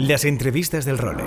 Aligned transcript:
Las 0.00 0.24
entrevistas 0.24 0.86
del 0.86 0.96
role. 0.96 1.24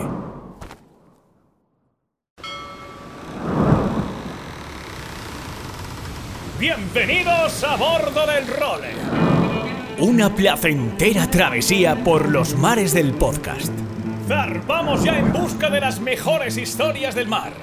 Bienvenidos 6.59 7.63
a 7.63 7.75
bordo 7.75 8.25
del 8.25 8.47
role. 8.47 8.87
Una 9.99 10.33
placentera 10.33 11.29
travesía 11.29 12.03
por 12.03 12.27
los 12.29 12.57
mares 12.57 12.95
del 12.95 13.13
podcast. 13.13 13.71
Zarpamos 14.27 15.03
ya 15.03 15.19
en 15.19 15.31
busca 15.31 15.69
de 15.69 15.79
las 15.79 15.99
mejores 15.99 16.57
historias 16.57 17.13
del 17.13 17.27
mar. 17.27 17.53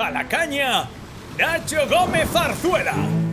A 0.00 0.10
la 0.10 0.26
caña, 0.26 0.88
Nacho 1.38 1.86
Gómez 1.88 2.28
Zarzuela. 2.30 3.27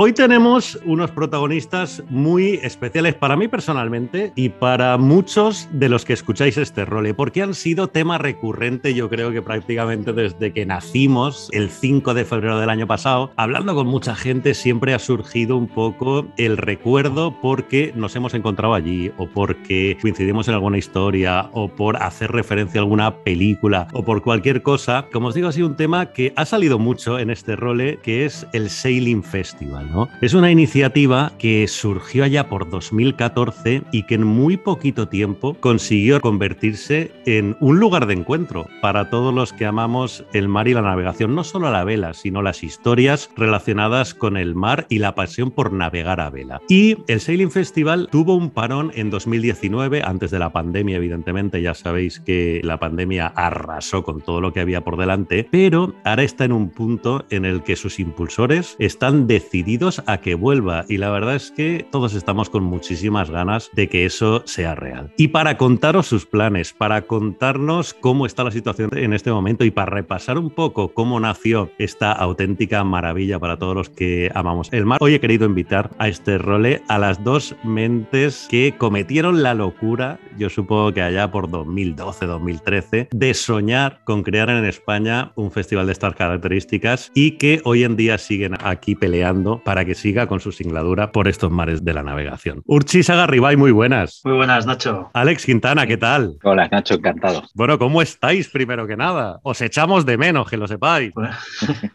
Hoy 0.00 0.12
tenemos 0.12 0.78
unos 0.84 1.10
protagonistas 1.10 2.04
muy 2.08 2.60
especiales 2.62 3.16
para 3.16 3.34
mí 3.34 3.48
personalmente 3.48 4.32
y 4.36 4.48
para 4.48 4.96
muchos 4.96 5.68
de 5.72 5.88
los 5.88 6.04
que 6.04 6.12
escucháis 6.12 6.56
este 6.56 6.84
role, 6.84 7.14
porque 7.14 7.42
han 7.42 7.52
sido 7.52 7.88
tema 7.88 8.16
recurrente 8.16 8.94
yo 8.94 9.08
creo 9.08 9.32
que 9.32 9.42
prácticamente 9.42 10.12
desde 10.12 10.52
que 10.52 10.64
nacimos 10.64 11.48
el 11.50 11.68
5 11.68 12.14
de 12.14 12.24
febrero 12.24 12.60
del 12.60 12.70
año 12.70 12.86
pasado. 12.86 13.32
Hablando 13.34 13.74
con 13.74 13.88
mucha 13.88 14.14
gente 14.14 14.54
siempre 14.54 14.94
ha 14.94 15.00
surgido 15.00 15.56
un 15.56 15.66
poco 15.66 16.28
el 16.36 16.58
recuerdo 16.58 17.34
porque 17.42 17.92
nos 17.96 18.14
hemos 18.14 18.34
encontrado 18.34 18.74
allí 18.74 19.10
o 19.16 19.26
porque 19.26 19.98
coincidimos 20.00 20.46
en 20.46 20.54
alguna 20.54 20.78
historia 20.78 21.50
o 21.54 21.66
por 21.66 22.00
hacer 22.00 22.30
referencia 22.30 22.80
a 22.80 22.84
alguna 22.84 23.16
película 23.24 23.88
o 23.92 24.04
por 24.04 24.22
cualquier 24.22 24.62
cosa. 24.62 25.06
Como 25.12 25.26
os 25.26 25.34
digo, 25.34 25.48
ha 25.48 25.52
sido 25.52 25.66
un 25.66 25.74
tema 25.74 26.12
que 26.12 26.32
ha 26.36 26.44
salido 26.44 26.78
mucho 26.78 27.18
en 27.18 27.30
este 27.30 27.56
role 27.56 27.98
que 28.00 28.26
es 28.26 28.46
el 28.52 28.70
Sailing 28.70 29.24
Festival. 29.24 29.87
Es 30.20 30.34
una 30.34 30.50
iniciativa 30.50 31.32
que 31.38 31.66
surgió 31.66 32.24
allá 32.24 32.48
por 32.48 32.68
2014 32.68 33.82
y 33.90 34.02
que 34.04 34.16
en 34.16 34.24
muy 34.24 34.56
poquito 34.56 35.08
tiempo 35.08 35.54
consiguió 35.54 36.20
convertirse 36.20 37.12
en 37.24 37.56
un 37.60 37.80
lugar 37.80 38.06
de 38.06 38.14
encuentro 38.14 38.66
para 38.82 39.10
todos 39.10 39.32
los 39.34 39.52
que 39.52 39.64
amamos 39.64 40.24
el 40.32 40.48
mar 40.48 40.68
y 40.68 40.74
la 40.74 40.82
navegación, 40.82 41.34
no 41.34 41.44
solo 41.44 41.68
a 41.68 41.70
la 41.70 41.84
vela, 41.84 42.14
sino 42.14 42.42
las 42.42 42.62
historias 42.62 43.30
relacionadas 43.36 44.14
con 44.14 44.36
el 44.36 44.54
mar 44.54 44.86
y 44.88 44.98
la 44.98 45.14
pasión 45.14 45.50
por 45.50 45.72
navegar 45.72 46.20
a 46.20 46.30
vela. 46.30 46.60
Y 46.68 46.96
el 47.08 47.20
Sailing 47.20 47.50
Festival 47.50 48.08
tuvo 48.10 48.34
un 48.34 48.50
parón 48.50 48.92
en 48.94 49.10
2019, 49.10 50.02
antes 50.02 50.30
de 50.30 50.38
la 50.38 50.52
pandemia, 50.52 50.96
evidentemente, 50.96 51.62
ya 51.62 51.74
sabéis 51.74 52.20
que 52.20 52.60
la 52.62 52.78
pandemia 52.78 53.28
arrasó 53.28 54.02
con 54.02 54.20
todo 54.20 54.40
lo 54.40 54.52
que 54.52 54.60
había 54.60 54.82
por 54.82 54.96
delante, 54.96 55.48
pero 55.50 55.94
ahora 56.04 56.22
está 56.22 56.44
en 56.44 56.52
un 56.52 56.70
punto 56.70 57.24
en 57.30 57.44
el 57.44 57.62
que 57.62 57.76
sus 57.76 57.98
impulsores 57.98 58.76
están 58.78 59.26
decididos 59.26 59.77
a 60.06 60.18
que 60.18 60.34
vuelva 60.34 60.84
y 60.88 60.96
la 60.96 61.08
verdad 61.08 61.36
es 61.36 61.52
que 61.52 61.86
todos 61.92 62.14
estamos 62.14 62.50
con 62.50 62.64
muchísimas 62.64 63.30
ganas 63.30 63.70
de 63.74 63.88
que 63.88 64.06
eso 64.06 64.42
sea 64.44 64.74
real. 64.74 65.12
Y 65.16 65.28
para 65.28 65.56
contaros 65.56 66.08
sus 66.08 66.26
planes, 66.26 66.72
para 66.72 67.02
contarnos 67.02 67.94
cómo 67.94 68.26
está 68.26 68.42
la 68.42 68.50
situación 68.50 68.90
en 68.96 69.12
este 69.12 69.30
momento 69.30 69.64
y 69.64 69.70
para 69.70 69.92
repasar 69.92 70.36
un 70.36 70.50
poco 70.50 70.88
cómo 70.94 71.20
nació 71.20 71.70
esta 71.78 72.10
auténtica 72.10 72.82
maravilla 72.82 73.38
para 73.38 73.56
todos 73.56 73.76
los 73.76 73.88
que 73.88 74.32
amamos 74.34 74.68
el 74.72 74.84
mar, 74.84 74.98
hoy 75.00 75.14
he 75.14 75.20
querido 75.20 75.46
invitar 75.46 75.90
a 75.98 76.08
este 76.08 76.38
role 76.38 76.82
a 76.88 76.98
las 76.98 77.22
dos 77.22 77.54
mentes 77.62 78.48
que 78.50 78.74
cometieron 78.76 79.44
la 79.44 79.54
locura, 79.54 80.18
yo 80.36 80.50
supongo 80.50 80.92
que 80.92 81.02
allá 81.02 81.30
por 81.30 81.48
2012-2013, 81.48 83.10
de 83.12 83.34
soñar 83.34 84.00
con 84.02 84.24
crear 84.24 84.50
en 84.50 84.64
España 84.64 85.30
un 85.36 85.52
festival 85.52 85.86
de 85.86 85.92
estas 85.92 86.16
características 86.16 87.12
y 87.14 87.32
que 87.32 87.60
hoy 87.64 87.84
en 87.84 87.94
día 87.94 88.18
siguen 88.18 88.54
aquí 88.60 88.96
peleando 88.96 89.62
para 89.68 89.84
que 89.84 89.94
siga 89.94 90.26
con 90.28 90.40
su 90.40 90.50
singladura 90.50 91.12
por 91.12 91.28
estos 91.28 91.50
mares 91.50 91.84
de 91.84 91.92
la 91.92 92.02
navegación. 92.02 92.62
Urchi 92.64 93.02
Sagarribay, 93.02 93.54
muy 93.54 93.70
buenas. 93.70 94.22
Muy 94.24 94.32
buenas, 94.32 94.64
Nacho. 94.64 95.10
Alex 95.12 95.44
Quintana, 95.44 95.86
¿qué 95.86 95.98
tal? 95.98 96.38
Hola, 96.42 96.68
Nacho, 96.72 96.94
encantado. 96.94 97.42
Bueno, 97.52 97.78
¿cómo 97.78 98.00
estáis 98.00 98.48
primero 98.48 98.86
que 98.86 98.96
nada? 98.96 99.40
Os 99.42 99.60
echamos 99.60 100.06
de 100.06 100.16
menos, 100.16 100.48
que 100.48 100.56
lo 100.56 100.66
sepáis. 100.66 101.12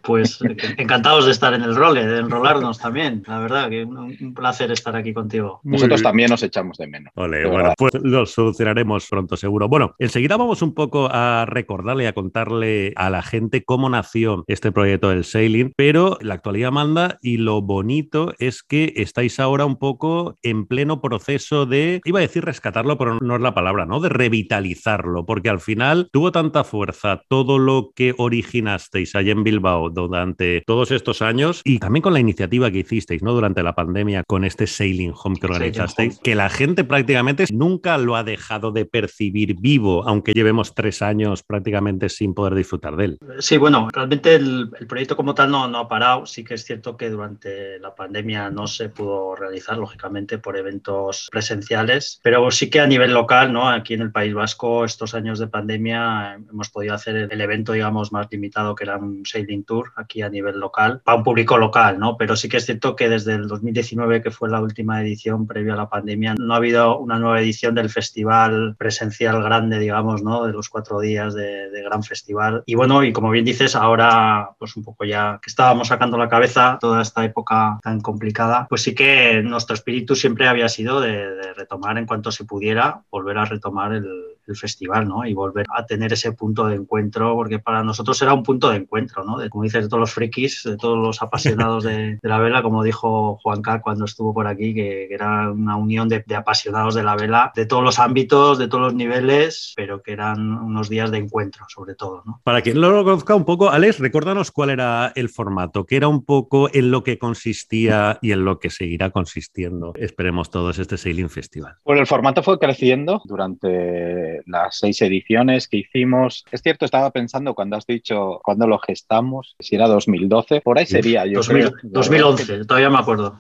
Pues, 0.04 0.38
encantados 0.78 1.26
de 1.26 1.32
estar 1.32 1.56
en 1.56 1.64
el 1.64 1.76
role, 1.76 2.06
de 2.06 2.20
enrolarnos 2.20 2.78
también. 2.78 3.24
La 3.26 3.40
verdad, 3.40 3.72
que 3.72 3.84
un, 3.84 4.36
placer 4.36 4.72
estar 4.72 4.96
aquí 4.96 5.12
contigo. 5.12 5.60
Nosotros 5.64 6.04
también 6.04 6.30
nos 6.30 6.44
echamos 6.44 6.78
de 6.78 6.86
menos. 6.86 7.12
Ole, 7.16 7.48
bueno, 7.48 7.74
pues 7.76 7.96
lo 7.96 8.28
solucionaremos 8.28 9.08
pronto, 9.10 9.36
seguro. 9.36 9.68
Bueno, 9.68 9.96
enseguida 9.98 10.38
vamos 10.38 10.62
un 10.62 10.76
poco 10.76 11.10
a 11.12 11.48
recordarle, 11.48 12.08
a 12.08 12.14
contarle 12.14 12.94
a 12.96 13.10
la 13.10 13.24
gente 13.24 13.64
cómo 13.64 13.90
nació 13.90 14.44
este 14.46 14.72
proyecto 14.72 15.10
del 15.10 15.24
Sailing, 15.24 15.74
pero 15.76 16.20
la 16.22 16.36
actualidad 16.36 16.72
manda 16.72 17.18
y 17.24 17.38
lo 17.38 17.63
bonito 17.64 18.34
es 18.40 18.64
que 18.64 18.94
estáis 18.98 19.40
ahora 19.40 19.66
un 19.66 19.78
poco 19.78 20.38
en 20.42 20.66
pleno 20.66 21.02
proceso 21.02 21.66
de, 21.66 22.02
iba 22.06 22.20
a 22.20 22.22
decir 22.22 22.46
rescatarlo, 22.46 22.98
pero 22.98 23.20
no 23.20 23.36
es 23.36 23.42
la 23.42 23.54
palabra, 23.54 23.86
¿no? 23.86 24.00
De 24.00 24.10
revitalizarlo, 24.10 25.26
porque 25.26 25.50
al 25.50 25.60
final 25.60 26.10
tuvo 26.12 26.32
tanta 26.32 26.64
fuerza 26.64 27.22
todo 27.28 27.60
lo 27.60 27.92
que 27.96 28.14
originasteis 28.18 29.16
allá 29.16 29.32
en 29.32 29.44
Bilbao 29.44 29.90
durante 29.90 30.62
todos 30.66 30.92
estos 30.92 31.22
años 31.22 31.62
y 31.64 31.80
también 31.80 32.02
con 32.02 32.14
la 32.14 32.20
iniciativa 32.20 32.72
que 32.72 32.80
hicisteis, 32.80 33.24
¿no? 33.24 33.34
Durante 33.34 33.64
la 33.64 33.76
pandemia 33.76 34.24
con 34.28 34.44
este 34.44 34.68
Sailing 34.68 35.14
Home 35.24 35.38
que 35.40 35.48
organizasteis, 35.48 36.20
que 36.20 36.36
la 36.36 36.50
gente 36.50 36.84
prácticamente 36.84 37.46
nunca 37.52 37.98
lo 37.98 38.16
ha 38.16 38.24
dejado 38.24 38.72
de 38.72 38.86
percibir 38.86 39.56
vivo, 39.60 40.08
aunque 40.08 40.34
llevemos 40.34 40.74
tres 40.76 41.02
años 41.02 41.44
prácticamente 41.44 42.10
sin 42.10 42.34
poder 42.34 42.56
disfrutar 42.56 42.96
de 42.96 43.06
él. 43.06 43.18
Sí, 43.40 43.58
bueno, 43.58 43.88
realmente 43.92 44.36
el, 44.36 44.70
el 44.80 44.88
proyecto 44.88 45.16
como 45.16 45.34
tal 45.34 45.52
no, 45.52 45.68
no 45.68 45.80
ha 45.80 45.88
parado. 45.88 46.26
Sí 46.26 46.44
que 46.44 46.56
es 46.56 46.64
cierto 46.64 46.98
que 46.98 47.10
durante 47.10 47.53
la 47.80 47.96
pandemia 47.96 48.50
no 48.50 48.68
se 48.68 48.90
pudo 48.90 49.36
realizar, 49.36 49.78
lógicamente, 49.78 50.38
por 50.38 50.58
eventos 50.58 51.30
presenciales, 51.32 52.20
pero 52.24 52.50
sí 52.52 52.70
que 52.70 52.80
a 52.80 52.88
nivel 52.88 53.14
local, 53.14 53.54
¿no? 53.54 53.70
Aquí 53.70 53.94
en 53.94 54.02
el 54.02 54.12
País 54.12 54.34
Vasco, 54.34 54.86
estos 54.86 55.14
años 55.14 55.40
de 55.40 55.48
pandemia, 55.48 56.36
hemos 56.36 56.70
podido 56.70 56.94
hacer 56.94 57.16
el 57.16 57.42
evento, 57.42 57.74
digamos, 57.74 58.12
más 58.12 58.28
limitado, 58.32 58.76
que 58.76 58.86
era 58.86 58.98
un 58.98 59.26
sailing 59.26 59.64
tour 59.64 59.92
aquí 59.96 60.22
a 60.22 60.30
nivel 60.30 60.60
local, 60.60 61.02
para 61.04 61.18
un 61.18 61.24
público 61.24 61.58
local, 61.58 62.00
¿no? 62.00 62.18
Pero 62.18 62.36
sí 62.36 62.50
que 62.50 62.58
es 62.58 62.66
cierto 62.66 62.96
que 62.96 63.10
desde 63.10 63.36
el 63.36 63.48
2019, 63.48 64.22
que 64.22 64.32
fue 64.32 64.50
la 64.50 64.62
última 64.62 65.02
edición 65.02 65.48
previa 65.48 65.74
a 65.74 65.78
la 65.78 65.90
pandemia, 65.90 66.36
no 66.36 66.54
ha 66.54 66.58
habido 66.58 66.98
una 67.00 67.20
nueva 67.20 67.42
edición 67.42 67.76
del 67.76 67.90
festival 67.90 68.76
presencial 68.78 69.44
grande, 69.44 69.80
digamos, 69.80 70.24
¿no? 70.24 70.46
De 70.46 70.54
los 70.54 70.70
cuatro 70.70 71.00
días 71.00 71.34
de, 71.34 71.70
de 71.70 71.84
gran 71.84 72.04
festival. 72.04 72.64
Y 72.66 72.76
bueno, 72.76 73.04
y 73.04 73.14
como 73.14 73.30
bien 73.30 73.46
dices, 73.46 73.76
ahora, 73.76 74.52
pues 74.58 74.76
un 74.76 74.84
poco 74.84 75.06
ya 75.06 75.40
que 75.42 75.50
estábamos 75.50 75.88
sacando 75.90 76.18
la 76.18 76.30
cabeza 76.30 76.78
toda 76.80 77.02
esta 77.02 77.24
época 77.24 77.43
tan 77.46 78.02
complicada, 78.02 78.68
pues 78.70 78.82
sí 78.82 78.96
que 78.96 79.42
nuestro 79.44 79.76
espíritu 79.76 80.16
siempre 80.16 80.48
había 80.48 80.70
sido 80.70 81.02
de, 81.02 81.54
retomar 81.54 81.98
en 81.98 82.06
cuanto 82.06 82.32
se 82.32 82.46
pudiera, 82.46 83.04
volver 83.12 83.38
a 83.38 83.46
retomar 83.46 83.94
el, 83.94 84.33
festival, 84.54 85.08
¿no? 85.08 85.26
Y 85.26 85.34
volver 85.34 85.66
a 85.76 85.86
tener 85.86 86.14
ese 86.14 86.34
punto 86.34 86.66
de 86.68 86.76
encuentro, 86.76 87.34
porque 87.36 87.60
para 87.60 87.84
nosotros 87.84 88.22
era 88.22 88.34
un 88.34 88.44
punto 88.44 88.70
de 88.70 88.78
encuentro, 88.78 89.24
¿no? 89.24 89.38
De, 89.38 89.50
como 89.50 89.64
dices, 89.64 89.84
de 89.84 89.90
todos 89.90 90.02
los 90.02 90.14
frikis, 90.14 90.64
de 90.64 90.78
todos 90.78 90.98
los 90.98 91.22
apasionados 91.22 91.84
de, 91.84 92.20
la 92.22 92.40
vela, 92.40 92.62
como 92.62 92.84
dijo 92.84 93.38
Juan 93.42 93.62
K 93.62 93.82
cuando 93.82 94.06
estuvo 94.06 94.34
por 94.34 94.48
aquí, 94.48 94.74
que, 94.74 95.08
era 95.14 95.52
una 95.52 95.76
unión 95.76 96.10
de, 96.10 96.24
apasionados 96.36 96.96
de 96.96 97.04
la 97.04 97.16
vela, 97.16 97.52
de 97.56 97.66
todos 97.66 97.84
los 97.84 98.00
ámbitos, 98.00 98.58
de 98.58 98.68
todos 98.68 98.84
los 98.84 98.94
niveles, 98.94 99.74
pero 99.76 100.02
que 100.02 100.12
eran 100.12 100.40
unos 100.52 100.90
días 100.90 101.12
de 101.12 101.20
encuentro, 101.20 101.66
sobre 101.70 101.96
todo, 101.96 102.24
¿no? 102.26 102.42
Para 102.44 102.62
quien 102.62 102.80
no 102.80 102.90
lo 102.90 103.04
conozca 103.04 103.36
un 103.36 103.46
poco, 103.46 103.70
Alex, 103.70 104.00
recuérdanos 104.00 104.52
cuál 104.52 104.70
era 104.70 105.12
el 105.16 105.30
formato, 105.30 105.86
que 105.86 105.96
era 105.96 106.08
un 106.08 106.26
poco 106.26 106.70
en 106.74 106.92
lo 106.92 107.04
que 107.04 107.18
consistía 107.18 108.20
y 108.22 108.32
en 108.32 108.46
lo 108.46 108.60
que 108.60 108.70
seguirá 108.70 109.12
consistiendo, 109.12 109.94
esperemos 109.96 110.50
todos, 110.50 110.80
este 110.80 110.98
Sailing 110.98 111.30
Festival? 111.30 111.76
Bueno, 111.84 112.02
el 112.02 112.08
formato 112.08 112.44
fue 112.44 112.60
creciendo 112.60 113.22
durante 113.26 114.33
las 114.46 114.78
seis 114.78 115.02
ediciones 115.02 115.68
que 115.68 115.78
hicimos. 115.78 116.46
Es 116.52 116.62
cierto, 116.62 116.86
estaba 116.86 117.12
pensando 117.12 117.54
cuando 117.54 117.76
has 117.76 117.86
dicho 117.86 118.40
cuando 118.44 118.68
lo 118.68 118.80
gestamos, 118.80 119.56
si 119.60 119.76
era 119.76 119.88
2012, 119.88 120.62
por 120.62 120.78
ahí 120.78 120.86
sería, 120.86 121.26
yo 121.26 121.42
2011, 121.84 122.66
todavía 122.66 122.90
me 122.90 122.98
acuerdo. 122.98 123.40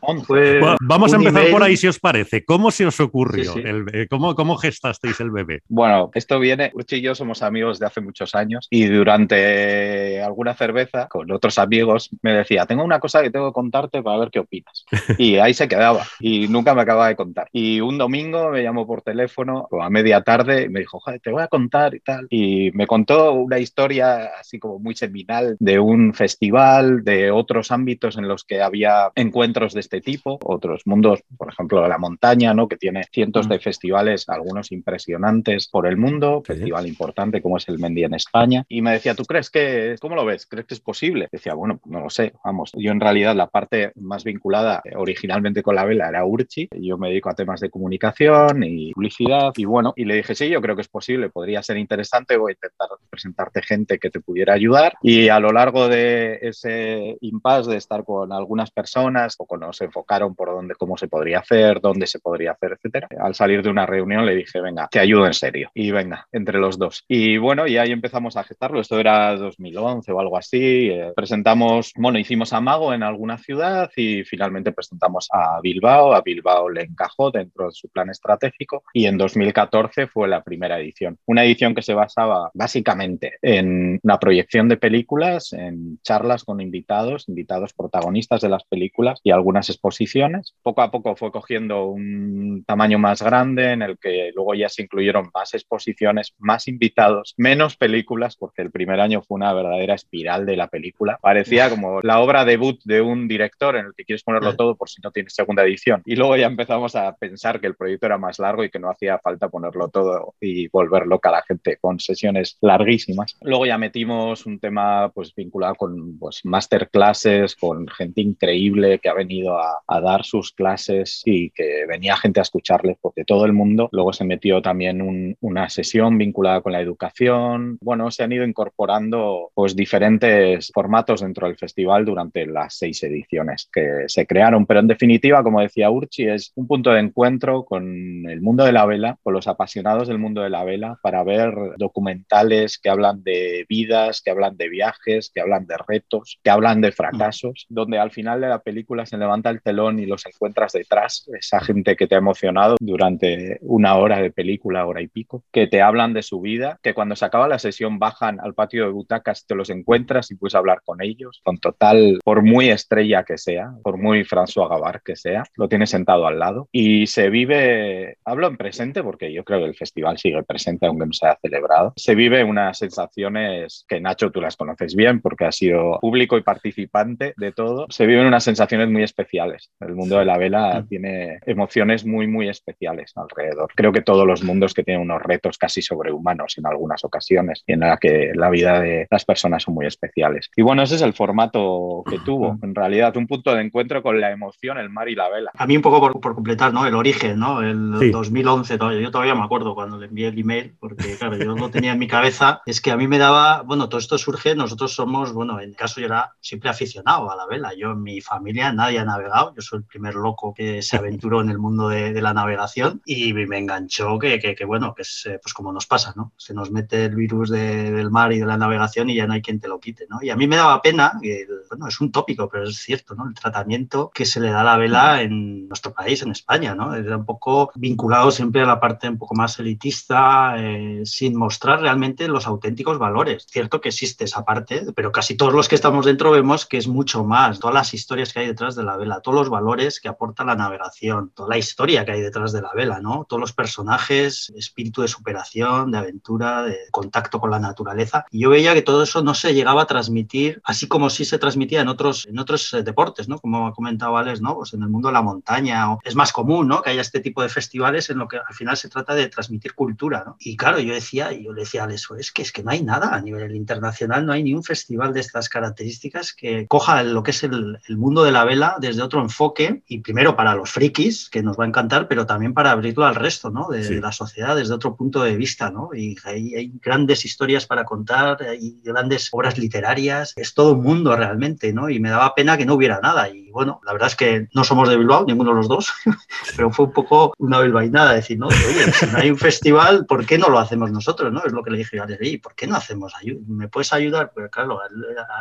vamos 0.81 1.13
a 1.13 1.17
empezar 1.17 1.49
por 1.51 1.63
ahí, 1.63 1.77
si 1.77 1.87
os 1.87 1.99
parece. 1.99 2.43
¿Cómo 2.45 2.71
se 2.71 2.85
os 2.85 2.99
ocurrió? 2.99 3.55
El, 3.55 4.07
¿cómo, 4.09 4.35
¿Cómo 4.35 4.57
gestasteis 4.57 5.19
el 5.19 5.31
bebé? 5.31 5.61
Bueno, 5.67 6.11
esto 6.13 6.39
viene, 6.39 6.71
Urchi 6.73 6.97
y 6.97 7.01
yo 7.01 7.15
somos 7.15 7.41
amigos 7.41 7.79
de 7.79 7.85
hace 7.85 8.01
muchos 8.01 8.35
años 8.35 8.67
y 8.69 8.85
durante 8.85 10.21
alguna 10.21 10.53
cerveza 10.53 11.07
con 11.07 11.31
otros 11.31 11.57
amigos 11.57 12.09
me 12.21 12.33
decía, 12.33 12.65
tengo 12.65 12.83
una 12.83 12.99
cosa 12.99 13.21
que 13.21 13.29
tengo 13.29 13.49
que 13.49 13.53
contarte 13.53 14.01
para 14.01 14.17
ver 14.17 14.29
qué 14.31 14.39
opinas. 14.39 14.85
Y 15.17 15.37
ahí 15.37 15.53
se 15.53 15.67
quedaba 15.67 16.05
y 16.19 16.47
nunca 16.47 16.73
me 16.73 16.81
acababa 16.81 17.07
de 17.07 17.15
contar. 17.15 17.47
Y 17.51 17.81
un 17.81 17.97
domingo 17.97 18.49
me 18.49 18.63
llamó 18.63 18.85
por 18.87 19.01
teléfono 19.01 19.67
a 19.81 19.89
media 19.89 20.21
tarde 20.21 20.63
y 20.63 20.69
me 20.69 20.81
dijo, 20.83 20.99
Joder, 20.99 21.19
te 21.19 21.31
voy 21.31 21.41
a 21.41 21.47
contar 21.47 21.95
y 21.95 21.99
tal. 21.99 22.27
Y 22.29 22.71
me 22.73 22.87
contó 22.87 23.33
una 23.33 23.59
historia 23.59 24.31
así 24.39 24.59
como 24.59 24.79
muy 24.79 24.95
seminal 24.95 25.57
de 25.59 25.79
un 25.79 26.13
festival, 26.13 27.03
de 27.03 27.31
otros 27.31 27.71
ámbitos 27.71 28.17
en 28.17 28.27
los 28.27 28.43
que 28.43 28.61
había 28.61 29.11
encuentros 29.15 29.73
de 29.73 29.79
este 29.79 30.01
tipo, 30.01 30.39
otros 30.43 30.83
mundos, 30.85 31.23
por 31.37 31.49
ejemplo, 31.49 31.87
la 31.87 31.97
montaña, 31.97 32.53
¿no? 32.53 32.67
que 32.67 32.77
tiene 32.77 33.03
cientos 33.11 33.49
de 33.49 33.59
festivales, 33.59 34.29
algunos 34.29 34.71
impresionantes 34.71 35.67
por 35.67 35.87
el 35.87 35.97
mundo, 35.97 36.41
festival 36.45 36.87
importante 36.87 37.41
como 37.41 37.57
es 37.57 37.67
el 37.69 37.79
Mendy 37.79 38.03
en 38.03 38.13
España. 38.13 38.65
Y 38.67 38.81
me 38.81 38.91
decía, 38.91 39.15
¿tú 39.15 39.23
crees 39.25 39.49
que, 39.49 39.95
cómo 39.99 40.15
lo 40.15 40.25
ves? 40.25 40.45
¿Crees 40.45 40.67
que 40.67 40.73
es 40.73 40.79
posible? 40.79 41.27
Decía, 41.31 41.53
bueno, 41.53 41.79
no 41.85 42.01
lo 42.01 42.09
sé, 42.09 42.33
vamos. 42.43 42.71
Yo 42.75 42.91
en 42.91 42.99
realidad 42.99 43.35
la 43.35 43.47
parte 43.47 43.91
más 43.95 44.23
vinculada 44.23 44.81
originalmente 44.95 45.63
con 45.63 45.75
la 45.75 45.85
vela 45.85 46.09
era 46.09 46.25
Urchi. 46.25 46.69
Yo 46.71 46.97
me 46.97 47.09
dedico 47.09 47.29
a 47.29 47.35
temas 47.35 47.59
de 47.59 47.69
comunicación 47.69 48.63
y 48.63 48.93
publicidad 48.93 49.53
y 49.55 49.65
bueno, 49.65 49.93
y 49.95 50.05
le 50.05 50.15
dije, 50.15 50.35
sí, 50.35 50.49
yo 50.49 50.61
creo 50.61 50.72
que 50.75 50.81
es 50.81 50.87
posible, 50.87 51.29
podría 51.29 51.63
ser 51.63 51.77
interesante, 51.77 52.37
voy 52.37 52.51
a 52.51 52.53
intentar 52.53 52.87
presentarte 53.09 53.61
gente 53.61 53.99
que 53.99 54.09
te 54.09 54.19
pudiera 54.19 54.53
ayudar. 54.53 54.93
Y 55.01 55.29
a 55.29 55.39
lo 55.39 55.51
largo 55.51 55.87
de 55.87 56.39
ese 56.41 57.17
impasse 57.21 57.71
de 57.71 57.77
estar 57.77 58.03
con 58.03 58.31
algunas 58.31 58.71
personas, 58.71 59.35
poco 59.35 59.57
nos 59.57 59.81
enfocaron 59.81 60.35
por 60.35 60.49
dónde, 60.49 60.75
cómo 60.75 60.97
se 60.97 61.07
podría 61.07 61.39
hacer, 61.39 61.81
dónde 61.81 62.07
se 62.07 62.19
podría 62.19 62.51
hacer, 62.51 62.73
etcétera. 62.73 63.07
Al 63.19 63.35
salir 63.35 63.61
de 63.61 63.69
una 63.69 63.85
reunión 63.85 64.25
le 64.25 64.35
dije, 64.35 64.61
venga, 64.61 64.87
te 64.91 64.99
ayudo 64.99 65.25
en 65.25 65.33
serio. 65.33 65.69
Y 65.73 65.91
venga, 65.91 66.27
entre 66.31 66.59
los 66.59 66.77
dos. 66.77 67.03
Y 67.07 67.37
bueno, 67.37 67.67
y 67.67 67.77
ahí 67.77 67.91
empezamos 67.91 68.37
a 68.37 68.43
gestarlo. 68.43 68.79
Esto 68.79 68.99
era 68.99 69.35
2011 69.35 70.11
o 70.11 70.19
algo 70.19 70.37
así. 70.37 70.89
Eh, 70.89 71.11
presentamos, 71.15 71.93
bueno, 71.95 72.19
hicimos 72.19 72.53
Amago 72.53 72.93
en 72.93 73.03
alguna 73.03 73.37
ciudad 73.37 73.91
y 73.95 74.23
finalmente 74.23 74.71
presentamos 74.71 75.27
a 75.31 75.59
Bilbao. 75.61 76.13
A 76.13 76.21
Bilbao 76.21 76.69
le 76.69 76.83
encajó 76.83 77.31
dentro 77.31 77.67
de 77.67 77.71
su 77.73 77.89
plan 77.89 78.09
estratégico 78.09 78.83
y 78.93 79.05
en 79.05 79.17
2014 79.17 80.07
fue 80.07 80.27
la 80.27 80.43
primera 80.43 80.62
edición. 80.71 81.17
Una 81.25 81.43
edición 81.43 81.75
que 81.75 81.81
se 81.81 81.93
basaba 81.93 82.51
básicamente 82.53 83.33
en 83.41 83.99
una 84.03 84.19
proyección 84.19 84.69
de 84.69 84.77
películas, 84.77 85.53
en 85.53 85.99
charlas 86.03 86.43
con 86.43 86.61
invitados, 86.61 87.29
invitados 87.29 87.73
protagonistas 87.73 88.41
de 88.41 88.49
las 88.49 88.63
películas 88.63 89.19
y 89.23 89.31
algunas 89.31 89.69
exposiciones. 89.69 90.55
Poco 90.61 90.81
a 90.81 90.91
poco 90.91 91.15
fue 91.15 91.31
cogiendo 91.31 91.85
un 91.85 92.63
tamaño 92.65 92.99
más 92.99 93.21
grande 93.21 93.71
en 93.71 93.81
el 93.81 93.97
que 93.97 94.31
luego 94.35 94.53
ya 94.55 94.69
se 94.69 94.83
incluyeron 94.83 95.29
más 95.33 95.53
exposiciones, 95.53 96.33
más 96.37 96.67
invitados, 96.67 97.33
menos 97.37 97.77
películas, 97.77 98.35
porque 98.37 98.61
el 98.61 98.71
primer 98.71 98.99
año 98.99 99.21
fue 99.21 99.35
una 99.35 99.53
verdadera 99.53 99.95
espiral 99.95 100.45
de 100.45 100.57
la 100.57 100.67
película. 100.67 101.17
Parecía 101.21 101.69
como 101.69 102.01
la 102.01 102.19
obra 102.19 102.45
debut 102.45 102.79
de 102.85 103.01
un 103.01 103.27
director 103.27 103.75
en 103.75 103.87
el 103.87 103.93
que 103.95 104.05
quieres 104.05 104.23
ponerlo 104.23 104.55
todo 104.55 104.75
por 104.75 104.89
si 104.89 105.01
no 105.01 105.11
tienes 105.11 105.33
segunda 105.33 105.63
edición. 105.63 106.01
Y 106.05 106.15
luego 106.15 106.35
ya 106.37 106.47
empezamos 106.47 106.95
a 106.95 107.15
pensar 107.15 107.59
que 107.59 107.67
el 107.67 107.75
proyecto 107.75 108.05
era 108.05 108.17
más 108.17 108.39
largo 108.39 108.63
y 108.63 108.69
que 108.69 108.79
no 108.79 108.89
hacía 108.89 109.19
falta 109.19 109.49
ponerlo 109.49 109.89
todo 109.89 110.35
y 110.39 110.52
volver 110.71 111.05
loca 111.07 111.29
a 111.29 111.33
la 111.33 111.43
gente 111.43 111.77
con 111.79 111.99
sesiones 111.99 112.57
larguísimas. 112.61 113.35
Luego 113.41 113.65
ya 113.65 113.77
metimos 113.77 114.45
un 114.45 114.59
tema 114.59 115.11
pues 115.13 115.33
vinculado 115.35 115.75
con 115.75 116.17
pues 116.17 116.41
masterclasses, 116.43 117.55
con 117.55 117.87
gente 117.87 118.21
increíble 118.21 118.99
que 118.99 119.09
ha 119.09 119.13
venido 119.13 119.57
a, 119.57 119.79
a 119.87 120.01
dar 120.01 120.23
sus 120.23 120.51
clases 120.51 121.21
y 121.25 121.49
que 121.51 121.85
venía 121.87 122.17
gente 122.17 122.39
a 122.39 122.43
escucharles 122.43 122.97
porque 123.01 123.25
todo 123.25 123.45
el 123.45 123.53
mundo. 123.53 123.89
Luego 123.91 124.13
se 124.13 124.25
metió 124.25 124.61
también 124.61 125.01
un, 125.01 125.35
una 125.41 125.69
sesión 125.69 126.17
vinculada 126.17 126.61
con 126.61 126.71
la 126.71 126.81
educación. 126.81 127.77
Bueno, 127.81 128.11
se 128.11 128.23
han 128.23 128.31
ido 128.31 128.45
incorporando 128.45 129.51
pues 129.53 129.75
diferentes 129.75 130.71
formatos 130.73 131.21
dentro 131.21 131.47
del 131.47 131.57
festival 131.57 132.05
durante 132.05 132.45
las 132.45 132.75
seis 132.77 133.01
ediciones 133.03 133.69
que 133.71 134.03
se 134.07 134.25
crearon. 134.25 134.65
Pero 134.65 134.79
en 134.79 134.87
definitiva, 134.87 135.43
como 135.43 135.61
decía 135.61 135.89
Urchi, 135.89 136.27
es 136.27 136.51
un 136.55 136.67
punto 136.67 136.91
de 136.91 136.99
encuentro 136.99 137.65
con 137.65 137.83
el 138.29 138.41
mundo 138.41 138.65
de 138.65 138.71
la 138.71 138.85
vela, 138.85 139.17
con 139.23 139.33
los 139.33 139.47
apasionados 139.47 140.07
del 140.07 140.19
mundo 140.19 140.41
de 140.43 140.49
la 140.49 140.63
vela, 140.63 140.97
para 141.01 141.23
ver 141.23 141.53
documentales 141.77 142.77
que 142.77 142.89
hablan 142.89 143.23
de 143.23 143.65
vidas, 143.67 144.21
que 144.21 144.31
hablan 144.31 144.57
de 144.57 144.69
viajes, 144.69 145.31
que 145.33 145.41
hablan 145.41 145.65
de 145.65 145.75
retos, 145.87 146.39
que 146.43 146.49
hablan 146.49 146.81
de 146.81 146.91
fracasos, 146.91 147.65
donde 147.69 147.97
al 147.99 148.11
final 148.11 148.41
de 148.41 148.49
la 148.49 148.59
película 148.59 149.05
se 149.05 149.17
levanta 149.17 149.49
el 149.49 149.61
telón 149.61 149.99
y 149.99 150.05
los 150.05 150.25
encuentras 150.25 150.73
detrás, 150.73 151.29
esa 151.37 151.59
gente 151.59 151.95
que 151.95 152.07
te 152.07 152.15
ha 152.15 152.19
emocionado 152.19 152.75
durante 152.79 153.57
una 153.61 153.95
hora 153.95 154.19
de 154.19 154.31
película, 154.31 154.85
hora 154.85 155.01
y 155.01 155.07
pico, 155.07 155.43
que 155.51 155.67
te 155.67 155.81
hablan 155.81 156.13
de 156.13 156.23
su 156.23 156.41
vida, 156.41 156.79
que 156.81 156.93
cuando 156.93 157.15
se 157.15 157.25
acaba 157.25 157.47
la 157.47 157.59
sesión 157.59 157.99
bajan 157.99 158.39
al 158.39 158.53
patio 158.53 158.85
de 158.85 158.91
butacas, 158.91 159.45
te 159.45 159.55
los 159.55 159.69
encuentras 159.69 160.31
y 160.31 160.35
puedes 160.35 160.55
hablar 160.55 160.81
con 160.83 161.01
ellos, 161.01 161.41
con 161.43 161.57
total, 161.57 162.19
por 162.23 162.43
muy 162.43 162.69
estrella 162.69 163.23
que 163.23 163.37
sea, 163.37 163.71
por 163.83 163.97
muy 163.97 164.23
François 164.23 164.69
Gavard 164.69 165.01
que 165.03 165.15
sea, 165.15 165.43
lo 165.55 165.67
tienes 165.67 165.89
sentado 165.89 166.27
al 166.27 166.39
lado 166.39 166.67
y 166.71 167.07
se 167.07 167.29
vive, 167.29 168.17
hablo 168.25 168.47
en 168.47 168.57
presente 168.57 169.03
porque 169.03 169.33
yo 169.33 169.43
creo 169.43 169.59
que 169.59 169.65
el 169.65 169.75
festival 169.75 170.17
sigue 170.23 170.43
presente 170.43 170.85
aunque 170.85 171.05
no 171.05 171.13
se 171.13 171.27
haya 171.27 171.37
celebrado, 171.41 171.93
se 171.95 172.15
vive 172.15 172.43
unas 172.43 172.77
sensaciones 172.77 173.85
que 173.87 173.99
Nacho 173.99 174.31
tú 174.31 174.39
las 174.41 174.55
conoces 174.55 174.95
bien 174.95 175.21
porque 175.21 175.45
has 175.45 175.57
sido 175.57 175.99
público 175.99 176.37
y 176.37 176.43
participante 176.43 177.33
de 177.35 177.51
todo, 177.51 177.87
se 177.89 178.05
viven 178.05 178.25
unas 178.25 178.43
sensaciones 178.43 178.89
muy 178.89 179.03
especiales. 179.03 179.71
El 179.79 179.95
mundo 179.95 180.17
de 180.17 180.25
la 180.25 180.37
vela 180.37 180.81
mm. 180.81 180.87
tiene 180.87 181.39
emociones 181.45 182.05
muy, 182.05 182.27
muy 182.27 182.47
especiales 182.49 183.11
alrededor. 183.15 183.71
Creo 183.75 183.91
que 183.91 184.01
todos 184.01 184.25
los 184.25 184.43
mundos 184.43 184.73
que 184.73 184.83
tienen 184.83 185.03
unos 185.03 185.21
retos 185.21 185.57
casi 185.57 185.81
sobrehumanos 185.81 186.57
en 186.57 186.65
algunas 186.65 187.03
ocasiones 187.03 187.63
y 187.67 187.73
en 187.73 187.81
la 187.81 187.97
que 187.97 188.31
la 188.33 188.49
vida 188.49 188.79
de 188.79 189.07
las 189.09 189.25
personas 189.25 189.63
son 189.63 189.73
muy 189.73 189.85
especiales. 189.85 190.49
Y 190.55 190.61
bueno, 190.61 190.83
ese 190.83 190.95
es 190.95 191.01
el 191.01 191.13
formato 191.13 192.03
que 192.09 192.19
tuvo, 192.19 192.57
en 192.61 192.73
realidad, 192.73 193.15
un 193.17 193.27
punto 193.27 193.53
de 193.53 193.61
encuentro 193.61 194.01
con 194.01 194.21
la 194.21 194.31
emoción, 194.31 194.77
el 194.77 194.89
mar 194.89 195.09
y 195.09 195.15
la 195.15 195.29
vela. 195.29 195.51
A 195.55 195.67
mí 195.67 195.75
un 195.75 195.81
poco 195.81 195.99
por, 195.99 196.19
por 196.19 196.35
completar, 196.35 196.73
¿no? 196.73 196.85
El 196.85 196.95
origen, 196.95 197.39
¿no? 197.39 197.61
El 197.61 198.11
2011, 198.11 198.77
yo 199.01 199.11
todavía 199.11 199.35
me 199.35 199.43
acuerdo 199.43 199.75
cuando 199.75 199.97
le 199.97 200.07
envié 200.13 200.27
el 200.27 200.39
email, 200.39 200.75
porque 200.79 201.17
claro, 201.17 201.37
yo 201.37 201.55
lo 201.55 201.69
tenía 201.69 201.93
en 201.93 201.99
mi 201.99 202.07
cabeza, 202.07 202.61
es 202.65 202.79
que 202.79 202.91
a 202.91 202.97
mí 202.97 203.07
me 203.07 203.17
daba, 203.17 203.63
bueno, 203.63 203.89
todo 203.89 203.99
esto 203.99 204.17
surge, 204.17 204.55
nosotros 204.55 204.93
somos, 204.93 205.33
bueno, 205.33 205.59
en 205.59 205.69
el 205.69 205.75
caso 205.75 205.99
yo 205.99 206.05
era 206.05 206.33
siempre 206.39 206.69
aficionado 206.69 207.31
a 207.31 207.35
la 207.35 207.47
vela, 207.47 207.73
yo 207.75 207.91
en 207.91 208.03
mi 208.03 208.21
familia 208.21 208.71
nadie 208.71 208.99
ha 208.99 209.05
navegado, 209.05 209.53
yo 209.55 209.61
soy 209.61 209.79
el 209.79 209.85
primer 209.85 210.15
loco 210.15 210.53
que 210.53 210.81
se 210.81 210.97
aventuró 210.97 211.41
en 211.41 211.49
el 211.49 211.57
mundo 211.57 211.89
de, 211.89 212.13
de 212.13 212.21
la 212.21 212.33
navegación 212.33 213.01
y 213.05 213.33
me 213.33 213.57
enganchó 213.57 214.19
que, 214.19 214.39
que, 214.39 214.55
que 214.55 214.65
bueno, 214.65 214.93
que 214.93 215.01
es 215.01 215.27
pues 215.41 215.53
como 215.53 215.71
nos 215.71 215.87
pasa, 215.87 216.13
¿no? 216.15 216.33
Se 216.37 216.53
nos 216.53 216.71
mete 216.71 217.05
el 217.05 217.15
virus 217.15 217.49
de, 217.49 217.91
del 217.91 218.11
mar 218.11 218.31
y 218.33 218.39
de 218.39 218.45
la 218.45 218.57
navegación 218.57 219.09
y 219.09 219.15
ya 219.15 219.27
no 219.27 219.33
hay 219.33 219.41
quien 219.41 219.59
te 219.59 219.67
lo 219.67 219.79
quite, 219.79 220.05
¿no? 220.09 220.19
Y 220.21 220.29
a 220.29 220.35
mí 220.35 220.47
me 220.47 220.55
daba 220.55 220.81
pena, 220.81 221.13
que, 221.21 221.47
bueno, 221.69 221.87
es 221.87 221.99
un 222.01 222.11
tópico, 222.11 222.49
pero 222.49 222.65
es 222.67 222.77
cierto, 222.77 223.15
¿no? 223.15 223.27
El 223.27 223.33
tratamiento 223.33 224.11
que 224.13 224.25
se 224.25 224.39
le 224.39 224.51
da 224.51 224.61
a 224.61 224.63
la 224.63 224.77
vela 224.77 225.21
en 225.21 225.67
nuestro 225.67 225.93
país, 225.93 226.21
en 226.21 226.31
España, 226.31 226.75
¿no? 226.75 226.93
Era 226.95 227.17
un 227.17 227.25
poco 227.25 227.71
vinculado 227.75 228.31
siempre 228.31 228.61
a 228.61 228.65
la 228.65 228.79
parte 228.79 229.09
un 229.09 229.17
poco 229.17 229.35
más 229.35 229.57
elitista, 229.59 230.02
eh, 230.09 231.01
sin 231.05 231.35
mostrar 231.35 231.81
realmente 231.81 232.27
los 232.27 232.47
auténticos 232.47 232.97
valores. 232.97 233.45
Cierto 233.49 233.81
que 233.81 233.89
existe 233.89 234.25
esa 234.25 234.45
parte, 234.45 234.85
pero 234.95 235.11
casi 235.11 235.35
todos 235.35 235.53
los 235.53 235.67
que 235.67 235.75
estamos 235.75 236.05
dentro 236.05 236.31
vemos 236.31 236.65
que 236.65 236.77
es 236.77 236.87
mucho 236.87 237.23
más, 237.23 237.59
todas 237.59 237.73
las 237.73 237.93
historias 237.93 238.33
que 238.33 238.39
hay 238.39 238.47
detrás 238.47 238.75
de 238.75 238.83
la 238.83 238.97
vela, 238.97 239.21
todos 239.21 239.37
los 239.37 239.49
valores 239.49 239.99
que 239.99 240.09
aporta 240.09 240.43
la 240.43 240.55
navegación, 240.55 241.31
toda 241.33 241.49
la 241.49 241.57
historia 241.57 242.05
que 242.05 242.11
hay 242.11 242.21
detrás 242.21 242.51
de 242.51 242.61
la 242.61 242.71
vela, 242.73 242.99
¿no? 242.99 243.25
Todos 243.27 243.39
los 243.39 243.53
personajes, 243.53 244.51
espíritu 244.55 245.01
de 245.01 245.07
superación, 245.07 245.91
de 245.91 245.97
aventura, 245.97 246.63
de 246.63 246.77
contacto 246.91 247.39
con 247.39 247.51
la 247.51 247.59
naturaleza. 247.59 248.25
Y 248.31 248.41
yo 248.41 248.49
veía 248.49 248.73
que 248.73 248.81
todo 248.81 249.03
eso 249.03 249.23
no 249.23 249.33
se 249.33 249.53
llegaba 249.53 249.83
a 249.83 249.87
transmitir, 249.87 250.61
así 250.63 250.87
como 250.87 251.09
sí 251.09 251.25
se 251.25 251.39
transmitía 251.39 251.81
en 251.81 251.87
otros, 251.87 252.25
en 252.25 252.39
otros 252.39 252.73
eh, 252.73 252.83
deportes, 252.83 253.27
¿no? 253.27 253.39
Como 253.39 253.67
ha 253.67 253.73
comentado 253.73 254.17
Alex, 254.17 254.41
¿no? 254.41 254.55
Pues 254.55 254.73
en 254.73 254.83
el 254.83 254.89
mundo 254.89 255.09
de 255.09 255.13
la 255.13 255.21
montaña. 255.21 255.93
O 255.93 255.99
es 256.03 256.15
más 256.15 256.31
común, 256.31 256.67
¿no? 256.67 256.81
Que 256.81 256.91
haya 256.91 257.01
este 257.01 257.19
tipo 257.19 257.41
de 257.41 257.49
festivales 257.49 258.09
en 258.09 258.17
lo 258.17 258.27
que 258.27 258.37
al 258.37 258.53
final 258.53 258.77
se 258.77 258.89
trata 258.89 259.15
de 259.15 259.27
transmitir 259.27 259.73
cultura, 259.73 259.92
¿no? 260.25 260.35
Y 260.39 260.55
claro, 260.57 260.79
yo 260.79 260.93
decía, 260.93 261.31
yo 261.31 261.53
le 261.53 261.61
decía 261.61 261.81
a 261.81 261.85
Alex, 261.85 262.09
es 262.17 262.31
que 262.31 262.41
es 262.41 262.51
que 262.51 262.63
no 262.63 262.71
hay 262.71 262.83
nada 262.83 263.13
a 263.13 263.21
nivel 263.21 263.55
internacional, 263.55 264.25
no 264.25 264.33
hay 264.33 264.43
ni 264.43 264.53
un 264.53 264.63
festival 264.63 265.13
de 265.13 265.19
estas 265.19 265.49
características 265.49 266.33
que 266.33 266.67
coja 266.67 267.03
lo 267.03 267.23
que 267.23 267.31
es 267.31 267.43
el, 267.43 267.79
el 267.87 267.97
mundo 267.97 268.23
de 268.23 268.31
la 268.31 268.43
vela 268.43 268.75
desde 268.79 269.01
otro 269.01 269.21
enfoque 269.21 269.83
y 269.87 269.99
primero 269.99 270.35
para 270.35 270.55
los 270.55 270.71
frikis, 270.71 271.29
que 271.29 271.43
nos 271.43 271.59
va 271.59 271.65
a 271.65 271.67
encantar, 271.67 272.07
pero 272.07 272.25
también 272.25 272.53
para 272.53 272.71
abrirlo 272.71 273.05
al 273.05 273.15
resto, 273.15 273.49
¿no? 273.49 273.67
De, 273.69 273.83
sí. 273.83 273.95
de 273.95 274.01
la 274.01 274.11
sociedad 274.11 274.55
desde 274.55 274.73
otro 274.73 274.95
punto 274.95 275.23
de 275.23 275.35
vista, 275.35 275.69
¿no? 275.69 275.89
Y 275.93 276.15
hay, 276.23 276.55
hay, 276.55 276.71
grandes 276.81 277.25
historias 277.25 277.65
para 277.65 277.85
contar, 277.85 278.41
hay 278.43 278.79
grandes 278.83 279.29
obras 279.31 279.57
literarias, 279.57 280.33
es 280.35 280.53
todo 280.53 280.73
un 280.73 280.83
mundo 280.83 281.15
realmente, 281.15 281.73
¿no? 281.73 281.89
Y 281.89 281.99
me 281.99 282.09
daba 282.09 282.35
pena 282.35 282.57
que 282.57 282.65
no 282.65 282.75
hubiera 282.75 282.99
nada. 282.99 283.29
Y 283.29 283.42
bueno, 283.53 283.79
la 283.85 283.93
verdad 283.93 284.07
es 284.07 284.15
que 284.15 284.47
no 284.53 284.63
somos 284.63 284.89
de 284.89 284.97
Bilbao, 284.97 285.25
ninguno 285.25 285.51
de 285.51 285.57
los 285.57 285.67
dos, 285.67 285.93
pero 286.57 286.71
fue 286.71 286.85
un 286.85 286.91
poco 286.91 287.33
una 287.37 287.59
bilbainada 287.61 288.13
decir, 288.13 288.37
no, 288.37 288.47
oye, 288.47 288.91
si 288.91 289.05
no 289.05 289.17
hay 289.17 289.31
un 289.31 289.37
festival, 289.37 290.05
¿por 290.05 290.25
qué 290.25 290.37
no 290.37 290.49
lo 290.49 290.59
hacemos 290.59 290.91
nosotros, 290.91 291.31
no? 291.31 291.43
Es 291.45 291.53
lo 291.53 291.63
que 291.63 291.71
le 291.71 291.77
dije 291.77 291.99
a 291.99 292.03
Alex, 292.03 292.41
¿por 292.41 292.55
qué 292.55 292.67
no 292.67 292.75
hacemos? 292.75 293.13
¿Me 293.47 293.67
puedes 293.67 293.93
ayudar? 293.93 294.31
Pues 294.33 294.49
claro, 294.49 294.79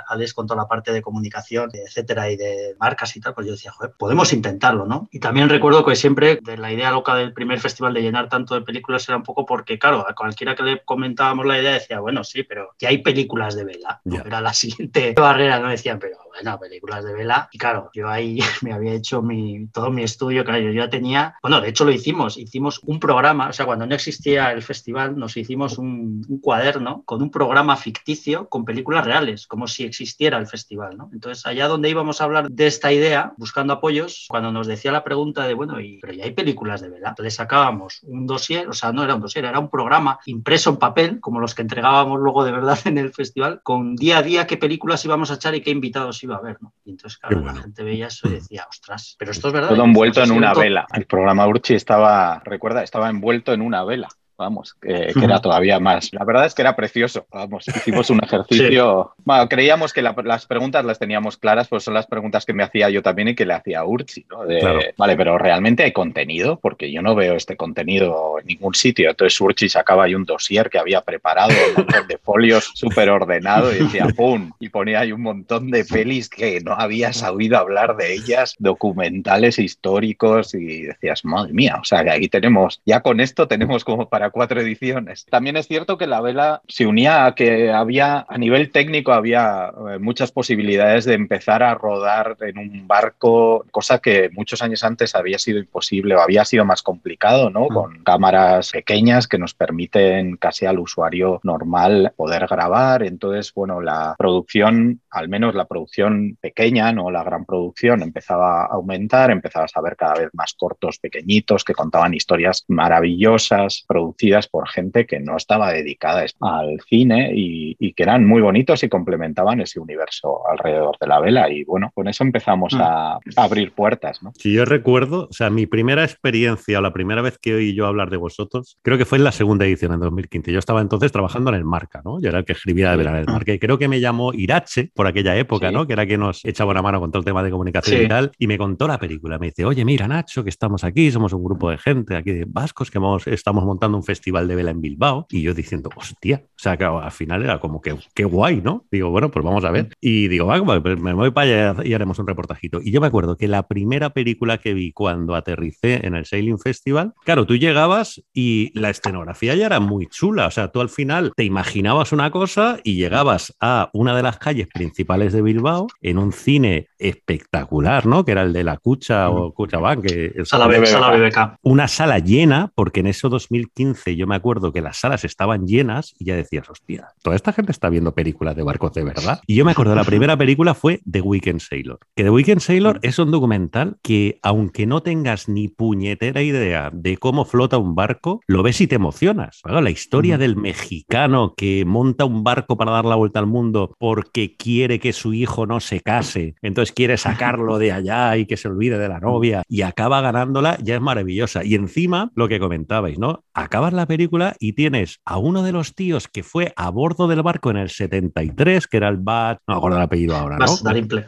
Alex 0.08 0.34
con 0.34 0.46
toda 0.46 0.62
la 0.62 0.68
parte 0.68 0.92
de 0.92 1.02
comunicación, 1.02 1.70
etcétera, 1.72 2.30
y 2.30 2.36
de 2.36 2.76
marcas 2.78 3.16
y 3.16 3.20
tal, 3.20 3.34
pues 3.34 3.46
yo 3.46 3.52
decía, 3.52 3.72
joder, 3.72 3.92
podemos 3.98 4.32
intentarlo, 4.32 4.86
¿no? 4.86 5.08
Y 5.10 5.18
también 5.18 5.48
recuerdo 5.48 5.84
que 5.84 5.96
siempre 5.96 6.38
de 6.42 6.56
la 6.56 6.72
idea 6.72 6.90
loca 6.90 7.14
del 7.14 7.32
primer 7.32 7.60
festival 7.60 7.94
de 7.94 8.02
llenar 8.02 8.28
tanto 8.28 8.54
de 8.54 8.62
películas 8.62 9.08
era 9.08 9.16
un 9.16 9.22
poco 9.22 9.46
porque, 9.46 9.78
claro, 9.78 10.06
a 10.08 10.14
cualquiera 10.14 10.54
que 10.54 10.62
le 10.62 10.84
comentábamos 10.84 11.46
la 11.46 11.58
idea 11.58 11.72
decía, 11.72 12.00
bueno, 12.00 12.24
sí, 12.24 12.42
pero 12.42 12.74
que 12.78 12.86
hay 12.86 12.98
películas 12.98 13.54
de 13.54 13.64
vela. 13.64 14.00
Yeah. 14.04 14.22
Era 14.26 14.40
la 14.40 14.52
siguiente 14.54 15.14
barrera, 15.16 15.58
¿no? 15.58 15.68
Decían, 15.68 15.98
pero 15.98 16.18
bueno, 16.28 16.58
películas 16.58 17.04
de 17.04 17.12
vela. 17.12 17.48
Y 17.52 17.58
claro, 17.58 17.90
yo 17.94 18.01
ahí 18.08 18.38
me 18.62 18.72
había 18.72 18.92
hecho 18.94 19.22
mi, 19.22 19.66
todo 19.68 19.90
mi 19.90 20.02
estudio, 20.02 20.44
claro, 20.44 20.60
yo 20.60 20.72
ya 20.72 20.90
tenía, 20.90 21.34
bueno, 21.42 21.60
de 21.60 21.68
hecho 21.68 21.84
lo 21.84 21.92
hicimos, 21.92 22.36
hicimos 22.38 22.80
un 22.84 23.00
programa, 23.00 23.48
o 23.48 23.52
sea, 23.52 23.66
cuando 23.66 23.86
no 23.86 23.94
existía 23.94 24.52
el 24.52 24.62
festival, 24.62 25.16
nos 25.16 25.36
hicimos 25.36 25.78
un, 25.78 26.24
un 26.28 26.40
cuaderno 26.40 27.02
con 27.04 27.22
un 27.22 27.30
programa 27.30 27.76
ficticio 27.76 28.48
con 28.48 28.64
películas 28.64 29.04
reales, 29.04 29.46
como 29.46 29.66
si 29.66 29.84
existiera 29.84 30.38
el 30.38 30.46
festival, 30.46 30.96
¿no? 30.96 31.10
Entonces, 31.12 31.46
allá 31.46 31.68
donde 31.68 31.90
íbamos 31.90 32.20
a 32.20 32.24
hablar 32.24 32.50
de 32.50 32.66
esta 32.66 32.92
idea, 32.92 33.32
buscando 33.36 33.72
apoyos, 33.72 34.26
cuando 34.28 34.52
nos 34.52 34.66
decía 34.66 34.92
la 34.92 35.04
pregunta 35.04 35.46
de, 35.46 35.54
bueno, 35.54 35.80
y, 35.80 35.98
pero 36.00 36.12
ya 36.12 36.24
hay 36.24 36.32
películas 36.32 36.80
de 36.80 36.90
vela, 36.90 37.14
le 37.18 37.30
sacábamos 37.30 38.00
un 38.02 38.26
dossier, 38.26 38.68
o 38.68 38.72
sea, 38.72 38.92
no 38.92 39.04
era 39.04 39.14
un 39.14 39.20
dossier, 39.20 39.44
era 39.44 39.58
un 39.58 39.70
programa 39.70 40.18
impreso 40.26 40.70
en 40.70 40.76
papel, 40.76 41.20
como 41.20 41.40
los 41.40 41.54
que 41.54 41.62
entregábamos 41.62 42.20
luego 42.20 42.44
de 42.44 42.52
verdad 42.52 42.78
en 42.84 42.98
el 42.98 43.12
festival, 43.12 43.60
con 43.62 43.96
día 43.96 44.18
a 44.18 44.22
día 44.22 44.46
qué 44.46 44.56
películas 44.56 45.04
íbamos 45.04 45.30
a 45.30 45.34
echar 45.34 45.54
y 45.54 45.60
qué 45.60 45.70
invitados 45.70 46.22
iba 46.22 46.36
a 46.36 46.40
ver, 46.40 46.58
¿no? 46.60 46.72
Y 46.84 46.90
entonces, 46.90 47.18
claro, 47.18 47.40
bueno. 47.40 47.54
la 47.54 47.62
gente 47.62 47.84
veía 47.92 48.06
eso 48.06 48.28
y 48.28 48.32
decía, 48.32 48.66
ostras, 48.68 49.14
pero 49.18 49.30
esto 49.30 49.48
es 49.48 49.54
verdad. 49.54 49.68
Todo 49.68 49.82
Y 49.84 49.88
envuelto 49.88 50.20
en 50.20 50.24
"Es 50.24 50.30
una 50.30 50.46
cierto". 50.48 50.60
vela. 50.60 50.86
El 50.94 51.06
programa 51.06 51.46
Urchi 51.46 51.74
estaba, 51.74 52.40
recuerda, 52.44 52.82
estaba 52.82 53.08
envuelto 53.10 53.52
en 53.52 53.60
una 53.62 53.84
vela. 53.84 54.08
Vamos, 54.38 54.74
que, 54.80 55.12
que 55.18 55.24
era 55.24 55.40
todavía 55.40 55.78
más. 55.80 56.10
La 56.12 56.24
verdad 56.24 56.46
es 56.46 56.54
que 56.54 56.62
era 56.62 56.74
precioso. 56.76 57.26
Vamos, 57.32 57.66
hicimos 57.68 58.10
un 58.10 58.20
ejercicio. 58.24 59.12
Bueno, 59.24 59.48
creíamos 59.48 59.92
que 59.92 60.02
la- 60.02 60.14
las 60.24 60.46
preguntas 60.46 60.84
las 60.84 60.98
teníamos 60.98 61.36
claras, 61.36 61.68
pues 61.68 61.84
son 61.84 61.94
las 61.94 62.06
preguntas 62.06 62.44
que 62.46 62.52
me 62.52 62.62
hacía 62.62 62.90
yo 62.90 63.02
también 63.02 63.28
y 63.28 63.34
que 63.34 63.46
le 63.46 63.54
hacía 63.54 63.80
a 63.80 63.84
Urchi. 63.84 64.24
¿no? 64.30 64.44
De, 64.44 64.58
Claro. 64.60 64.80
Vale, 64.96 65.16
pero 65.16 65.38
realmente 65.38 65.82
hay 65.84 65.92
contenido, 65.92 66.58
porque 66.60 66.90
yo 66.92 67.02
no 67.02 67.14
veo 67.14 67.34
este 67.34 67.56
contenido 67.56 68.38
en 68.40 68.46
ningún 68.46 68.74
sitio. 68.74 69.10
Entonces 69.10 69.40
Urchi 69.40 69.68
sacaba 69.68 70.04
ahí 70.04 70.14
un 70.14 70.24
dossier 70.24 70.70
que 70.70 70.78
había 70.78 71.00
preparado, 71.02 71.50
un 71.68 71.74
montón 71.84 72.06
de 72.08 72.18
folios 72.18 72.70
súper 72.74 73.10
ordenado 73.10 73.72
y 73.74 73.78
decía 73.80 74.06
¡pum! 74.16 74.52
Y 74.60 74.68
ponía 74.68 75.00
ahí 75.00 75.12
un 75.12 75.22
montón 75.22 75.70
de 75.70 75.84
pelis 75.84 76.28
que 76.28 76.60
no 76.60 76.72
habías 76.74 77.22
oído 77.22 77.58
hablar 77.58 77.96
de 77.96 78.14
ellas, 78.14 78.56
documentales 78.58 79.58
históricos 79.58 80.54
y 80.54 80.82
decías, 80.82 81.24
madre 81.24 81.52
mía, 81.52 81.78
o 81.80 81.84
sea 81.84 82.02
que 82.04 82.10
aquí 82.10 82.28
tenemos, 82.28 82.80
ya 82.84 83.00
con 83.00 83.20
esto 83.20 83.48
tenemos 83.48 83.84
como 83.84 84.08
para 84.08 84.21
cuatro 84.30 84.60
ediciones. 84.60 85.26
También 85.26 85.56
es 85.56 85.68
cierto 85.68 85.98
que 85.98 86.06
la 86.06 86.20
vela 86.20 86.62
se 86.68 86.86
unía 86.86 87.26
a 87.26 87.34
que 87.34 87.70
había, 87.70 88.26
a 88.28 88.38
nivel 88.38 88.70
técnico, 88.70 89.12
había 89.12 89.72
eh, 89.90 89.98
muchas 89.98 90.32
posibilidades 90.32 91.04
de 91.04 91.14
empezar 91.14 91.62
a 91.62 91.74
rodar 91.74 92.36
en 92.40 92.58
un 92.58 92.86
barco, 92.86 93.64
cosa 93.70 93.98
que 93.98 94.30
muchos 94.32 94.62
años 94.62 94.84
antes 94.84 95.14
había 95.14 95.38
sido 95.38 95.58
imposible 95.58 96.14
o 96.14 96.20
había 96.20 96.44
sido 96.44 96.64
más 96.64 96.82
complicado, 96.82 97.50
¿no? 97.50 97.68
Con 97.68 98.02
cámaras 98.02 98.70
pequeñas 98.70 99.28
que 99.28 99.38
nos 99.38 99.54
permiten 99.54 100.36
casi 100.36 100.66
al 100.66 100.78
usuario 100.78 101.40
normal 101.42 102.12
poder 102.16 102.46
grabar. 102.46 103.02
Entonces, 103.02 103.52
bueno, 103.54 103.80
la 103.80 104.14
producción, 104.18 105.00
al 105.10 105.28
menos 105.28 105.54
la 105.54 105.66
producción 105.66 106.36
pequeña, 106.40 106.92
no 106.92 107.10
la 107.10 107.22
gran 107.22 107.44
producción, 107.44 108.02
empezaba 108.02 108.62
a 108.62 108.66
aumentar, 108.66 109.30
empezabas 109.30 109.72
a 109.76 109.80
ver 109.80 109.96
cada 109.96 110.14
vez 110.14 110.30
más 110.32 110.54
cortos 110.54 110.98
pequeñitos 110.98 111.64
que 111.64 111.74
contaban 111.74 112.14
historias 112.14 112.64
maravillosas, 112.68 113.84
producidas 114.12 114.48
por 114.48 114.68
gente 114.68 115.06
que 115.06 115.20
no 115.20 115.36
estaba 115.36 115.72
dedicada 115.72 116.24
al 116.40 116.78
cine 116.88 117.32
y, 117.34 117.76
y 117.78 117.92
que 117.94 118.02
eran 118.02 118.26
muy 118.26 118.42
bonitos 118.42 118.82
y 118.84 118.88
complementaban 118.88 119.60
ese 119.60 119.80
universo 119.80 120.40
alrededor 120.48 120.96
de 121.00 121.06
la 121.06 121.20
vela. 121.20 121.50
Y 121.50 121.64
bueno, 121.64 121.90
con 121.94 122.08
eso 122.08 122.24
empezamos 122.24 122.74
a, 122.74 123.14
a 123.14 123.18
abrir 123.36 123.72
puertas, 123.72 124.22
¿no? 124.22 124.32
Si 124.38 124.52
yo 124.52 124.64
recuerdo, 124.64 125.28
o 125.30 125.32
sea, 125.32 125.50
mi 125.50 125.66
primera 125.66 126.04
experiencia 126.04 126.78
o 126.78 126.82
la 126.82 126.92
primera 126.92 127.22
vez 127.22 127.38
que 127.38 127.54
oí 127.54 127.74
yo 127.74 127.86
hablar 127.86 128.10
de 128.10 128.16
vosotros, 128.18 128.78
creo 128.82 128.98
que 128.98 129.04
fue 129.04 129.18
en 129.18 129.24
la 129.24 129.32
segunda 129.32 129.64
edición 129.64 129.92
en 129.92 130.00
2015. 130.00 130.52
Yo 130.52 130.58
estaba 130.58 130.80
entonces 130.80 131.10
trabajando 131.12 131.50
en 131.50 131.56
el 131.56 131.64
Marca, 131.64 132.02
¿no? 132.04 132.20
Yo 132.20 132.28
era 132.28 132.38
el 132.40 132.44
que 132.44 132.52
escribía 132.52 132.90
de 132.90 132.96
Vela 132.98 133.10
en 133.10 133.16
el 133.16 133.26
Marca 133.26 133.52
y 133.52 133.58
creo 133.58 133.78
que 133.78 133.88
me 133.88 134.00
llamó 134.00 134.32
Irache 134.32 134.90
por 134.94 135.06
aquella 135.06 135.36
época, 135.36 135.68
Sí. 135.68 135.74
¿no? 135.74 135.86
Que 135.86 135.92
era 135.94 136.06
quien 136.06 136.20
nos 136.20 136.44
echaba 136.44 136.72
una 136.72 136.82
mano 136.82 137.00
con 137.00 137.10
todo 137.10 137.20
el 137.20 137.24
tema 137.24 137.42
de 137.42 137.50
comunicación 137.50 137.98
Sí. 137.98 138.04
y 138.04 138.08
tal. 138.08 138.32
Y 138.38 138.46
me 138.46 138.58
contó 138.58 138.86
la 138.86 138.98
película. 138.98 139.38
Me 139.38 139.46
dice, 139.46 139.64
oye, 139.64 139.84
mira, 139.84 140.06
Nacho, 140.08 140.42
que 140.44 140.50
estamos 140.50 140.84
aquí, 140.84 141.10
somos 141.10 141.32
un 141.32 141.44
grupo 141.44 141.70
de 141.70 141.78
gente 141.78 142.16
aquí 142.16 142.32
de 142.32 142.44
vascos 142.46 142.90
que 142.90 142.98
hemos- 142.98 143.26
estamos 143.26 143.64
montando 143.64 143.96
un 143.96 144.01
festival 144.04 144.48
de 144.48 144.56
vela 144.56 144.70
en 144.70 144.80
Bilbao. 144.80 145.26
Y 145.30 145.42
yo 145.42 145.54
diciendo, 145.54 145.90
hostia, 145.96 146.42
o 146.44 146.62
sea, 146.62 146.76
que 146.76 146.84
al 146.84 147.10
final 147.10 147.42
era 147.42 147.60
como 147.60 147.80
que, 147.80 147.96
qué 148.14 148.24
guay, 148.24 148.60
¿no? 148.62 148.84
Digo, 148.90 149.10
bueno, 149.10 149.30
pues 149.30 149.44
vamos 149.44 149.64
a 149.64 149.70
ver. 149.70 149.88
Y 150.00 150.28
digo, 150.28 150.46
va, 150.46 150.62
pues 150.82 150.98
me 150.98 151.12
voy 151.12 151.30
para 151.30 151.72
allá 151.72 151.84
y 151.84 151.94
haremos 151.94 152.18
un 152.18 152.26
reportajito. 152.26 152.80
Y 152.82 152.90
yo 152.92 153.00
me 153.00 153.06
acuerdo 153.06 153.36
que 153.36 153.48
la 153.48 153.66
primera 153.66 154.10
película 154.10 154.58
que 154.58 154.74
vi 154.74 154.92
cuando 154.92 155.34
aterricé 155.34 156.06
en 156.06 156.14
el 156.14 156.26
Sailing 156.26 156.58
Festival, 156.58 157.14
claro, 157.24 157.46
tú 157.46 157.56
llegabas 157.56 158.22
y 158.32 158.70
la 158.78 158.90
escenografía 158.90 159.54
ya 159.54 159.66
era 159.66 159.80
muy 159.80 160.06
chula. 160.06 160.46
O 160.46 160.50
sea, 160.50 160.68
tú 160.68 160.80
al 160.80 160.88
final 160.88 161.32
te 161.36 161.44
imaginabas 161.44 162.12
una 162.12 162.30
cosa 162.30 162.78
y 162.84 162.96
llegabas 162.96 163.54
a 163.60 163.90
una 163.92 164.16
de 164.16 164.22
las 164.22 164.38
calles 164.38 164.68
principales 164.72 165.32
de 165.32 165.42
Bilbao 165.42 165.88
en 166.00 166.18
un 166.18 166.32
cine 166.32 166.88
espectacular, 166.98 168.06
¿no? 168.06 168.24
Que 168.24 168.32
era 168.32 168.42
el 168.42 168.52
de 168.52 168.64
la 168.64 168.76
Cucha 168.76 169.30
o 169.30 169.52
Cuchabán, 169.52 170.02
que 170.02 170.32
es 170.34 170.48
Sala, 170.48 171.58
una 171.62 171.88
sala 171.88 172.18
llena, 172.18 172.70
porque 172.74 173.00
en 173.00 173.06
eso 173.06 173.28
2015 173.28 173.91
yo 174.16 174.26
me 174.26 174.34
acuerdo 174.34 174.72
que 174.72 174.80
las 174.80 174.98
salas 174.98 175.24
estaban 175.24 175.66
llenas 175.66 176.14
y 176.18 176.24
ya 176.26 176.36
decías, 176.36 176.68
hostia, 176.68 177.08
toda 177.22 177.36
esta 177.36 177.52
gente 177.52 177.72
está 177.72 177.88
viendo 177.88 178.14
películas 178.14 178.56
de 178.56 178.62
barcos 178.62 178.92
de 178.92 179.04
verdad. 179.04 179.40
Y 179.46 179.54
yo 179.54 179.64
me 179.64 179.72
acuerdo, 179.72 179.94
la 179.94 180.04
primera 180.12 180.36
película 180.36 180.74
fue 180.74 181.00
The 181.10 181.20
Weekend 181.20 181.60
Sailor. 181.60 181.98
Que 182.14 182.24
The 182.24 182.30
Weekend 182.30 182.60
Sailor 182.60 182.98
es 183.02 183.18
un 183.18 183.30
documental 183.30 183.96
que, 184.02 184.38
aunque 184.42 184.86
no 184.86 185.02
tengas 185.02 185.48
ni 185.48 185.68
puñetera 185.68 186.42
idea 186.42 186.90
de 186.92 187.16
cómo 187.16 187.44
flota 187.44 187.78
un 187.78 187.94
barco, 187.94 188.40
lo 188.46 188.62
ves 188.62 188.80
y 188.80 188.86
te 188.86 188.96
emocionas. 188.96 189.60
Claro, 189.62 189.80
la 189.80 189.90
historia 189.90 190.38
del 190.38 190.56
mexicano 190.56 191.54
que 191.56 191.84
monta 191.84 192.24
un 192.24 192.44
barco 192.44 192.76
para 192.76 192.92
dar 192.92 193.04
la 193.04 193.16
vuelta 193.16 193.38
al 193.38 193.46
mundo 193.46 193.94
porque 193.98 194.56
quiere 194.56 194.98
que 194.98 195.12
su 195.12 195.34
hijo 195.34 195.66
no 195.66 195.80
se 195.80 196.00
case, 196.00 196.54
entonces 196.62 196.92
quiere 196.94 197.16
sacarlo 197.16 197.78
de 197.78 197.92
allá 197.92 198.36
y 198.36 198.46
que 198.46 198.56
se 198.56 198.68
olvide 198.68 198.98
de 198.98 199.08
la 199.08 199.20
novia 199.20 199.62
y 199.68 199.82
acaba 199.82 200.20
ganándola, 200.20 200.78
ya 200.82 200.96
es 200.96 201.00
maravillosa. 201.00 201.64
Y 201.64 201.74
encima, 201.74 202.30
lo 202.34 202.48
que 202.48 202.60
comentabais, 202.60 203.18
¿no? 203.18 203.44
Acabas 203.82 203.94
la 203.94 204.06
película 204.06 204.54
y 204.60 204.74
tienes 204.74 205.18
a 205.24 205.38
uno 205.38 205.64
de 205.64 205.72
los 205.72 205.96
tíos 205.96 206.28
que 206.28 206.44
fue 206.44 206.72
a 206.76 206.88
bordo 206.90 207.26
del 207.26 207.42
barco 207.42 207.68
en 207.68 207.78
el 207.78 207.90
73, 207.90 208.86
que 208.86 208.96
era 208.96 209.08
el 209.08 209.16
Bad, 209.16 209.58
no 209.66 209.74
me 209.74 209.78
acuerdo 209.78 209.96
el 209.96 210.04
apellido 210.04 210.36
ahora, 210.36 210.56
¿no? 210.56 210.76
Darimple. 210.84 211.26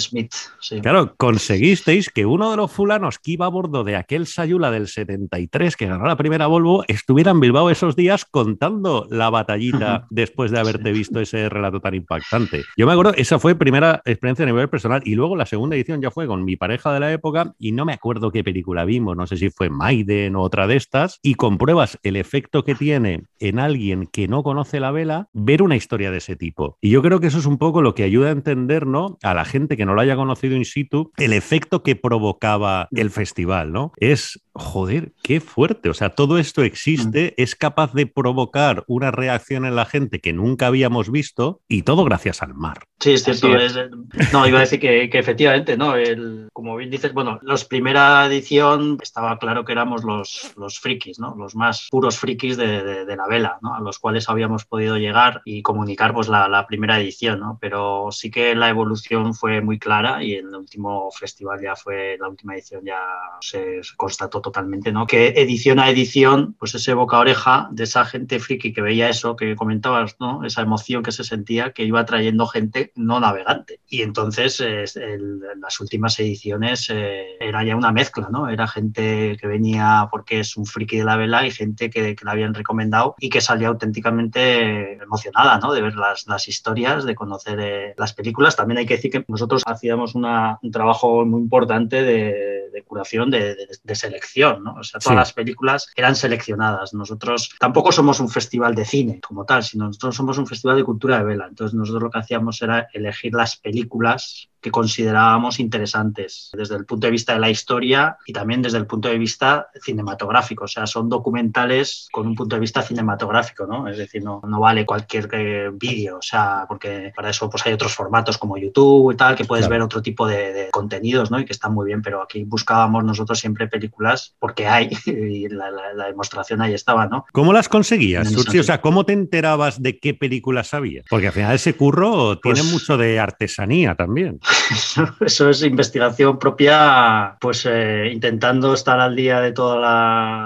Smith. 0.00 0.34
Sí. 0.60 0.80
Claro, 0.80 1.14
conseguisteis 1.16 2.10
que 2.10 2.26
uno 2.26 2.50
de 2.50 2.56
los 2.56 2.72
fulanos 2.72 3.20
que 3.20 3.30
iba 3.30 3.46
a 3.46 3.48
bordo 3.48 3.84
de 3.84 3.94
aquel 3.94 4.26
Sayula 4.26 4.72
del 4.72 4.88
73 4.88 5.76
que 5.76 5.86
ganó 5.86 6.04
la 6.04 6.16
primera 6.16 6.48
Volvo 6.48 6.82
estuviera 6.88 7.30
en 7.30 7.38
Bilbao 7.38 7.70
esos 7.70 7.94
días 7.94 8.24
contando 8.24 9.06
la 9.08 9.30
batallita 9.30 10.08
después 10.10 10.50
de 10.50 10.58
haberte 10.58 10.90
visto 10.90 11.20
ese 11.20 11.48
relato 11.48 11.78
tan 11.78 11.94
impactante. 11.94 12.64
Yo 12.76 12.88
me 12.88 12.92
acuerdo, 12.92 13.14
esa 13.14 13.38
fue 13.38 13.54
primera 13.54 14.02
experiencia 14.04 14.42
a 14.42 14.46
nivel 14.46 14.68
personal 14.68 15.00
y 15.04 15.14
luego 15.14 15.36
la 15.36 15.46
segunda 15.46 15.76
edición 15.76 16.02
ya 16.02 16.10
fue 16.10 16.26
con 16.26 16.44
mi 16.44 16.56
pareja 16.56 16.92
de 16.92 16.98
la 16.98 17.12
época 17.12 17.54
y 17.56 17.70
no 17.70 17.84
me 17.84 17.92
acuerdo 17.92 18.32
qué 18.32 18.42
película 18.42 18.84
vimos, 18.84 19.16
no 19.16 19.28
sé 19.28 19.36
si 19.36 19.50
fue 19.50 19.70
Maiden 19.70 20.34
o 20.34 20.42
otra 20.42 20.66
de 20.66 20.74
estas 20.74 21.20
y 21.22 21.35
compruebas 21.36 21.98
el 22.02 22.16
efecto 22.16 22.64
que 22.64 22.74
tiene 22.74 23.24
en 23.38 23.58
alguien 23.58 24.06
que 24.06 24.28
no 24.28 24.42
conoce 24.42 24.80
la 24.80 24.90
vela 24.90 25.28
ver 25.32 25.62
una 25.62 25.76
historia 25.76 26.10
de 26.10 26.18
ese 26.18 26.36
tipo. 26.36 26.78
Y 26.80 26.90
yo 26.90 27.02
creo 27.02 27.20
que 27.20 27.28
eso 27.28 27.38
es 27.38 27.46
un 27.46 27.58
poco 27.58 27.82
lo 27.82 27.94
que 27.94 28.02
ayuda 28.02 28.28
a 28.28 28.32
entender, 28.32 28.86
¿no? 28.86 29.18
A 29.22 29.34
la 29.34 29.44
gente 29.44 29.76
que 29.76 29.86
no 29.86 29.94
lo 29.94 30.00
haya 30.00 30.16
conocido 30.16 30.56
in 30.56 30.64
situ, 30.64 31.12
el 31.16 31.32
efecto 31.32 31.82
que 31.82 31.96
provocaba 31.96 32.88
el 32.92 33.10
festival, 33.10 33.72
¿no? 33.72 33.92
Es, 33.98 34.40
joder, 34.58 35.12
qué 35.22 35.40
fuerte. 35.40 35.88
O 35.90 35.94
sea, 35.94 36.10
todo 36.10 36.38
esto 36.38 36.62
existe, 36.62 37.34
es 37.42 37.54
capaz 37.54 37.92
de 37.92 38.06
provocar 38.06 38.84
una 38.86 39.10
reacción 39.10 39.64
en 39.64 39.76
la 39.76 39.84
gente 39.86 40.20
que 40.20 40.32
nunca 40.32 40.66
habíamos 40.66 41.10
visto 41.10 41.60
y 41.68 41.82
todo 41.82 42.04
gracias 42.04 42.42
al 42.42 42.54
mar. 42.54 42.84
Sí, 43.00 43.12
es 43.12 43.24
cierto. 43.24 43.54
Es. 43.56 43.76
es- 43.76 44.32
no, 44.32 44.46
iba 44.46 44.58
a 44.58 44.62
decir 44.62 44.80
que, 44.80 45.08
que 45.10 45.18
efectivamente, 45.18 45.76
¿no? 45.76 45.96
El, 45.96 46.48
como 46.52 46.76
bien 46.76 46.90
dices, 46.90 47.12
bueno, 47.12 47.38
los 47.42 47.64
primera 47.64 48.26
edición 48.26 48.98
estaba 49.02 49.38
claro 49.38 49.64
que 49.64 49.72
éramos 49.72 50.04
los, 50.04 50.52
los 50.56 50.78
frikis, 50.80 51.18
¿no? 51.18 51.34
Los 51.36 51.54
más 51.54 51.88
puros 51.90 52.18
frikis 52.18 52.56
de, 52.56 52.82
de- 52.82 53.04
de 53.04 53.16
la 53.16 53.26
vela, 53.26 53.58
¿no? 53.62 53.74
A 53.74 53.80
los 53.80 53.98
cuales 53.98 54.28
habíamos 54.28 54.64
podido 54.64 54.96
llegar 54.96 55.42
y 55.44 55.62
comunicar, 55.62 56.14
pues, 56.14 56.28
la, 56.28 56.48
la 56.48 56.66
primera 56.66 56.98
edición, 57.00 57.40
¿no? 57.40 57.58
Pero 57.60 58.08
sí 58.10 58.30
que 58.30 58.54
la 58.54 58.68
evolución 58.70 59.34
fue 59.34 59.60
muy 59.60 59.78
clara 59.78 60.22
y 60.22 60.34
en 60.34 60.48
el 60.48 60.54
último 60.56 61.10
festival 61.10 61.60
ya 61.62 61.76
fue, 61.76 62.16
la 62.18 62.28
última 62.28 62.54
edición 62.54 62.82
ya 62.84 63.00
se 63.40 63.80
constató 63.96 64.40
totalmente, 64.46 64.92
¿no? 64.92 65.06
Que 65.08 65.28
edición 65.36 65.80
a 65.80 65.90
edición, 65.90 66.54
pues 66.58 66.72
ese 66.76 66.94
boca 66.94 67.16
a 67.16 67.20
oreja 67.20 67.68
de 67.72 67.82
esa 67.82 68.04
gente 68.04 68.38
friki 68.38 68.72
que 68.72 68.80
veía 68.80 69.08
eso 69.08 69.34
que 69.34 69.56
comentabas, 69.56 70.14
¿no? 70.20 70.44
Esa 70.44 70.62
emoción 70.62 71.02
que 71.02 71.10
se 71.10 71.24
sentía 71.24 71.72
que 71.72 71.82
iba 71.82 72.04
trayendo 72.04 72.46
gente 72.46 72.92
no 72.94 73.18
navegante. 73.18 73.80
Y 73.88 74.02
entonces 74.02 74.60
es- 74.60 74.96
el- 74.96 75.40
las 75.60 75.80
últimas 75.80 76.18
ediciones 76.20 76.86
eh, 76.90 77.24
era 77.40 77.64
ya 77.64 77.74
una 77.74 77.90
mezcla, 77.90 78.28
¿no? 78.30 78.48
Era 78.48 78.68
gente 78.68 79.36
que 79.40 79.48
venía 79.48 80.06
porque 80.12 80.38
es 80.40 80.56
un 80.56 80.64
friki 80.64 80.98
de 80.98 81.04
la 81.04 81.16
vela 81.16 81.44
y 81.44 81.50
gente 81.50 81.90
que, 81.90 82.14
que 82.14 82.24
la 82.24 82.30
habían 82.32 82.54
recomendado 82.54 83.16
y 83.18 83.28
que 83.28 83.40
salía 83.40 83.68
auténticamente 83.68 84.92
emocionada, 85.02 85.58
¿no? 85.58 85.72
De 85.72 85.82
ver 85.82 85.96
las, 85.96 86.26
las 86.26 86.46
historias, 86.48 87.04
de 87.04 87.14
conocer 87.14 87.58
eh, 87.60 87.94
las 87.96 88.12
películas. 88.12 88.54
También 88.56 88.78
hay 88.78 88.86
que 88.86 88.94
decir 88.96 89.10
que 89.10 89.24
nosotros 89.28 89.62
hacíamos 89.66 90.14
una- 90.14 90.58
un 90.62 90.70
trabajo 90.70 91.24
muy 91.24 91.40
importante 91.40 92.02
de, 92.02 92.70
de, 92.72 92.82
curación, 92.84 93.30
de, 93.30 93.56
selección, 93.94 93.96
¿no? 94.36 94.76
O 94.78 94.84
sea, 94.84 95.00
todas 95.00 95.16
las 95.16 95.32
películas 95.32 95.90
eran 95.96 96.14
seleccionadas. 96.14 96.94
Nosotros 96.94 97.54
tampoco 97.58 97.92
somos 97.92 98.20
un 98.20 98.28
festival 98.28 98.74
de 98.74 98.84
cine 98.84 99.20
como 99.20 99.44
tal, 99.44 99.62
sino 99.62 99.86
nosotros 99.86 100.14
somos 100.14 100.38
un 100.38 100.46
festival 100.46 100.76
de 100.76 100.84
cultura 100.84 101.18
de 101.18 101.24
vela. 101.24 101.46
Entonces 101.48 101.74
nosotros 101.74 102.02
lo 102.02 102.10
que 102.10 102.18
hacíamos 102.18 102.60
era 102.62 102.88
elegir 102.92 103.34
las 103.34 103.56
películas 103.56 104.48
que 104.66 104.72
considerábamos 104.72 105.60
interesantes 105.60 106.50
desde 106.52 106.74
el 106.74 106.84
punto 106.86 107.06
de 107.06 107.12
vista 107.12 107.34
de 107.34 107.38
la 107.38 107.48
historia 107.48 108.18
y 108.26 108.32
también 108.32 108.62
desde 108.62 108.78
el 108.78 108.86
punto 108.88 109.08
de 109.08 109.16
vista 109.16 109.68
cinematográfico. 109.80 110.64
O 110.64 110.66
sea, 110.66 110.88
son 110.88 111.08
documentales 111.08 112.08
con 112.10 112.26
un 112.26 112.34
punto 112.34 112.56
de 112.56 112.60
vista 112.60 112.82
cinematográfico, 112.82 113.64
¿no? 113.64 113.86
Es 113.86 113.96
decir, 113.96 114.24
no, 114.24 114.42
no 114.44 114.58
vale 114.58 114.84
cualquier 114.84 115.28
eh, 115.30 115.70
vídeo, 115.72 116.18
o 116.18 116.22
sea, 116.22 116.64
porque 116.66 117.12
para 117.14 117.30
eso 117.30 117.48
pues 117.48 117.64
hay 117.64 117.74
otros 117.74 117.94
formatos 117.94 118.38
como 118.38 118.58
YouTube 118.58 119.12
y 119.12 119.16
tal, 119.16 119.36
que 119.36 119.44
puedes 119.44 119.68
ver 119.68 119.82
otro 119.82 120.02
tipo 120.02 120.26
de, 120.26 120.68
contenidos, 120.72 121.30
¿no? 121.30 121.38
Y 121.38 121.44
que 121.44 121.52
están 121.52 121.72
muy 121.72 121.86
bien, 121.86 122.02
pero 122.02 122.20
aquí 122.20 122.42
buscábamos 122.42 123.04
nosotros 123.04 123.38
siempre 123.38 123.68
películas 123.68 124.34
porque 124.40 124.66
hay 124.66 124.90
y 125.06 125.48
la, 125.48 125.70
demostración 126.08 126.60
ahí 126.60 126.74
estaba, 126.74 127.06
¿no? 127.06 127.24
¿Cómo 127.30 127.52
las 127.52 127.68
conseguías, 127.68 128.34
O 128.34 128.62
sea, 128.64 128.80
¿cómo 128.80 129.04
te 129.04 129.12
enterabas 129.12 129.80
de 129.80 130.00
qué 130.00 130.12
películas 130.12 130.74
había? 130.74 131.02
Porque 131.08 131.28
al 131.28 131.32
final 131.32 131.54
ese 131.54 131.74
curro 131.74 132.40
tiene 132.40 132.62
pues 132.62 132.72
mucho 132.72 132.96
de 132.96 133.20
artesanía 133.20 133.94
también. 133.94 134.40
Eso 135.20 135.50
es 135.50 135.62
investigación 135.62 136.38
propia, 136.38 137.36
pues 137.40 137.66
eh, 137.66 138.10
intentando 138.12 138.74
estar 138.74 138.98
al 139.00 139.14
día 139.14 139.40
de 139.40 139.52
todo 139.52 139.78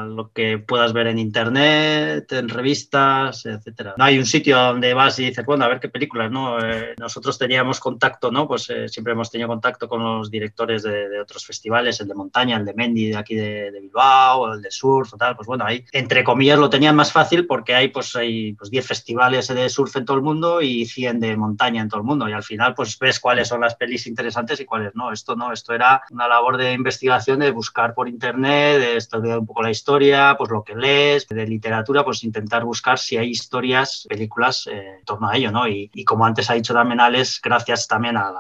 lo 0.07 0.31
que 0.33 0.59
puedas 0.59 0.93
ver 0.93 1.07
en 1.07 1.19
internet, 1.19 2.31
en 2.33 2.49
revistas, 2.49 3.47
etcétera. 3.47 3.95
No 3.97 4.05
hay 4.05 4.19
un 4.19 4.27
sitio 4.27 4.59
donde 4.59 4.95
vas 4.95 5.19
y 5.19 5.27
dices, 5.27 5.45
bueno, 5.45 5.65
a 5.65 5.69
ver 5.69 5.81
qué 5.81 5.89
películas, 5.89 6.31
¿no? 6.31 6.59
Eh, 6.65 6.95
nosotros 6.99 7.39
teníamos 7.39 7.81
contacto, 7.81 8.31
¿no? 8.31 8.47
Pues 8.47 8.69
eh, 8.71 8.89
siempre 8.89 9.13
hemos 9.13 9.31
tenido 9.31 9.49
contacto 9.49 9.89
con 9.89 10.03
los 10.03 10.31
directores 10.31 10.83
de, 10.83 11.21
otros 11.21 11.45
festivales, 11.45 12.01
el 12.01 12.09
de 12.09 12.15
montaña, 12.15 12.57
el 12.57 12.65
de 12.65 12.75
Mendy 12.75 13.11
de 13.11 13.17
aquí 13.17 13.35
de, 13.35 13.71
Bilbao, 13.81 14.53
el 14.53 14.63
de 14.63 14.71
surf, 14.71 15.15
o 15.15 15.17
tal. 15.17 15.37
Pues 15.37 15.47
bueno, 15.47 15.65
ahí, 15.65 15.85
entre 15.93 16.25
comillas, 16.25 16.59
lo 16.59 16.71
tenían 16.71 16.97
más 16.97 17.13
fácil 17.13 17.47
porque 17.47 17.75
hay, 17.75 17.89
pues, 17.89 18.15
hay 18.17 18.53
pues, 18.55 18.71
10 18.71 18.87
festivales 18.87 19.49
de 19.49 19.69
surf 19.69 19.97
en 19.97 20.05
todo 20.05 20.17
el 20.17 20.23
mundo 20.23 20.63
y 20.63 20.87
100 20.87 21.21
de 21.21 21.37
montaña 21.37 21.83
en 21.83 21.89
todo 21.89 22.01
el 22.01 22.07
mundo. 22.07 22.29
Y 22.29 22.33
al 22.33 22.43
final, 22.43 22.75
pues 22.75 22.99
ves 22.99 23.21
cuáles 23.21 23.49
son 23.49 23.61
las 23.61 23.75
interesantes 24.07 24.61
y 24.61 24.65
cuáles 24.65 24.95
no. 24.95 25.13
Esto 25.13 25.37
no, 25.37 25.53
esto 25.53 25.75
era 25.75 26.03
una 26.11 26.29
labor 26.29 26.57
de 26.57 26.73
investigación, 26.73 27.41
de 27.41 27.51
buscar 27.51 27.95
por 27.95 28.09
internet, 28.09 28.79
de 28.81 28.97
estudiar 28.97 29.39
un 29.39 29.47
poco 29.47 29.63
la 29.63 29.71
historia, 29.71 30.35
pues 30.37 30.51
lo 30.51 30.63
que 30.63 30.75
lees, 30.75 31.27
de 31.29 31.47
literatura, 31.47 32.05
pues 32.05 32.25
intentar 32.25 32.65
buscar 32.65 32.99
si 32.99 33.17
hay 33.17 33.31
historias, 33.31 34.07
películas 34.09 34.67
eh, 34.67 34.97
en 34.99 35.05
torno 35.05 35.29
a 35.29 35.37
ello, 35.37 35.51
¿no? 35.51 35.69
Y, 35.69 35.91
como 36.05 36.25
antes 36.25 36.51
ha 36.51 36.55
dicho 36.55 36.75
también 36.75 37.01
Alex, 37.01 37.41
gracias 37.43 37.87
también 37.87 38.17
a 38.17 38.33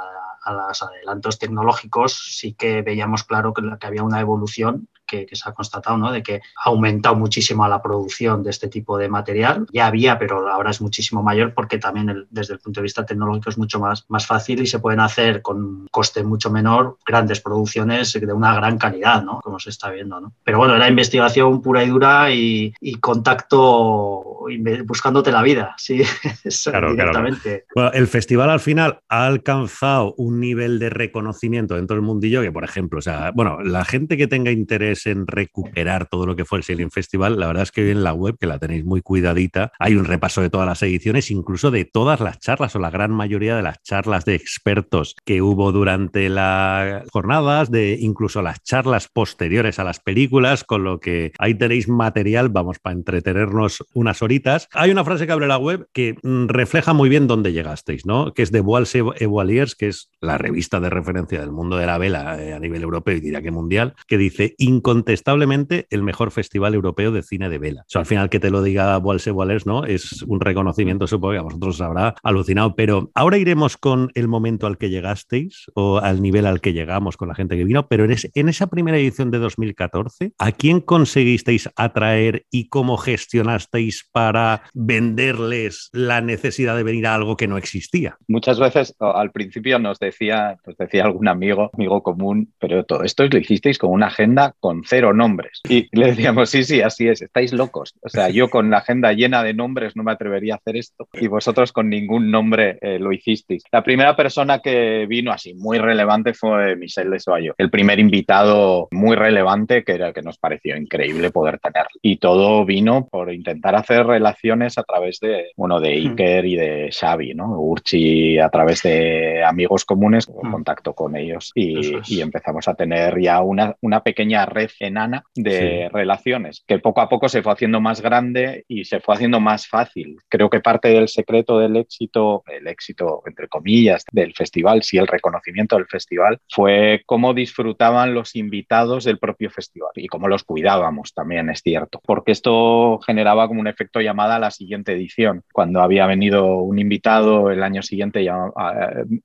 los 0.47 0.83
adelantos 0.83 1.39
tecnológicos, 1.39 2.37
sí 2.37 2.55
que 2.55 2.83
veíamos 2.83 3.25
claro 3.25 3.53
que 3.53 3.87
había 3.87 4.03
una 4.03 4.21
evolución 4.21 4.89
que, 5.11 5.27
se 5.33 5.49
ha 5.49 5.53
constatado, 5.53 5.97
¿no? 5.97 6.13
De 6.13 6.23
que 6.23 6.37
ha 6.37 6.69
aumentado 6.69 7.17
muchísimo 7.17 7.67
la 7.67 7.83
producción 7.83 8.43
de 8.43 8.51
este 8.51 8.69
tipo 8.69 8.97
de 8.97 9.09
material. 9.09 9.67
Ya 9.73 9.87
había, 9.87 10.19
pero 10.19 10.49
ahora 10.49 10.71
es 10.71 10.81
muchísimo 10.81 11.23
mayor 11.23 11.55
porque 11.55 11.79
también 11.79 12.27
desde 12.31 12.55
el 12.55 12.61
punto 12.61 12.81
de 12.81 12.85
vista 12.85 13.05
tecnológico 13.05 13.51
es 13.51 13.59
mucho 13.59 13.81
más, 13.81 14.05
más 14.09 14.27
fácil 14.27 14.63
y 14.63 14.67
se 14.67 14.79
pueden 14.79 15.01
hacer 15.01 15.43
con 15.43 15.87
coste 15.91 16.23
mucho 16.23 16.51
menor 16.51 16.99
grandes 17.05 17.41
producciones 17.41 18.13
de 18.13 18.33
una 18.33 18.55
gran 18.55 18.79
calidad, 18.79 19.23
¿no? 19.23 19.41
Como 19.41 19.59
se 19.59 19.71
está 19.71 19.91
viendo, 19.91 20.21
¿no? 20.21 20.33
Pero 20.45 20.59
bueno, 20.59 20.77
era 20.77 20.89
investigación 20.89 21.61
pura 21.63 21.83
y 21.85 21.89
dura 21.89 22.31
y, 22.31 22.73
contacto 23.01 24.47
buscándote 24.85 25.31
la 25.31 25.43
vida, 25.43 25.75
sí, 25.79 26.03
claro, 26.65 26.91
directamente. 26.91 27.65
Bueno, 27.75 27.93
el 27.93 28.07
festival 28.09 28.51
al 28.51 28.61
final 28.61 29.01
ha 29.09 29.27
alcanzado 29.27 30.15
un 30.17 30.41
nivel 30.41 30.79
de 30.79 30.91
reconocimiento 30.91 31.77
dentro 31.77 31.97
del 31.97 32.05
mundillo 32.05 32.43
que, 32.43 32.53
por 32.53 32.65
ejemplo, 32.65 32.99
o 32.99 33.03
sea, 33.03 33.31
bueno, 33.33 33.61
la 33.63 33.85
gente 33.85 34.17
que 34.17 34.27
tenga 34.27 34.51
interés 34.51 35.00
en 35.07 35.27
recuperar 35.27 36.07
todo 36.07 36.27
lo 36.27 36.37
que 36.37 36.45
fue 36.45 36.59
el 36.59 36.65
Sailing 36.65 36.91
Festival, 36.91 37.39
la 37.39 37.47
verdad 37.47 37.65
es 37.65 37.73
que 37.73 37.91
en 37.91 38.03
la 38.03 38.13
web, 38.13 38.37
que 38.39 38.47
la 38.47 38.59
tenéis 38.59 38.85
muy 38.85 39.03
cuidadita, 39.03 39.73
hay 39.79 39.97
un 39.97 40.05
repaso 40.05 40.41
de 40.41 40.51
todas 40.51 40.67
las 40.67 40.83
ediciones, 40.83 41.31
incluso 41.31 41.71
de 41.71 41.85
todas 41.85 42.21
las 42.21 42.39
charlas 42.39 42.75
o 42.77 42.79
la 42.79 42.91
gran 42.91 43.11
mayoría 43.11 43.57
de 43.57 43.63
las 43.63 43.83
charlas 43.83 44.25
de 44.25 44.35
expertos 44.35 45.17
que 45.25 45.43
hubo 45.43 45.73
durante 45.73 46.29
las 46.29 47.09
jornadas, 47.11 47.71
de 47.71 47.97
incluso 48.01 48.43
las 48.43 48.63
charlas 48.63 49.09
posteriores 49.13 49.79
a 49.79 49.85
las 49.85 50.01
películas, 50.01 50.65
con 50.65 50.85
lo 50.85 51.01
que 51.01 51.33
ahí 51.39 51.55
tenéis 51.55 51.89
material, 51.89 52.49
vamos, 52.49 52.79
para 52.79 52.95
entretenernos 52.95 53.85
unas 53.95 54.23
horitas. 54.23 54.69
Hay 54.73 54.91
una 54.91 55.05
frase 55.05 55.27
que 55.27 55.33
abre 55.33 55.47
la 55.47 55.59
web 55.59 55.89
que 55.93 56.17
refleja 56.23 56.93
muy 56.93 57.09
bien 57.09 57.27
dónde 57.27 57.53
llegasteis, 57.53 58.07
¿no? 58.07 58.33
Que 58.33 58.43
es 58.43 58.53
de 58.53 58.61
Boals 58.61 58.95
Evoiliers, 58.95 59.75
que 59.75 59.89
es 59.89 60.11
la 60.21 60.39
revista 60.39 60.81
de 60.81 60.91
referencia 60.91 61.41
del 61.41 61.53
mundo 61.53 61.77
de 61.77 61.87
la 61.87 61.99
vela 61.99 62.43
eh, 62.43 62.53
a 62.53 62.59
nivel 62.59 62.83
europeo 62.83 63.17
y 63.17 63.21
diría 63.21 63.43
que 63.43 63.51
mundial, 63.51 63.95
que 64.07 64.19
dice 64.19 64.55
incontestablemente 64.91 65.87
el 65.91 66.03
mejor 66.03 66.33
festival 66.33 66.75
europeo 66.75 67.13
de 67.13 67.23
cine 67.23 67.49
de 67.49 67.59
vela. 67.59 67.83
O 67.83 67.85
sea, 67.87 68.01
al 68.01 68.07
final 68.07 68.29
que 68.29 68.41
te 68.41 68.51
lo 68.51 68.61
diga 68.61 68.99
Walse 68.99 69.31
Wallers, 69.31 69.65
¿no? 69.65 69.85
Es 69.85 70.23
un 70.23 70.41
reconocimiento, 70.41 71.07
supongo 71.07 71.33
que 71.33 71.39
a 71.39 71.43
vosotros 71.43 71.77
os 71.77 71.81
habrá 71.81 72.17
alucinado. 72.25 72.75
Pero 72.75 73.11
ahora 73.15 73.39
iremos 73.39 73.77
con 73.77 74.11
el 74.15 74.27
momento 74.27 74.67
al 74.67 74.79
que 74.79 74.91
llegasteis 74.91 75.67
o 75.75 75.99
al 75.99 76.21
nivel 76.21 76.45
al 76.45 76.61
que 76.61 76.73
llegamos 76.73 77.17
con 77.17 77.29
la 77.29 77.37
gente 77.37 77.57
que 77.57 77.63
vino. 77.63 77.87
Pero 77.87 78.05
en, 78.05 78.17
en 78.35 78.49
esa 78.49 78.67
primera 78.67 78.99
edición 78.99 79.31
de 79.31 79.39
2014, 79.39 80.33
¿a 80.39 80.53
quién 80.53 80.81
conseguisteis 80.81 81.71
atraer 81.77 82.47
y 82.51 82.69
cómo 82.69 82.97
gestionasteis 82.97 84.09
para 84.11 84.63
venderles 84.75 85.91
la 85.93 86.21
necesidad 86.21 86.75
de 86.75 86.83
venir 86.83 87.07
a 87.07 87.15
algo 87.15 87.37
que 87.37 87.47
no 87.47 87.59
existía? 87.59 88.19
Muchas 88.27 88.59
veces 88.59 88.97
al 88.99 89.31
principio 89.31 89.79
nos 89.79 90.01
decía, 90.01 90.57
nos 90.67 90.77
decía 90.77 91.05
algún 91.05 91.29
amigo, 91.29 91.71
amigo 91.75 92.03
común, 92.03 92.53
pero 92.59 92.85
todo 92.85 93.05
esto 93.05 93.25
lo 93.29 93.39
hicisteis 93.39 93.79
con 93.79 93.91
una 93.91 94.09
agenda 94.09 94.55
con 94.59 94.80
cero 94.87 95.13
nombres. 95.13 95.61
Y 95.69 95.89
le 95.93 96.09
decíamos, 96.09 96.51
sí, 96.51 96.65
sí, 96.65 96.81
así 96.81 97.09
es, 97.09 97.23
estáis 97.23 97.53
locos. 97.53 97.95
O 98.03 98.09
sea, 98.09 98.29
yo 98.29 98.51
con 98.51 98.71
la 98.71 98.79
agenda 98.79 99.13
llena 99.13 99.43
de 99.43 99.55
nombres 99.55 99.97
no 99.97 100.03
me 100.03 100.13
atrevería 100.13 100.55
a 100.55 100.57
hacer 100.57 100.77
esto 100.77 101.09
y 101.13 101.27
vosotros 101.27 101.73
con 101.73 101.89
ningún 101.89 102.31
nombre 102.31 102.79
eh, 102.81 102.99
lo 102.99 103.13
hicisteis. 103.13 103.65
La 103.73 103.83
primera 103.83 104.17
persona 104.17 104.61
que 104.61 105.07
vino 105.07 105.33
así 105.33 105.55
muy 105.55 105.79
relevante 105.79 106.35
fue 106.35 106.77
Michel 106.77 107.11
de 107.11 107.21
Soayo, 107.21 107.55
el 107.59 107.71
primer 107.71 107.99
invitado 107.99 108.89
muy 108.91 109.17
relevante 109.17 109.85
que 109.85 109.93
era 109.93 110.13
que 110.13 110.23
nos 110.23 110.39
pareció 110.39 110.77
increíble 110.77 111.31
poder 111.31 111.59
tener. 111.59 111.87
Y 112.03 112.17
todo 112.17 112.65
vino 112.65 113.07
por 113.11 113.33
intentar 113.33 113.75
hacer 113.75 114.07
relaciones 114.07 114.79
a 114.79 114.83
través 114.83 115.19
de, 115.21 115.51
bueno, 115.57 115.81
de 115.81 115.91
hmm. 115.91 116.11
Iker 116.11 116.47
y 116.47 116.57
de 116.57 116.91
Xavi, 116.93 117.35
¿no? 117.35 117.61
Urchi 117.61 118.39
a 118.39 118.49
través 118.49 118.83
de 118.83 119.43
amigos 119.45 119.85
comunes, 119.85 120.29
hmm. 120.29 120.51
contacto 120.51 120.95
con 120.95 121.17
ellos 121.17 121.53
y, 121.55 122.01
y, 122.07 122.21
empezamos 122.21 122.69
a 122.69 122.75
tener 122.75 123.21
ya 123.21 123.41
una, 123.41 123.75
una 123.81 124.03
pequeña 124.03 124.47
red 124.47 124.70
enana 124.79 125.25
de 125.35 125.89
relaciones, 125.93 126.65
que 126.67 126.79
poco 126.79 127.01
a 127.01 127.09
poco 127.09 127.29
se 127.29 127.43
fue 127.43 127.53
haciendo 127.53 127.81
más 127.81 128.01
grande 128.01 128.65
y 128.69 128.85
se 128.85 129.01
fue 129.01 129.15
haciendo 129.15 129.41
más 129.41 129.67
fácil. 129.67 130.17
Creo 130.29 130.51
que 130.51 130.61
parte 130.61 130.89
del 130.89 131.09
secreto 131.09 131.59
del 131.59 131.77
éxito, 131.77 132.43
el 132.47 132.67
éxito 132.67 133.23
entre 133.27 133.49
comillas 133.49 134.05
del 134.13 134.35
festival, 134.35 134.83
sí 134.83 134.99
el 134.99 135.07
reconocimiento 135.07 135.77
del 135.77 135.87
festival, 135.87 136.39
fue 136.49 137.03
cómo 137.07 137.35
disfrutaban 137.35 138.15
los 138.15 138.37
invitados 138.37 139.05
del 139.05 139.19
propio 139.19 139.51
festival 139.51 139.91
y 139.95 140.07
cómo 140.07 140.29
los 140.29 140.45
cuidábamos 140.45 141.13
también, 141.15 141.51
es 141.51 141.61
cierto, 141.63 142.01
porque 142.05 142.33
esto 142.33 142.99
generaba 143.01 143.49
como 143.49 143.61
un 143.61 143.67
efecto 143.67 144.01
llamada 144.01 144.37
a 144.37 144.39
la 144.39 144.51
siguiente 144.51 144.93
edición. 144.93 145.43
Cuando 145.53 145.81
había 145.81 146.07
venido 146.07 146.57
un 146.57 146.79
invitado 146.79 147.51
el 147.51 147.63
año 147.63 147.83
siguiente, 147.83 148.25
ya, 148.25 148.37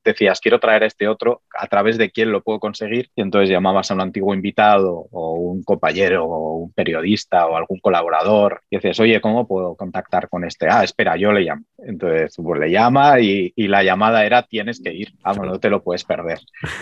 decías, 0.04 0.40
quiero 0.40 0.60
traer 0.60 0.84
a 0.84 0.88
este 0.88 1.08
otro, 1.08 1.42
a 1.58 1.68
través 1.68 1.98
de 1.98 2.12
quién 2.12 2.32
lo 2.32 2.42
puedo 2.42 2.60
conseguir, 2.60 3.10
y 3.16 3.22
entonces 3.22 3.50
llamabas 3.50 3.92
a 3.92 3.94
un 3.94 4.02
antiguo 4.02 4.34
invitado 4.34 5.08
o 5.12 5.35
un 5.36 5.64
compañero 5.64 6.26
o 6.26 6.58
un 6.58 6.72
periodista 6.72 7.48
o 7.48 7.56
algún 7.56 7.80
colaborador 7.80 8.62
y 8.70 8.78
dices, 8.78 9.00
oye, 9.00 9.22
¿cómo 9.22 9.48
puedo 9.48 9.76
contactar 9.76 10.30
con 10.30 10.44
este? 10.44 10.68
Ah, 10.70 10.84
espera, 10.84 11.16
yo 11.18 11.32
le 11.32 11.42
llamo. 11.42 11.64
Entonces, 11.78 12.36
pues 12.36 12.60
le 12.60 12.72
llama 12.72 13.20
y, 13.20 13.54
la 13.68 13.84
llamada 13.84 14.26
era, 14.26 14.44
tienes 14.44 14.82
que 14.82 14.94
ir, 14.94 15.14
vamos, 15.22 15.46
no 15.48 15.60
te 15.60 15.70
lo 15.70 15.84
puedes 15.84 16.04
perder. 16.04 16.40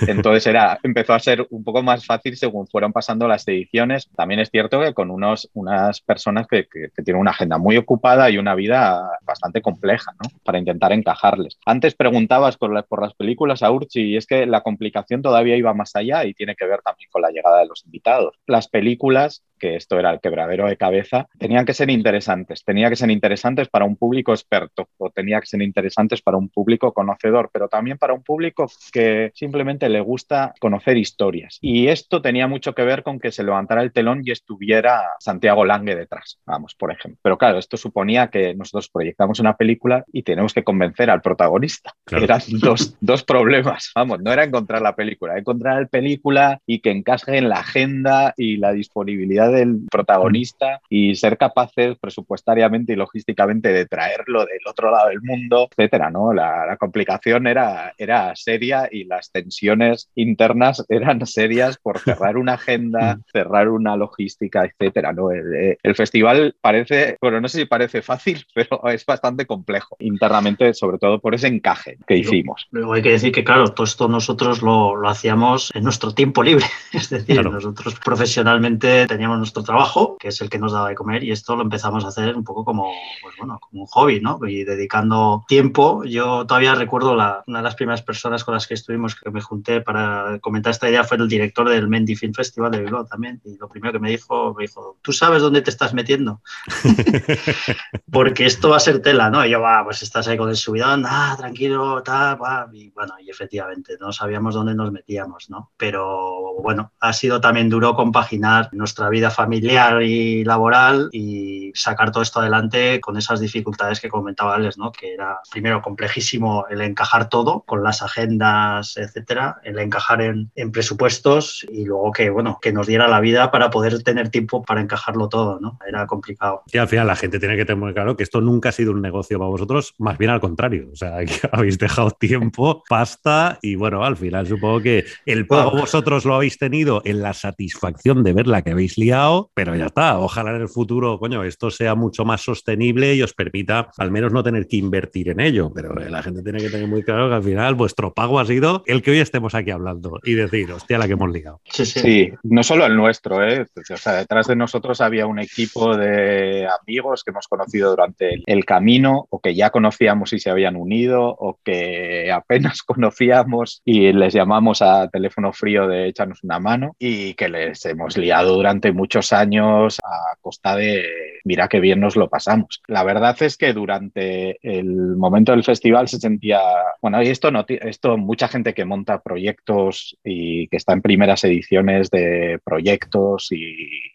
Entonces 0.08 0.46
era, 0.48 0.80
empezó 0.84 1.14
a 1.14 1.20
ser 1.20 1.46
un 1.50 1.64
poco 1.64 1.82
más 1.82 2.06
fácil 2.06 2.36
según 2.38 2.68
fueron 2.68 2.94
pasando 2.94 3.28
las 3.28 3.48
ediciones. 3.48 4.10
También 4.16 4.40
es 4.40 4.50
cierto 4.50 4.82
que 4.82 4.94
con 4.94 5.12
unos, 5.12 5.50
unas 5.54 6.02
personas 6.02 6.48
que, 6.48 6.68
tienen 7.04 7.22
una 7.22 7.32
agenda 7.32 7.58
muy 7.58 7.78
ocupada 7.78 8.30
y 8.30 8.38
una 8.38 8.56
vida 8.56 9.02
bastante 9.24 9.62
compleja, 9.62 10.12
¿no? 10.24 10.30
Para 10.44 10.60
intentar 10.60 10.92
encajarles. 10.94 11.58
Antes 11.66 11.96
preguntabas 11.96 12.58
por, 12.58 12.86
por 12.86 13.02
las 13.02 13.14
películas 13.14 13.64
a 13.64 13.72
Urchi 13.72 14.02
y 14.02 14.18
es 14.18 14.26
que 14.26 14.46
la 14.46 14.62
complicación 14.62 15.22
todavía 15.22 15.58
iba 15.58 15.74
más 15.74 15.96
allá 15.96 16.26
y 16.26 16.34
tiene 16.34 16.56
que 16.56 16.66
ver 16.66 16.82
también 16.82 17.10
con 17.12 17.22
la 17.22 17.32
llegada 17.32 17.60
de 17.60 17.68
los 17.68 17.84
invitados 17.86 18.33
las 18.48 18.68
películas 18.68 19.44
que 19.64 19.78
esto 19.78 19.98
era 19.98 20.12
el 20.12 20.20
quebradero 20.20 20.68
de 20.68 20.76
cabeza, 20.76 21.30
tenían 21.40 21.66
que 21.66 21.74
ser 21.74 21.90
interesantes, 21.90 22.66
tenía 22.66 22.90
que 22.90 22.98
ser 22.98 23.10
interesantes 23.10 23.70
para 23.70 23.86
un 23.86 23.96
público 23.96 24.34
experto 24.34 24.90
o 24.98 25.10
tenía 25.10 25.40
que 25.40 25.46
ser 25.46 25.62
interesantes 25.62 26.22
para 26.22 26.36
un 26.36 26.50
público 26.50 26.92
conocedor, 26.92 27.50
pero 27.54 27.70
también 27.70 27.98
para 27.98 28.14
un 28.14 28.24
público 28.24 28.70
que 28.92 29.32
simplemente 29.34 29.88
le 29.88 30.02
gusta 30.02 30.54
conocer 30.60 30.98
historias. 30.98 31.60
Y 31.62 31.88
esto 31.88 32.22
tenía 32.22 32.46
mucho 32.46 32.76
que 32.76 32.84
ver 32.84 33.04
con 33.04 33.22
que 33.22 33.32
se 33.32 33.42
levantara 33.42 33.84
el 33.84 33.94
telón 33.94 34.22
y 34.26 34.32
estuviera 34.32 35.02
Santiago 35.20 35.64
Lange 35.64 35.96
detrás, 35.96 36.42
vamos, 36.46 36.76
por 36.76 36.92
ejemplo. 36.92 37.22
Pero 37.24 37.38
claro, 37.38 37.58
esto 37.58 37.78
suponía 37.78 38.28
que 38.28 38.54
nosotros 38.56 38.90
proyectamos 38.90 39.40
una 39.40 39.56
película 39.56 40.04
y 40.12 40.24
tenemos 40.24 40.54
que 40.54 40.66
convencer 40.66 41.10
al 41.10 41.22
protagonista. 41.22 41.94
Eran 42.12 42.42
dos, 42.60 42.98
dos 43.00 43.24
problemas, 43.24 43.92
vamos, 43.96 44.20
no 44.20 44.34
era 44.34 44.44
encontrar 44.44 44.82
la 44.82 44.94
película, 44.94 45.38
encontrar 45.38 45.84
la 45.84 45.88
película 45.88 46.60
y 46.66 46.80
que 46.80 46.92
encaje 46.92 47.38
en 47.38 47.48
la 47.48 47.60
agenda 47.60 48.34
y 48.36 48.58
la 48.58 48.74
disponibilidad 48.74 49.53
del 49.54 49.82
protagonista 49.90 50.82
y 50.90 51.16
ser 51.16 51.38
capaces 51.38 51.98
presupuestariamente 52.00 52.94
y 52.94 52.96
logísticamente 52.96 53.70
de 53.70 53.86
traerlo 53.86 54.46
del 54.46 54.60
otro 54.68 54.92
lado 54.92 55.10
del 55.10 55.22
mundo, 55.22 55.70
etcétera, 55.72 56.10
¿no? 56.10 56.34
La, 56.34 56.66
la 56.66 56.78
complicación 56.78 57.48
era, 57.48 57.94
era 57.98 58.36
seria 58.36 58.90
y 58.92 59.06
las 59.06 59.32
tensiones 59.32 60.10
internas 60.16 60.86
eran 60.90 61.26
serias 61.26 61.78
por 61.78 62.00
cerrar 62.00 62.38
una 62.38 62.54
agenda, 62.54 63.20
cerrar 63.32 63.70
una 63.70 63.96
logística, 63.96 64.66
etcétera, 64.66 65.14
¿no? 65.14 65.32
El, 65.32 65.78
el 65.82 65.96
festival 65.96 66.56
parece, 66.62 67.18
bueno, 67.22 67.42
no 67.42 67.48
sé 67.48 67.60
si 67.60 67.66
parece 67.66 68.02
fácil, 68.02 68.46
pero 68.54 68.88
es 68.90 69.06
bastante 69.06 69.46
complejo 69.46 69.96
internamente, 70.00 70.74
sobre 70.74 70.98
todo 70.98 71.20
por 71.20 71.36
ese 71.36 71.48
encaje 71.48 71.98
que 72.08 72.18
hicimos. 72.18 72.68
Luego 72.72 72.94
hay 72.94 73.02
que 73.02 73.12
decir 73.12 73.32
que, 73.32 73.44
claro, 73.44 73.70
todo 73.70 73.86
esto 73.86 74.08
nosotros 74.08 74.62
lo, 74.62 74.96
lo 74.96 75.10
hacíamos 75.10 75.72
en 75.74 75.84
nuestro 75.84 76.14
tiempo 76.14 76.44
libre, 76.44 76.66
es 76.94 77.10
decir, 77.10 77.36
claro. 77.36 77.52
nosotros 77.52 77.96
profesionalmente 78.04 79.08
teníamos 79.08 79.40
nuestro 79.44 79.64
trabajo, 79.64 80.18
que 80.18 80.30
es 80.30 80.42
el 80.42 80.50
que 80.50 80.58
nos 80.58 80.72
daba 80.72 80.90
de 80.90 80.96
comer, 80.96 81.24
y 81.24 81.32
esto 81.32 81.56
lo 81.56 81.64
empezamos 81.64 82.06
a 82.06 82.08
hacer 82.08 82.36
un 82.36 82.44
poco 82.44 82.64
como, 82.64 82.92
pues 83.22 83.36
bueno, 83.38 83.60
como 83.60 83.82
un 83.84 83.88
hobby, 83.88 84.22
¿no? 84.22 84.40
Y 84.48 84.64
dedicando 84.64 85.44
tiempo. 85.48 86.04
Yo 86.06 86.46
todavía 86.46 86.76
recuerdo 86.76 87.16
la, 87.16 87.44
una 87.48 87.60
de 87.60 87.64
las 87.64 87.76
primeras 87.76 88.02
personas 88.02 88.44
con 88.44 88.54
las 88.54 88.68
que 88.68 88.74
estuvimos, 88.74 89.16
que 89.16 89.30
me 89.32 89.42
junté 89.42 89.82
para 89.82 90.40
comentar 90.40 90.72
esta 90.72 90.90
idea, 90.90 91.04
fue 91.04 91.18
el 91.18 91.28
director 91.28 91.68
del 91.70 91.88
Mendy 91.88 92.16
Film 92.16 92.34
Festival 92.34 92.72
de 92.72 92.82
Bilbao 92.82 93.06
también. 93.06 93.42
Y 93.44 93.58
lo 93.58 93.68
primero 93.68 93.94
que 93.94 94.00
me 94.00 94.10
dijo, 94.10 94.54
me 94.58 94.64
dijo, 94.64 94.98
¿tú 95.02 95.12
sabes 95.12 95.42
dónde 95.42 95.62
te 95.62 95.70
estás 95.70 95.94
metiendo? 95.94 96.42
Porque 98.12 98.46
esto 98.46 98.70
va 98.70 98.78
a 98.78 98.80
ser 98.80 99.02
tela, 99.02 99.30
¿no? 99.30 99.46
Y 99.46 99.50
yo, 99.50 99.60
va, 99.60 99.84
pues 99.84 100.02
estás 100.04 100.28
ahí 100.28 100.38
con 100.38 100.50
el 100.50 100.56
subidón, 100.56 101.04
ah, 101.06 101.36
tranquilo, 101.38 102.02
tal, 102.02 102.42
va. 102.42 102.70
Y 102.72 102.90
bueno, 102.92 103.16
y 103.22 103.30
efectivamente, 103.30 103.98
no 104.00 104.14
sabíamos 104.14 104.56
dónde 104.56 104.74
nos 104.74 104.92
metíamos, 104.92 105.50
¿no? 105.50 105.72
Pero 105.76 106.54
bueno, 106.62 106.94
ha 107.00 107.12
sido 107.12 107.42
también 107.42 107.70
duro 107.70 107.96
compaginar 107.96 108.70
nuestra 108.72 109.10
vida 109.10 109.30
familiar 109.34 110.02
y 110.02 110.44
laboral 110.44 111.10
y 111.12 111.72
sacar 111.76 112.12
todo 112.12 112.24
esto 112.24 112.40
adelante 112.40 113.02
con 113.02 113.18
esas 113.18 113.40
dificultades 113.40 114.00
que 114.00 114.10
comentaba 114.10 114.56
Alex, 114.56 114.78
¿no? 114.78 114.92
Que 114.92 115.14
era 115.14 115.40
primero 115.52 115.82
complejísimo 115.82 116.66
el 116.70 116.82
encajar 116.82 117.30
todo 117.30 117.62
con 117.62 117.84
las 117.84 118.02
agendas, 118.02 118.98
etcétera, 118.98 119.58
el 119.64 119.80
encajar 119.80 120.22
en, 120.22 120.52
en, 120.56 120.72
presupuestos 120.72 121.66
y 121.72 121.86
luego 121.86 122.12
que, 122.12 122.30
bueno, 122.30 122.60
que 122.62 122.72
nos 122.72 122.88
diera 122.88 123.08
la 123.08 123.20
vida 123.20 123.52
para 123.52 123.70
poder 123.70 124.02
tener 124.04 124.30
tiempo 124.30 124.64
para 124.64 124.82
encajarlo 124.82 125.30
todo, 125.30 125.60
¿no? 125.60 125.80
Era 125.88 126.08
complicado. 126.08 126.64
Y 126.72 126.78
al 126.78 126.88
final 126.88 127.08
la 127.08 127.16
gente 127.16 127.40
tiene 127.40 127.56
que 127.56 127.66
tener 127.66 127.82
muy 127.82 127.94
claro 127.94 128.16
que 128.16 128.24
esto 128.24 128.42
nunca 128.42 128.70
ha 128.70 128.72
sido 128.72 128.92
un 128.92 129.02
negocio 129.02 129.38
para 129.38 129.50
vosotros, 129.50 129.94
más 129.98 130.18
bien 130.18 130.32
al 130.32 130.40
contrario. 130.40 130.90
O 130.92 130.96
sea, 130.96 131.18
que 131.26 131.50
habéis 131.52 131.78
dejado 131.78 132.12
tiempo, 132.12 132.84
pasta 132.88 133.60
y 133.62 133.76
bueno, 133.76 134.04
al 134.04 134.18
final 134.18 134.48
supongo 134.48 134.82
que 134.82 135.06
el 135.26 135.48
pago 135.48 135.72
vosotros 135.72 136.26
lo 136.26 136.36
habéis 136.36 136.58
tenido 136.58 137.02
en 137.06 137.22
la 137.22 137.34
satisfacción 137.34 138.24
de 138.24 138.34
ver 138.34 138.48
la 138.48 138.62
que 138.62 138.72
habéis 138.72 138.98
liado, 138.98 139.13
pero 139.54 139.76
ya 139.76 139.88
está. 139.88 140.20
Ojalá 140.20 140.56
en 140.56 140.62
el 140.62 140.70
futuro, 140.70 141.20
coño, 141.20 141.44
esto 141.44 141.72
sea 141.72 141.96
mucho 141.96 142.26
más 142.26 142.42
sostenible 142.42 143.16
y 143.16 143.22
os 143.22 143.34
permita 143.34 143.90
al 143.98 144.12
menos 144.12 144.32
no 144.32 144.44
tener 144.44 144.68
que 144.68 144.78
invertir 144.78 145.30
en 145.30 145.40
ello. 145.40 145.72
Pero 145.74 145.94
la 145.94 146.24
gente 146.24 146.44
tiene 146.44 146.60
que 146.60 146.70
tener 146.70 146.88
muy 146.88 147.04
claro 147.04 147.30
que 147.30 147.36
al 147.36 147.44
final 147.44 147.76
vuestro 147.76 148.14
pago 148.14 148.40
ha 148.40 148.46
sido 148.46 148.84
el 148.86 149.02
que 149.02 149.12
hoy 149.12 149.20
estemos 149.20 149.56
aquí 149.56 149.72
hablando 149.72 150.20
y 150.24 150.34
decir, 150.34 150.72
hostia, 150.72 150.98
la 150.98 151.08
que 151.08 151.14
hemos 151.14 151.32
ligado. 151.32 151.62
Sí, 151.66 151.86
sí. 151.86 152.00
sí 152.00 152.34
no 152.44 152.64
solo 152.64 152.86
el 152.86 152.96
nuestro, 152.96 153.44
¿eh? 153.44 153.66
O 153.92 153.98
sea, 153.98 154.14
detrás 154.14 154.48
de 154.48 154.56
nosotros 154.56 155.02
había 155.02 155.26
un 155.26 155.40
equipo 155.40 155.96
de 155.98 156.68
amigos 156.82 157.24
que 157.24 157.32
hemos 157.32 157.48
conocido 157.48 157.90
durante 157.90 158.42
el, 158.46 158.64
camino 158.66 159.28
o 159.30 159.40
que 159.40 159.56
ya 159.56 159.72
conocíamos 159.72 160.32
y 160.32 160.40
se 160.40 160.50
habían 160.50 160.76
unido 160.76 161.28
o 161.28 161.60
que 161.64 162.32
apenas 162.32 162.82
conocíamos 162.84 163.82
y 163.84 164.14
les 164.14 164.34
llamamos 164.34 164.82
a 164.82 165.10
teléfono 165.10 165.52
frío 165.52 165.88
de 165.88 166.08
échanos 166.08 166.44
una 166.44 166.60
mano 166.60 166.96
y 166.98 167.34
que 167.34 167.50
les 167.50 167.86
hemos 167.86 168.18
liado 168.18 168.56
durante 168.56 168.92
muchos 169.04 169.34
años 169.34 170.00
a 170.02 170.38
costa 170.40 170.78
de 170.78 171.04
mira 171.44 171.68
qué 171.68 171.82
bien 171.82 172.00
nos 172.00 172.16
lo 172.16 172.30
pasamos. 172.30 172.82
La 172.88 173.04
verdad 173.04 173.36
es 173.42 173.58
que 173.58 173.74
durante 173.74 174.58
el 174.62 175.18
momento 175.18 175.52
del 175.52 175.66
festival 175.66 176.08
se 176.08 176.20
sentía, 176.20 176.62
bueno, 177.02 177.22
y 177.22 177.28
esto, 177.28 177.52
no, 177.52 177.66
esto 177.68 178.18
mucha 178.18 178.48
gente 178.48 178.74
que 178.74 178.86
monta 178.86 179.22
proyectos 179.22 180.18
y 180.24 180.70
que 180.70 180.78
está 180.78 180.94
en 180.94 181.02
primeras 181.02 181.44
ediciones 181.44 182.10
de 182.12 182.62
proyectos 182.64 183.52
y, 183.52 183.74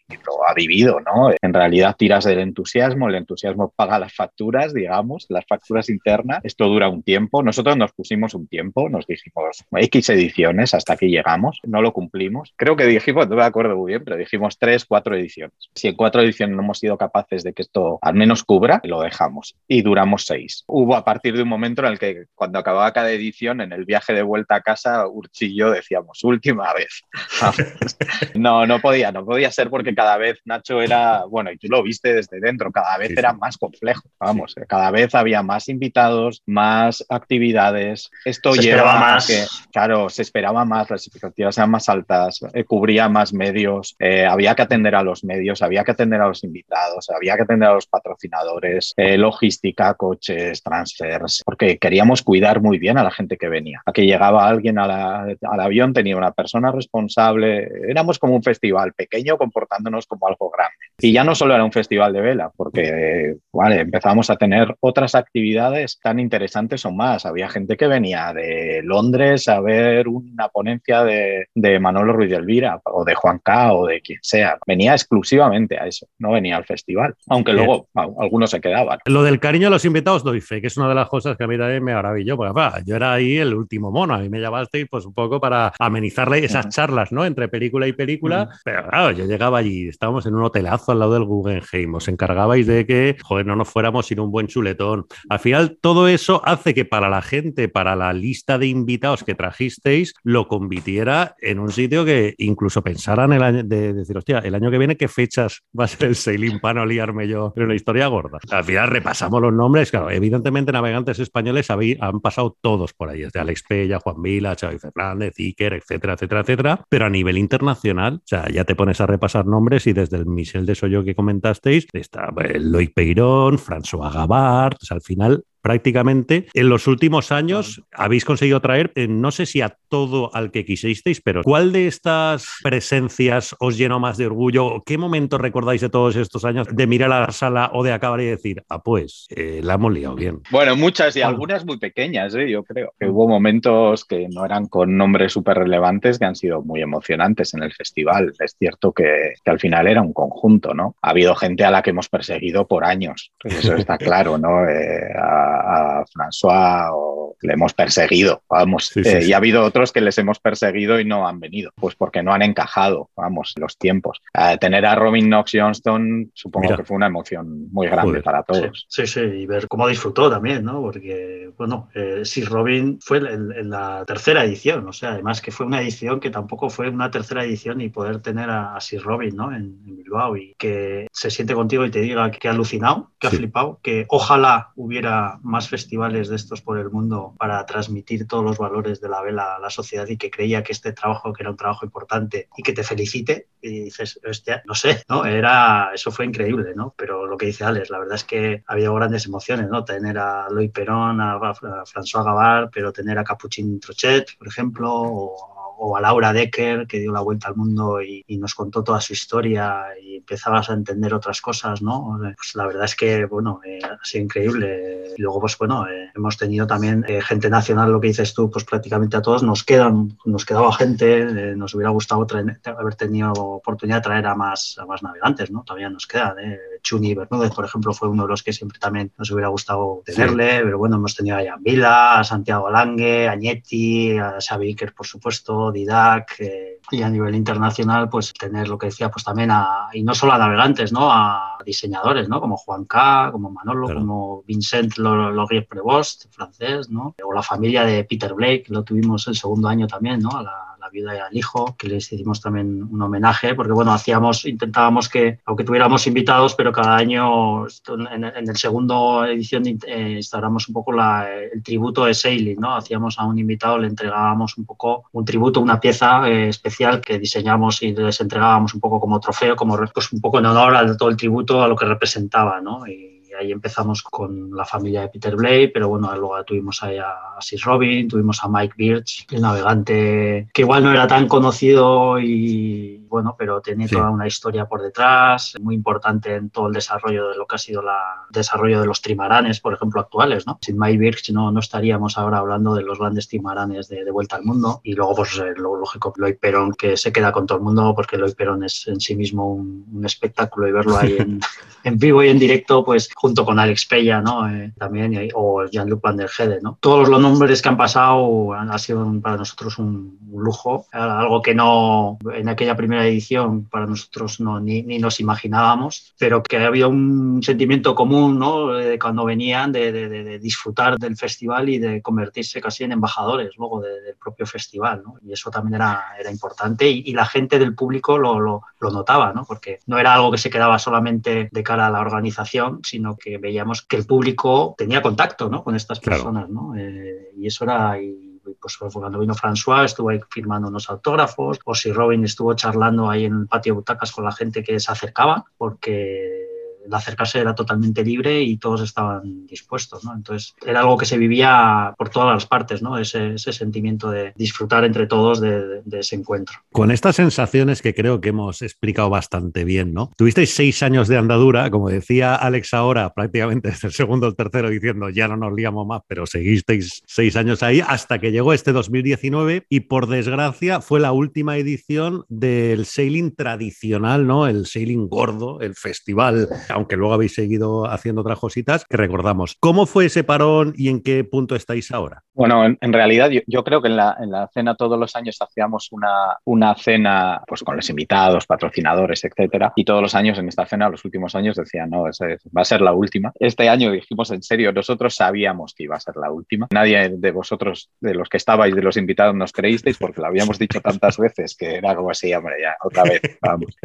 y 0.09 0.15
lo 0.25 0.47
ha 0.47 0.55
vivido, 0.55 0.99
¿no? 1.01 1.31
En 1.39 1.53
realidad 1.53 1.95
tiras 1.95 2.25
del 2.25 2.39
entusiasmo, 2.39 3.09
el 3.09 3.15
entusiasmo 3.15 3.71
paga 3.75 3.99
las 3.99 4.13
facturas, 4.13 4.73
digamos, 4.73 5.27
las 5.29 5.45
facturas 5.45 5.89
internas. 5.89 6.39
Esto 6.43 6.65
dura 6.65 6.89
un 6.89 7.03
tiempo. 7.03 7.43
Nosotros 7.43 7.77
nos 7.77 7.91
pusimos 7.93 8.33
un 8.33 8.47
tiempo, 8.47 8.89
nos 8.89 9.05
dijimos 9.05 9.65
X 9.71 10.09
ediciones 10.09 10.73
hasta 10.73 10.93
aquí 10.93 11.09
llegamos, 11.09 11.59
no 11.63 11.81
lo 11.83 11.93
cumplimos. 11.93 12.53
Creo 12.55 12.75
que 12.75 12.85
dijimos, 12.85 13.29
no 13.29 13.35
me 13.35 13.43
acuerdo 13.43 13.77
muy 13.77 13.91
bien, 13.91 14.03
pero 14.03 14.17
dijimos 14.17 14.57
tres, 14.57 14.78
cuatro 14.85 15.15
ediciones. 15.15 15.69
Si 15.75 15.87
en 15.87 15.95
cuatro 15.95 16.21
ediciones 16.21 16.55
no 16.55 16.63
hemos 16.63 16.79
sido 16.79 16.97
capaces 16.97 17.43
de 17.43 17.53
que 17.53 17.61
esto 17.61 17.99
al 18.01 18.15
menos 18.15 18.43
cubra, 18.43 18.81
lo 18.83 19.01
dejamos 19.01 19.55
y 19.67 19.81
duramos 19.81 20.25
seis. 20.25 20.63
Hubo 20.67 20.95
a 20.95 21.03
partir 21.03 21.35
de 21.35 21.43
un 21.43 21.49
momento 21.49 21.81
en 21.81 21.87
el 21.87 21.99
que 21.99 22.25
cuando 22.35 22.59
acababa 22.59 22.91
cada 22.93 23.11
edición, 23.11 23.61
en 23.61 23.73
el 23.73 23.85
viaje 23.85 24.13
de 24.13 24.21
vuelta 24.21 24.55
a 24.55 24.61
casa, 24.61 25.07
Urchi 25.07 25.47
y 25.47 25.57
yo 25.57 25.71
decíamos, 25.71 26.23
última 26.23 26.73
vez. 26.73 27.03
no, 28.35 28.65
no 28.65 28.79
podía, 28.79 29.11
no 29.11 29.25
podía 29.25 29.51
ser 29.51 29.69
porque 29.69 29.95
cada 29.95 30.17
vez 30.17 30.39
Nacho 30.45 30.81
era, 30.81 31.25
bueno, 31.25 31.51
y 31.51 31.57
tú 31.57 31.67
lo 31.69 31.83
viste 31.83 32.13
desde 32.13 32.39
dentro, 32.39 32.71
cada 32.71 32.97
vez 32.97 33.09
sí, 33.09 33.15
era 33.17 33.33
más 33.33 33.57
complejo, 33.57 34.09
vamos, 34.19 34.53
sí. 34.55 34.61
cada 34.67 34.91
vez 34.91 35.15
había 35.15 35.43
más 35.43 35.69
invitados, 35.69 36.43
más 36.45 37.05
actividades. 37.09 38.09
Esto 38.25 38.53
se 38.53 38.61
lleva 38.61 38.99
más. 38.99 39.27
que, 39.27 39.45
claro, 39.71 40.09
se 40.09 40.21
esperaba 40.21 40.65
más, 40.65 40.89
las 40.89 41.05
expectativas 41.05 41.57
eran 41.57 41.71
más 41.71 41.89
altas, 41.89 42.39
eh, 42.53 42.63
cubría 42.63 43.09
más 43.09 43.33
medios, 43.33 43.95
eh, 43.99 44.25
había 44.25 44.55
que 44.55 44.61
atender 44.69 44.93
a 44.95 45.03
los 45.03 45.23
medios, 45.23 45.61
había 45.61 45.83
que 45.83 45.91
atender 45.91 46.21
a 46.21 46.27
los 46.27 46.43
invitados, 46.43 47.09
había 47.09 47.35
que 47.35 47.43
atender 47.43 47.69
a 47.69 47.73
los 47.73 47.87
patrocinadores, 47.87 48.93
eh, 48.95 49.17
logística, 49.17 49.95
coches, 49.95 50.61
transfers, 50.61 51.41
porque 51.43 51.77
queríamos 51.79 52.21
cuidar 52.21 52.61
muy 52.61 52.77
bien 52.77 52.97
a 52.97 53.03
la 53.03 53.11
gente 53.11 53.37
que 53.37 53.49
venía. 53.49 53.81
A 53.85 53.91
que 53.91 54.05
llegaba 54.05 54.47
alguien 54.47 54.77
a 54.77 54.87
la, 54.87 55.35
al 55.41 55.59
avión, 55.59 55.93
tenía 55.93 56.15
una 56.15 56.31
persona 56.31 56.71
responsable, 56.71 57.67
éramos 57.87 58.19
como 58.19 58.35
un 58.35 58.43
festival 58.43 58.93
pequeño 58.93 59.37
comportándonos 59.37 60.05
como 60.05 60.27
algo 60.27 60.51
grande. 60.51 60.75
Y 60.99 61.11
ya 61.11 61.23
no 61.23 61.33
solo 61.33 61.55
era 61.55 61.63
un 61.63 61.71
festival 61.71 62.13
de 62.13 62.21
vela, 62.21 62.51
porque 62.55 63.35
vale, 63.51 63.79
empezamos 63.81 64.29
a 64.29 64.35
tener 64.35 64.75
otras 64.81 65.15
actividades 65.15 65.99
tan 65.99 66.19
interesantes 66.19 66.85
o 66.85 66.91
más. 66.91 67.25
Había 67.25 67.49
gente 67.49 67.75
que 67.75 67.87
venía 67.87 68.33
de 68.33 68.81
Londres 68.83 69.47
a 69.47 69.59
ver 69.61 70.07
una 70.07 70.49
ponencia 70.49 71.03
de, 71.03 71.47
de 71.55 71.79
Manolo 71.79 72.13
Ruiz 72.13 72.29
de 72.29 72.35
Elvira 72.35 72.79
o 72.83 73.03
de 73.03 73.15
Juan 73.15 73.39
K 73.39 73.73
o 73.73 73.87
de 73.87 74.01
quien 74.01 74.19
sea. 74.21 74.58
Venía 74.65 74.93
exclusivamente 74.93 75.77
a 75.77 75.87
eso, 75.87 76.07
no 76.19 76.31
venía 76.31 76.57
al 76.57 76.65
festival, 76.65 77.15
aunque 77.27 77.53
luego 77.53 77.87
algunos 77.93 78.51
se 78.51 78.61
quedaban. 78.61 78.99
Lo 79.05 79.23
del 79.23 79.39
cariño 79.39 79.67
a 79.67 79.71
los 79.71 79.85
invitados 79.85 80.23
doy 80.23 80.41
fe, 80.41 80.61
que 80.61 80.67
es 80.67 80.77
una 80.77 80.89
de 80.89 80.95
las 80.95 81.09
cosas 81.09 81.37
que 81.37 81.43
a 81.43 81.47
mí 81.47 81.57
también 81.57 81.83
me 81.83 81.93
maravilló, 81.93 82.37
porque 82.37 82.53
bah, 82.53 82.81
yo 82.85 82.95
era 82.95 83.13
ahí 83.13 83.37
el 83.37 83.53
último 83.53 83.91
mono, 83.91 84.13
a 84.13 84.19
mí 84.19 84.29
me 84.29 84.39
llamasteis 84.39 84.87
pues 84.89 85.05
un 85.05 85.13
poco 85.13 85.39
para 85.39 85.73
amenizarle 85.79 86.43
esas 86.43 86.65
uh 86.65 86.69
-huh. 86.69 86.71
charlas, 86.71 87.11
¿no? 87.11 87.25
Entre 87.25 87.47
película 87.47 87.87
y 87.87 87.93
película, 87.93 88.43
uh 88.43 88.45
-huh. 88.45 88.61
pero 88.63 88.87
claro, 88.87 89.11
yo 89.11 89.25
llegaba 89.25 89.59
allí 89.59 89.87
estábamos 89.87 90.25
en 90.25 90.35
un 90.35 90.43
hotelazo 90.43 90.91
al 90.91 90.99
lado 90.99 91.13
del 91.13 91.25
Guggenheim, 91.25 91.93
os 91.95 92.07
encargabais 92.07 92.67
de 92.67 92.85
que, 92.85 93.17
joder, 93.21 93.45
no 93.45 93.55
nos 93.55 93.69
fuéramos 93.69 94.07
sin 94.07 94.19
un 94.19 94.31
buen 94.31 94.47
chuletón. 94.47 95.05
Al 95.29 95.39
final, 95.39 95.77
todo 95.81 96.07
eso 96.07 96.41
hace 96.45 96.73
que 96.73 96.85
para 96.85 97.09
la 97.09 97.21
gente, 97.21 97.69
para 97.69 97.95
la 97.95 98.13
lista 98.13 98.57
de 98.57 98.67
invitados 98.67 99.23
que 99.23 99.35
trajisteis, 99.35 100.13
lo 100.23 100.47
convirtiera 100.47 101.35
en 101.41 101.59
un 101.59 101.71
sitio 101.71 102.05
que 102.05 102.35
incluso 102.37 102.83
pensaran 102.83 103.33
el 103.33 103.43
año 103.43 103.63
de 103.63 103.93
decir, 103.93 104.17
hostia, 104.17 104.39
el 104.49 104.55
año 104.55 104.69
que 104.69 104.77
viene, 104.77 104.97
¿qué 104.97 105.07
fechas 105.07 105.61
va 105.77 105.85
a 105.85 105.87
ser 105.87 106.09
el 106.09 106.15
sailing 106.15 106.59
para 106.59 106.81
no 106.81 106.85
liarme 106.85 107.27
yo 107.27 107.53
en 107.55 107.63
una 107.63 107.75
historia 107.75 108.07
gorda? 108.07 108.39
Al 108.51 108.63
final 108.63 108.89
repasamos 108.89 109.41
los 109.41 109.53
nombres, 109.53 109.91
claro, 109.91 110.09
evidentemente 110.11 110.71
navegantes 110.71 111.19
españoles 111.19 111.69
han 111.69 112.19
pasado 112.19 112.57
todos 112.61 112.93
por 112.93 113.09
ahí, 113.09 113.21
desde 113.21 113.39
Alex 113.39 113.63
Pella, 113.67 113.99
Juan 113.99 114.21
Vila, 114.21 114.55
Xavi 114.59 114.79
Fernández, 114.79 115.33
Iker, 115.37 115.73
etcétera, 115.73 116.13
etcétera, 116.13 116.41
etcétera, 116.41 116.85
pero 116.89 117.05
a 117.05 117.09
nivel 117.09 117.37
internacional, 117.37 118.15
o 118.15 118.27
sea, 118.27 118.49
ya 118.49 118.65
te 118.65 118.75
pones 118.75 118.99
a 119.01 119.07
repasar 119.07 119.45
nombres 119.45 119.87
y 119.87 119.93
desde 119.93 120.17
el 120.17 120.25
Michel 120.25 120.65
de 120.65 120.75
Soyo 120.75 121.03
que 121.03 121.15
comentasteis, 121.15 121.87
está 121.93 122.29
el 122.43 122.71
Loic 122.71 122.93
Peirón, 122.93 123.57
François 123.57 124.13
Gavard, 124.13 124.75
o 124.81 124.85
sea, 124.85 124.95
al 124.95 125.01
final 125.01 125.43
prácticamente. 125.61 126.47
En 126.53 126.69
los 126.69 126.87
últimos 126.87 127.31
años 127.31 127.83
habéis 127.91 128.25
conseguido 128.25 128.59
traer, 128.61 128.91
eh, 128.95 129.07
no 129.07 129.31
sé 129.31 129.45
si 129.45 129.61
a 129.61 129.77
todo 129.89 130.33
al 130.33 130.51
que 130.51 130.65
quisisteis, 130.65 131.21
pero 131.21 131.43
¿cuál 131.43 131.71
de 131.71 131.87
estas 131.87 132.47
presencias 132.63 133.55
os 133.59 133.77
llenó 133.77 133.99
más 133.99 134.17
de 134.17 134.27
orgullo? 134.27 134.83
¿Qué 134.85 134.97
momento 134.97 135.37
recordáis 135.37 135.81
de 135.81 135.89
todos 135.89 136.15
estos 136.15 136.45
años 136.45 136.67
de 136.71 136.87
mirar 136.87 137.11
a 137.11 137.21
la 137.21 137.31
sala 137.31 137.71
o 137.73 137.83
de 137.83 137.91
acabar 137.91 138.21
y 138.21 138.25
decir, 138.25 138.63
ah, 138.69 138.81
pues, 138.81 139.27
eh, 139.29 139.61
la 139.63 139.75
hemos 139.75 139.93
liado 139.93 140.15
bien? 140.15 140.41
Bueno, 140.51 140.75
muchas 140.75 141.15
y 141.15 141.21
algunas 141.21 141.65
muy 141.65 141.77
pequeñas, 141.77 142.35
¿eh? 142.35 142.49
yo 142.49 142.63
creo. 142.63 142.93
Que 142.99 143.07
hubo 143.07 143.27
momentos 143.27 144.05
que 144.05 144.27
no 144.29 144.45
eran 144.45 144.67
con 144.67 144.95
nombres 144.95 145.33
súper 145.33 145.57
relevantes 145.57 146.19
que 146.19 146.25
han 146.25 146.35
sido 146.35 146.61
muy 146.61 146.81
emocionantes 146.81 147.53
en 147.53 147.63
el 147.63 147.73
festival. 147.73 148.33
Es 148.39 148.55
cierto 148.57 148.91
que, 148.91 149.33
que, 149.43 149.51
al 149.51 149.59
final 149.59 149.87
era 149.87 150.01
un 150.01 150.13
conjunto, 150.13 150.73
¿no? 150.73 150.95
Ha 151.01 151.11
habido 151.11 151.35
gente 151.35 151.63
a 151.65 151.71
la 151.71 151.81
que 151.81 151.91
hemos 151.91 152.09
perseguido 152.09 152.67
por 152.67 152.85
años, 152.85 153.31
eso 153.43 153.75
está 153.75 153.97
claro, 153.97 154.37
¿no? 154.37 154.67
Eh, 154.67 155.11
a, 155.15 155.58
a, 155.59 156.05
François 156.05 156.89
o 156.93 157.35
le 157.41 157.53
hemos 157.53 157.73
perseguido, 157.73 158.41
vamos. 158.49 158.87
Sí, 158.87 159.03
sí, 159.03 159.09
eh, 159.09 159.21
sí. 159.21 159.29
Y 159.29 159.33
ha 159.33 159.37
habido 159.37 159.63
otros 159.63 159.91
que 159.91 160.01
les 160.01 160.17
hemos 160.17 160.39
perseguido 160.39 160.99
y 160.99 161.05
no 161.05 161.27
han 161.27 161.39
venido, 161.39 161.71
pues 161.75 161.95
porque 161.95 162.23
no 162.23 162.33
han 162.33 162.41
encajado, 162.41 163.09
vamos, 163.15 163.53
los 163.57 163.77
tiempos. 163.77 164.21
Eh, 164.33 164.57
tener 164.59 164.85
a 164.85 164.95
Robin 164.95 165.27
Knox 165.27 165.51
Johnston 165.53 166.31
supongo 166.33 166.65
Mira. 166.65 166.77
que 166.77 166.83
fue 166.83 166.97
una 166.97 167.07
emoción 167.07 167.71
muy 167.71 167.87
grande 167.87 168.11
Joder. 168.11 168.23
para 168.23 168.43
todos. 168.43 168.85
Sí, 168.87 169.07
sí, 169.07 169.19
y 169.19 169.45
ver 169.45 169.67
cómo 169.67 169.87
disfrutó 169.87 170.29
también, 170.29 170.63
¿no? 170.63 170.81
Porque, 170.81 171.51
bueno, 171.57 171.89
eh, 171.93 172.21
Sir 172.23 172.49
Robin 172.49 172.99
fue 173.01 173.17
en, 173.17 173.51
en, 173.51 173.69
la 173.69 174.03
tercera 174.05 174.43
edición, 174.43 174.87
o 174.87 174.93
sea, 174.93 175.11
además 175.11 175.41
que 175.41 175.51
fue 175.51 175.65
una 175.65 175.81
edición 175.81 176.19
que 176.19 176.29
tampoco 176.29 176.69
fue 176.69 176.89
una 176.89 177.11
tercera 177.11 177.43
edición 177.43 177.81
y 177.81 177.89
poder 177.89 178.21
tener 178.21 178.49
a, 178.49 178.75
a 178.75 178.81
Sir 178.81 179.01
Robin, 179.01 179.35
¿no? 179.35 179.51
En, 179.51 179.79
en, 179.85 179.97
Bilbao 179.97 180.37
y 180.37 180.55
que 180.57 181.07
se 181.11 181.29
siente 181.29 181.53
contigo 181.53 181.85
y 181.85 181.91
te 181.91 182.01
diga 182.01 182.31
que 182.31 182.47
ha 182.47 182.51
alucinado, 182.51 183.11
que 183.19 183.29
sí. 183.29 183.35
ha 183.35 183.39
flipado, 183.39 183.79
que 183.83 184.05
ojalá 184.09 184.71
hubiera 184.75 185.38
más 185.43 185.69
festivales 185.69 186.29
de 186.29 186.35
estos 186.35 186.61
por 186.61 186.77
el 186.77 186.89
mundo 186.89 187.35
para 187.37 187.65
transmitir 187.65 188.27
todos 188.27 188.43
los 188.43 188.57
valores 188.57 189.01
de 189.01 189.09
la 189.09 189.21
vela 189.21 189.55
a 189.55 189.59
la 189.59 189.69
sociedad 189.69 190.07
y 190.07 190.17
que 190.17 190.29
creía 190.29 190.63
que 190.63 190.71
este 190.71 190.93
trabajo, 190.93 191.33
que 191.33 191.43
era 191.43 191.51
un 191.51 191.57
trabajo 191.57 191.85
importante 191.85 192.49
y 192.55 192.63
que 192.63 192.73
te 192.73 192.83
felicite 192.83 193.47
y 193.61 193.83
dices, 193.85 194.19
hostia, 194.27 194.63
no 194.65 194.75
sé, 194.75 195.03
¿no? 195.09 195.25
Era, 195.25 195.91
eso 195.93 196.11
fue 196.11 196.25
increíble, 196.25 196.73
¿no? 196.75 196.93
Pero 196.97 197.25
lo 197.25 197.37
que 197.37 197.47
dice 197.47 197.63
Alex, 197.63 197.89
la 197.89 197.99
verdad 197.99 198.15
es 198.15 198.23
que 198.23 198.63
ha 198.65 198.73
habido 198.73 198.93
grandes 198.93 199.25
emociones, 199.25 199.67
¿no? 199.69 199.83
Tener 199.83 200.17
a 200.17 200.47
Loy 200.49 200.69
Perón, 200.69 201.19
a, 201.21 201.39
François 201.39 202.23
Gavard, 202.23 202.69
pero 202.71 202.93
tener 202.93 203.17
a 203.17 203.23
Capuchin 203.23 203.79
Trochet, 203.79 204.37
por 204.37 204.47
ejemplo, 204.47 204.91
o 204.91 205.58
o 205.81 205.95
a 205.95 206.01
Laura 206.01 206.33
Decker, 206.33 206.87
que 206.87 206.99
dio 206.99 207.11
la 207.11 207.21
vuelta 207.21 207.47
al 207.47 207.55
mundo 207.55 208.01
y, 208.01 208.23
y, 208.27 208.37
nos 208.37 208.53
contó 208.53 208.83
toda 208.83 208.99
su 209.01 209.13
historia 209.13 209.85
y 210.01 210.17
empezabas 210.17 210.69
a 210.69 210.73
entender 210.73 211.13
otras 211.13 211.41
cosas, 211.41 211.81
¿no? 211.81 212.19
Pues 212.35 212.55
la 212.55 212.67
verdad 212.67 212.85
es 212.85 212.95
que, 212.95 213.25
bueno, 213.25 213.61
eh, 213.65 213.79
ha 213.83 214.05
sido 214.05 214.25
increíble. 214.25 215.13
Y 215.17 215.21
luego, 215.21 215.39
pues 215.41 215.57
bueno, 215.57 215.87
eh, 215.87 216.11
hemos 216.15 216.37
tenido 216.37 216.67
también 216.67 217.05
eh, 217.07 217.21
gente 217.21 217.49
nacional, 217.49 217.91
lo 217.91 217.99
que 217.99 218.07
dices 218.07 218.33
tú, 218.33 218.49
pues 218.49 218.63
prácticamente 218.63 219.17
a 219.17 219.21
todos 219.21 219.43
nos 219.43 219.63
quedan, 219.63 220.17
nos 220.25 220.45
quedaba 220.45 220.71
gente, 220.73 221.21
eh, 221.21 221.55
nos 221.55 221.73
hubiera 221.73 221.89
gustado 221.89 222.25
traer, 222.25 222.59
haber 222.65 222.95
tenido 222.95 223.31
oportunidad 223.33 223.97
de 223.97 224.03
traer 224.03 224.27
a 224.27 224.35
más, 224.35 224.77
a 224.79 224.85
más 224.85 225.03
navegantes, 225.03 225.51
¿no? 225.51 225.63
Todavía 225.63 225.89
nos 225.89 226.07
quedan, 226.07 226.35
Chuni 226.81 227.13
Bermúdez, 227.13 227.51
por 227.53 227.65
ejemplo, 227.65 227.93
fue 227.93 228.07
uno 228.07 228.23
de 228.23 228.29
los 228.29 228.43
que 228.43 228.53
siempre 228.53 228.79
también 228.79 229.11
nos 229.17 229.29
hubiera 229.31 229.49
gustado 229.49 230.01
tenerle, 230.05 230.57
sí. 230.57 230.63
pero 230.63 230.77
bueno, 230.77 230.95
hemos 230.95 231.15
tenido 231.15 231.37
a 231.37 231.43
Jan 231.43 231.61
Vila, 231.61 232.19
a 232.19 232.23
Santiago 232.23 232.69
Lange, 232.69 233.27
a 233.27 233.35
Ñetti, 233.35 234.17
a 234.17 234.37
Xavi 234.39 234.67
Iker, 234.67 234.93
por 234.93 235.05
supuesto, 235.05 235.68
Didac, 235.71 236.39
eh, 236.39 236.79
y 236.91 237.01
a 237.01 237.09
nivel 237.09 237.35
internacional, 237.35 238.09
pues 238.09 238.33
tener 238.33 238.67
lo 238.67 238.77
que 238.77 238.87
decía, 238.87 239.11
pues 239.11 239.23
también 239.23 239.51
a, 239.51 239.89
y 239.93 240.03
no 240.03 240.15
solo 240.15 240.33
a 240.33 240.37
navegantes, 240.37 240.91
¿no? 240.91 241.11
A 241.11 241.57
diseñadores, 241.65 242.27
¿no? 242.27 242.39
Como 242.41 242.57
Juan 242.57 242.85
K., 242.85 243.29
como 243.31 243.51
Manolo, 243.51 243.85
claro. 243.85 243.99
como 243.99 244.43
Vincent 244.43 244.97
Laurier 244.97 245.67
Prevost, 245.67 246.25
francés, 246.31 246.89
¿no? 246.89 247.15
O 247.23 247.33
la 247.33 247.43
familia 247.43 247.83
de 247.83 248.03
Peter 248.03 248.33
Blake, 248.33 248.65
lo 248.69 248.83
tuvimos 248.83 249.27
el 249.27 249.35
segundo 249.35 249.67
año 249.67 249.87
también, 249.87 250.19
¿no? 250.21 250.31
A 250.31 250.43
la, 250.43 250.68
viuda 250.89 251.15
y 251.15 251.19
al 251.19 251.35
hijo, 251.35 251.75
que 251.77 251.87
les 251.87 252.11
hicimos 252.11 252.41
también 252.41 252.83
un 252.83 253.01
homenaje, 253.01 253.55
porque 253.55 253.73
bueno, 253.73 253.93
hacíamos, 253.93 254.45
intentábamos 254.45 255.09
que, 255.09 255.39
aunque 255.45 255.63
tuviéramos 255.63 256.05
invitados, 256.07 256.55
pero 256.55 256.71
cada 256.71 256.95
año, 256.95 257.65
en, 258.11 258.23
el 258.23 258.57
segundo 258.57 259.25
edición, 259.25 259.63
eh, 259.65 260.13
instalamos 260.17 260.67
un 260.67 260.73
poco 260.73 260.91
la, 260.91 261.27
el 261.31 261.63
tributo 261.63 262.05
de 262.05 262.13
Sailing, 262.13 262.59
¿no? 262.59 262.75
Hacíamos 262.75 263.19
a 263.19 263.25
un 263.25 263.37
invitado, 263.37 263.77
le 263.77 263.87
entregábamos 263.87 264.57
un 264.57 264.65
poco 264.65 265.05
un 265.11 265.25
tributo, 265.25 265.61
una 265.61 265.79
pieza 265.79 266.27
eh, 266.29 266.49
especial 266.49 267.01
que 267.01 267.19
diseñamos 267.19 267.81
y 267.81 267.93
les 267.93 268.19
entregábamos 268.21 268.73
un 268.73 268.79
poco 268.79 268.99
como 268.99 269.19
trofeo, 269.19 269.55
como 269.55 269.77
pues 269.93 270.11
un 270.11 270.21
poco 270.21 270.39
en 270.39 270.45
honor 270.45 270.75
a 270.75 270.97
todo 270.97 271.09
el 271.09 271.17
tributo, 271.17 271.61
a 271.61 271.67
lo 271.67 271.75
que 271.75 271.85
representaba, 271.85 272.61
¿no? 272.61 272.85
Y, 272.87 273.18
ahí 273.39 273.51
empezamos 273.51 274.03
con 274.03 274.51
la 274.55 274.65
familia 274.65 275.01
de 275.01 275.09
Peter 275.09 275.35
Blake, 275.35 275.71
pero 275.73 275.89
bueno, 275.89 276.13
luego 276.15 276.43
tuvimos 276.43 276.81
ahí 276.83 276.97
a 276.97 277.39
Sis 277.39 277.63
Robin, 277.63 278.07
tuvimos 278.07 278.43
a 278.43 278.49
Mike 278.49 278.75
Birch, 278.77 279.27
el 279.31 279.41
navegante 279.41 280.49
que 280.53 280.61
igual 280.61 280.83
no 280.83 280.91
era 280.91 281.07
tan 281.07 281.27
conocido 281.27 282.19
y 282.19 283.05
bueno, 283.09 283.35
pero 283.37 283.61
tenía 283.61 283.87
sí. 283.87 283.95
toda 283.95 284.09
una 284.09 284.27
historia 284.27 284.65
por 284.65 284.81
detrás, 284.81 285.55
muy 285.59 285.75
importante 285.75 286.35
en 286.35 286.49
todo 286.49 286.67
el 286.67 286.73
desarrollo 286.73 287.29
de 287.29 287.37
lo 287.37 287.47
que 287.47 287.55
ha 287.55 287.59
sido 287.59 287.81
el 287.81 287.87
desarrollo 288.29 288.79
de 288.81 288.87
los 288.87 289.01
trimaranes, 289.01 289.59
por 289.59 289.73
ejemplo, 289.73 289.99
actuales, 289.99 290.45
¿no? 290.45 290.59
Sin 290.61 290.77
Mike 290.77 290.97
Birch 290.97 291.31
no, 291.31 291.51
no 291.51 291.59
estaríamos 291.59 292.17
ahora 292.17 292.37
hablando 292.37 292.75
de 292.75 292.83
los 292.83 292.99
grandes 292.99 293.27
trimaranes 293.27 293.87
de, 293.87 294.03
de 294.03 294.11
vuelta 294.11 294.35
al 294.35 294.43
mundo 294.43 294.81
y 294.83 294.93
luego, 294.93 295.15
pues, 295.15 295.37
eh, 295.39 295.53
lo 295.55 295.75
lógico, 295.75 296.13
Lloyd 296.17 296.37
Perón, 296.39 296.73
que 296.73 296.97
se 296.97 297.11
queda 297.11 297.31
con 297.31 297.47
todo 297.47 297.57
el 297.57 297.63
mundo 297.63 297.93
porque 297.95 298.17
Lloyd 298.17 298.35
Perón 298.35 298.63
es 298.63 298.87
en 298.87 298.99
sí 298.99 299.15
mismo 299.15 299.53
un, 299.53 299.85
un 299.91 300.05
espectáculo 300.05 300.67
y 300.67 300.71
verlo 300.71 300.97
ahí 300.97 301.17
en, 301.19 301.39
en, 301.83 301.97
vivo 301.97 302.23
y 302.23 302.29
en 302.29 302.39
directo, 302.39 302.85
pues 302.85 303.09
junto 303.29 303.45
con 303.45 303.59
Alex 303.59 303.85
Pella, 303.85 304.21
¿no? 304.21 304.49
Eh, 304.49 304.73
también, 304.75 305.29
o 305.35 305.63
Jean-Luc 305.65 306.01
Van 306.01 306.17
der 306.17 306.31
Hede, 306.35 306.59
¿no? 306.63 306.79
Todos 306.81 307.07
los 307.07 307.21
nombres 307.21 307.61
que 307.61 307.69
han 307.69 307.77
pasado 307.77 308.53
han, 308.55 308.71
ha 308.71 308.79
sido 308.79 309.05
para 309.21 309.37
nosotros 309.37 309.77
un, 309.77 310.17
un, 310.31 310.43
lujo, 310.43 310.87
algo 310.91 311.43
que 311.43 311.53
no 311.53 312.17
en 312.33 312.49
aquella 312.49 312.75
primera 312.75 313.05
edición 313.05 313.65
para 313.65 313.85
nosotros 313.85 314.39
no, 314.39 314.59
ni, 314.59 314.81
ni 314.81 314.97
nos 314.97 315.19
imaginábamos, 315.19 316.15
pero 316.17 316.41
que 316.41 316.57
había 316.57 316.87
un 316.87 317.43
sentimiento 317.43 317.93
común, 317.93 318.39
¿no? 318.39 318.73
De 318.73 318.97
cuando 318.97 319.25
venían 319.25 319.71
de, 319.71 319.91
de, 319.91 320.09
de, 320.09 320.39
disfrutar 320.39 320.97
del 320.97 321.15
festival 321.15 321.69
y 321.69 321.77
de 321.77 322.01
convertirse 322.01 322.59
casi 322.59 322.83
en 322.83 322.93
embajadores 322.93 323.51
luego 323.57 323.79
del 323.81 324.15
propio 324.15 324.47
festival, 324.47 325.03
¿no? 325.05 325.17
Y 325.23 325.33
eso 325.33 325.51
también 325.51 325.75
era, 325.75 326.15
era 326.19 326.31
importante 326.31 326.89
y, 326.89 327.03
y 327.05 327.13
la 327.13 327.25
gente 327.25 327.59
del 327.59 327.75
público 327.75 328.17
lo, 328.17 328.39
lo, 328.39 328.63
lo 328.79 328.89
notaba, 328.89 329.33
¿no? 329.33 329.45
Porque 329.45 329.81
no 329.85 329.99
era 329.99 330.15
algo 330.15 330.31
que 330.31 330.39
se 330.39 330.49
quedaba 330.49 330.79
solamente 330.79 331.49
de 331.51 331.63
cara 331.63 331.85
a 331.85 331.91
la 331.91 331.99
organización, 331.99 332.79
sino 332.83 333.17
que 333.19 333.37
veíamos 333.37 333.81
que 333.83 333.97
el 333.97 334.05
público 334.05 334.73
tenía 334.77 335.01
contacto 335.01 335.49
¿no? 335.49 335.63
con 335.63 335.75
estas 335.75 335.99
personas, 335.99 336.47
claro. 336.47 336.71
¿no? 336.71 336.75
Eh, 336.75 337.31
y 337.37 337.47
eso 337.47 337.63
era... 337.65 338.01
Y, 338.01 338.27
pues 338.59 338.77
cuando 338.77 339.19
vino 339.19 339.35
François 339.35 339.85
estuvo 339.85 340.09
ahí 340.09 340.19
firmando 340.29 340.69
unos 340.69 340.89
autógrafos, 340.89 341.59
o 341.65 341.75
si 341.75 341.91
Robin 341.91 342.23
estuvo 342.23 342.53
charlando 342.55 343.07
ahí 343.07 343.25
en 343.25 343.41
el 343.41 343.47
patio 343.47 343.73
de 343.73 343.75
butacas 343.75 344.11
con 344.11 344.25
la 344.25 344.31
gente 344.31 344.63
que 344.63 344.79
se 344.79 344.91
acercaba, 344.91 345.45
porque 345.55 346.47
el 346.89 346.95
acercarse 346.95 347.39
era 347.39 347.55
totalmente 347.55 348.03
libre 348.03 348.41
y 348.41 348.57
todos 348.57 348.81
estaban 348.81 349.45
dispuestos, 349.45 350.03
¿no? 350.03 350.13
Entonces 350.15 350.55
era 350.65 350.81
algo 350.81 350.97
que 350.97 351.05
se 351.05 351.17
vivía 351.17 351.93
por 351.97 352.09
todas 352.09 352.33
las 352.33 352.45
partes, 352.45 352.81
¿no? 352.81 352.97
Ese, 352.97 353.35
ese 353.35 353.53
sentimiento 353.53 354.09
de 354.09 354.33
disfrutar 354.35 354.83
entre 354.83 355.07
todos 355.07 355.39
de, 355.39 355.81
de, 355.85 355.99
ese 355.99 356.15
encuentro. 356.15 356.57
Con 356.71 356.91
estas 356.91 357.15
sensaciones 357.15 357.81
que 357.81 357.93
creo 357.93 358.21
que 358.21 358.29
hemos 358.29 358.61
explicado 358.61 359.09
bastante 359.09 359.63
bien, 359.63 359.93
¿no? 359.93 360.11
Tuvisteis 360.17 360.53
seis 360.53 360.81
años 360.83 361.07
de 361.07 361.17
andadura, 361.17 361.69
como 361.69 361.89
decía 361.89 362.35
Alex 362.35 362.73
ahora, 362.73 363.13
prácticamente 363.13 363.69
desde 363.69 363.87
el 363.87 363.93
segundo 363.93 364.27
al 364.27 364.35
tercero 364.35 364.69
diciendo 364.69 365.09
ya 365.09 365.27
no 365.27 365.37
nos 365.37 365.53
liamos 365.53 365.85
más, 365.85 366.01
pero 366.07 366.25
seguisteis 366.25 367.03
seis 367.05 367.35
años 367.35 367.63
ahí 367.63 367.81
hasta 367.85 368.19
que 368.19 368.31
llegó 368.31 368.53
este 368.53 368.71
2019 368.71 369.65
y 369.69 369.81
por 369.81 370.07
desgracia 370.07 370.81
fue 370.81 370.99
la 370.99 371.11
última 371.11 371.57
edición 371.57 372.25
del 372.29 372.85
sailing 372.85 373.35
tradicional, 373.35 374.25
¿no? 374.25 374.47
El 374.47 374.65
sailing 374.65 375.07
gordo, 375.07 375.61
el 375.61 375.75
festival 375.75 376.47
aunque 376.79 376.95
luego 376.95 377.13
habéis 377.13 377.35
seguido 377.35 377.85
haciendo 377.85 378.21
otras 378.21 378.39
cositas, 378.39 378.85
que 378.85 378.97
recordamos. 378.97 379.57
¿Cómo 379.59 379.85
fue 379.85 380.05
ese 380.05 380.23
parón 380.23 380.73
y 380.75 380.89
en 380.89 381.01
qué 381.01 381.23
punto 381.23 381.55
estáis 381.55 381.91
ahora? 381.91 382.23
Bueno, 382.33 382.65
en, 382.65 382.93
realidad 382.93 383.29
yo, 383.47 383.63
creo 383.63 383.81
que 383.81 383.89
en 383.89 383.97
la, 383.97 384.15
en 384.19 384.31
la, 384.31 384.47
cena 384.53 384.75
todos 384.75 384.97
los 384.97 385.15
años 385.15 385.37
hacíamos 385.41 385.89
una, 385.91 386.37
una 386.45 386.73
cena 386.75 387.41
pues 387.45 387.63
con 387.63 387.75
los 387.75 387.89
invitados, 387.89 388.45
patrocinadores, 388.45 389.25
etcétera, 389.25 389.73
y 389.75 389.83
todos 389.83 390.01
los 390.01 390.15
años 390.15 390.39
en 390.39 390.47
esta 390.47 390.65
cena, 390.65 390.89
los 390.89 391.03
últimos 391.03 391.35
años 391.35 391.57
decían, 391.57 391.89
no, 391.89 392.03
va 392.03 392.61
a 392.61 392.65
ser 392.65 392.81
la 392.81 392.93
última. 392.93 393.33
Este 393.39 393.67
año 393.67 393.91
dijimos 393.91 394.31
en 394.31 394.41
serio, 394.41 394.71
nosotros 394.71 395.15
sabíamos 395.15 395.73
que 395.73 395.83
iba 395.83 395.97
a 395.97 395.99
ser 395.99 396.15
la 396.15 396.31
última. 396.31 396.67
Nadie 396.71 397.09
de 397.09 397.31
vosotros, 397.31 397.91
de 397.99 398.13
los 398.13 398.29
que 398.29 398.37
estabais, 398.37 398.73
de 398.73 398.81
los 398.81 398.95
invitados, 398.95 399.35
nos 399.35 399.51
creísteis 399.51 399.97
porque 399.97 400.21
lo 400.21 400.27
habíamos 400.27 400.57
dicho 400.57 400.79
tantas 400.79 401.17
veces 401.17 401.57
que 401.57 401.75
era 401.75 401.93
como 401.93 402.11
así, 402.11 402.33
hombre, 402.33 402.55
ya, 402.61 402.77
otra 402.81 403.03
vez. 403.03 403.21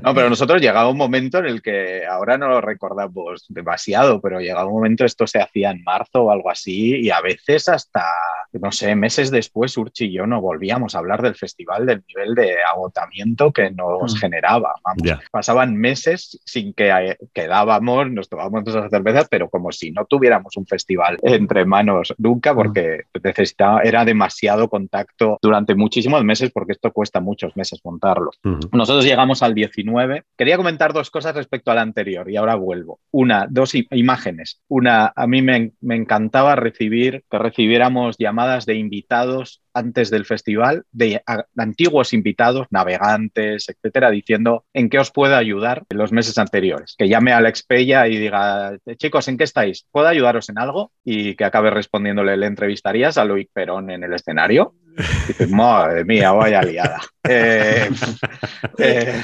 No, 0.02 0.14
pero 0.14 0.30
nosotros 0.30 0.62
llegaba 0.62 0.88
un 0.88 0.96
momento 0.96 1.38
en 1.38 1.46
el 1.46 1.61
que 1.61 2.07
ahora 2.07 2.38
no 2.38 2.48
lo 2.48 2.61
recuerdo 2.61 2.83
recordamos 2.84 3.46
demasiado, 3.48 4.20
pero 4.20 4.40
llegaba 4.40 4.66
un 4.66 4.74
momento 4.74 5.04
esto 5.04 5.26
se 5.26 5.40
hacía 5.40 5.70
en 5.70 5.82
marzo 5.82 6.24
o 6.24 6.30
algo 6.30 6.50
así 6.50 6.96
y 7.00 7.10
a 7.10 7.20
veces 7.20 7.68
hasta, 7.68 8.04
no 8.52 8.72
sé, 8.72 8.94
meses 8.94 9.30
después 9.30 9.76
Urchi 9.76 10.06
y 10.06 10.12
yo 10.12 10.26
no 10.26 10.40
volvíamos 10.40 10.94
a 10.94 10.98
hablar 10.98 11.22
del 11.22 11.34
festival, 11.34 11.86
del 11.86 12.04
nivel 12.08 12.34
de 12.34 12.56
agotamiento 12.62 13.52
que 13.52 13.70
nos 13.70 14.14
mm. 14.14 14.18
generaba. 14.18 14.74
Pasaban 15.30 15.76
meses 15.76 16.40
sin 16.44 16.74
que 16.74 16.90
eh, 16.90 17.18
quedábamos, 17.32 18.10
nos 18.10 18.28
tomábamos 18.28 18.64
nuestras 18.64 18.90
cervezas, 18.90 19.28
pero 19.30 19.48
como 19.48 19.72
si 19.72 19.90
no 19.90 20.04
tuviéramos 20.04 20.56
un 20.56 20.66
festival 20.66 21.18
entre 21.22 21.64
manos 21.64 22.14
nunca, 22.18 22.52
mm. 22.52 22.56
porque 22.56 23.00
necesitaba, 23.22 23.80
era 23.82 24.04
demasiado 24.04 24.68
contacto 24.68 25.38
durante 25.40 25.74
muchísimos 25.74 26.22
meses, 26.24 26.50
porque 26.52 26.72
esto 26.72 26.92
cuesta 26.92 27.20
muchos 27.20 27.56
meses 27.56 27.80
montarlo. 27.84 28.30
Nosotros 28.72 29.04
llegamos 29.04 29.42
al 29.42 29.54
19. 29.54 30.24
Quería 30.36 30.56
comentar 30.56 30.92
dos 30.92 31.10
cosas 31.10 31.34
respecto 31.34 31.70
al 31.70 31.78
anterior 31.78 32.30
y 32.30 32.36
ahora 32.36 32.54
vuelvo. 32.64 33.00
Una, 33.11 33.46
dos 33.48 33.74
imágenes. 33.74 34.61
Una, 34.68 35.12
a 35.14 35.27
mí 35.27 35.42
me, 35.42 35.72
me 35.81 35.96
encantaba 35.96 36.57
recibir, 36.57 37.24
que 37.31 37.38
recibiéramos 37.38 38.16
llamadas 38.18 38.66
de 38.66 38.74
invitados 38.74 39.62
antes 39.74 40.09
del 40.09 40.24
festival 40.24 40.85
de, 40.92 41.22
antiguos 41.57 42.12
invitados, 42.12 42.66
navegantes, 42.70 43.68
etcétera, 43.68 44.11
diciendo 44.11 44.64
en 44.72 44.88
qué 44.88 44.98
os 44.98 45.11
puedo 45.11 45.37
ayudar 45.37 45.83
en 45.90 45.98
los 45.98 46.12
meses 46.12 46.38
anteriores. 46.38 46.94
Que 46.96 47.09
llame 47.09 47.33
a 47.33 47.38
Alex 47.38 47.64
Pella 47.64 48.07
y 48.07 48.16
diga, 48.16 48.79
chicos, 48.96 49.29
¿en 49.29 49.37
qué 49.37 49.44
estáis? 49.44 49.87
¿Puedo 49.90 50.07
ayudaros 50.07 50.48
en 50.48 50.59
algo? 50.59 50.92
Y 51.05 51.35
que 51.35 51.44
acabe 51.44 51.70
respondiéndole, 51.70 52.37
¿le 52.37 52.46
entrevistarías 52.46 53.18
a 53.18 53.24
Luis 53.24 53.48
Perón 53.53 53.90
en 53.90 54.05
el 54.05 54.14
escenario? 54.14 54.74
Y 54.96 55.27
dices, 55.29 55.50
madre 55.50 56.05
mía, 56.05 56.33
vaya 56.33 56.62
liada. 56.62 57.00
Eh, 57.27 57.88
eh, 58.77 59.22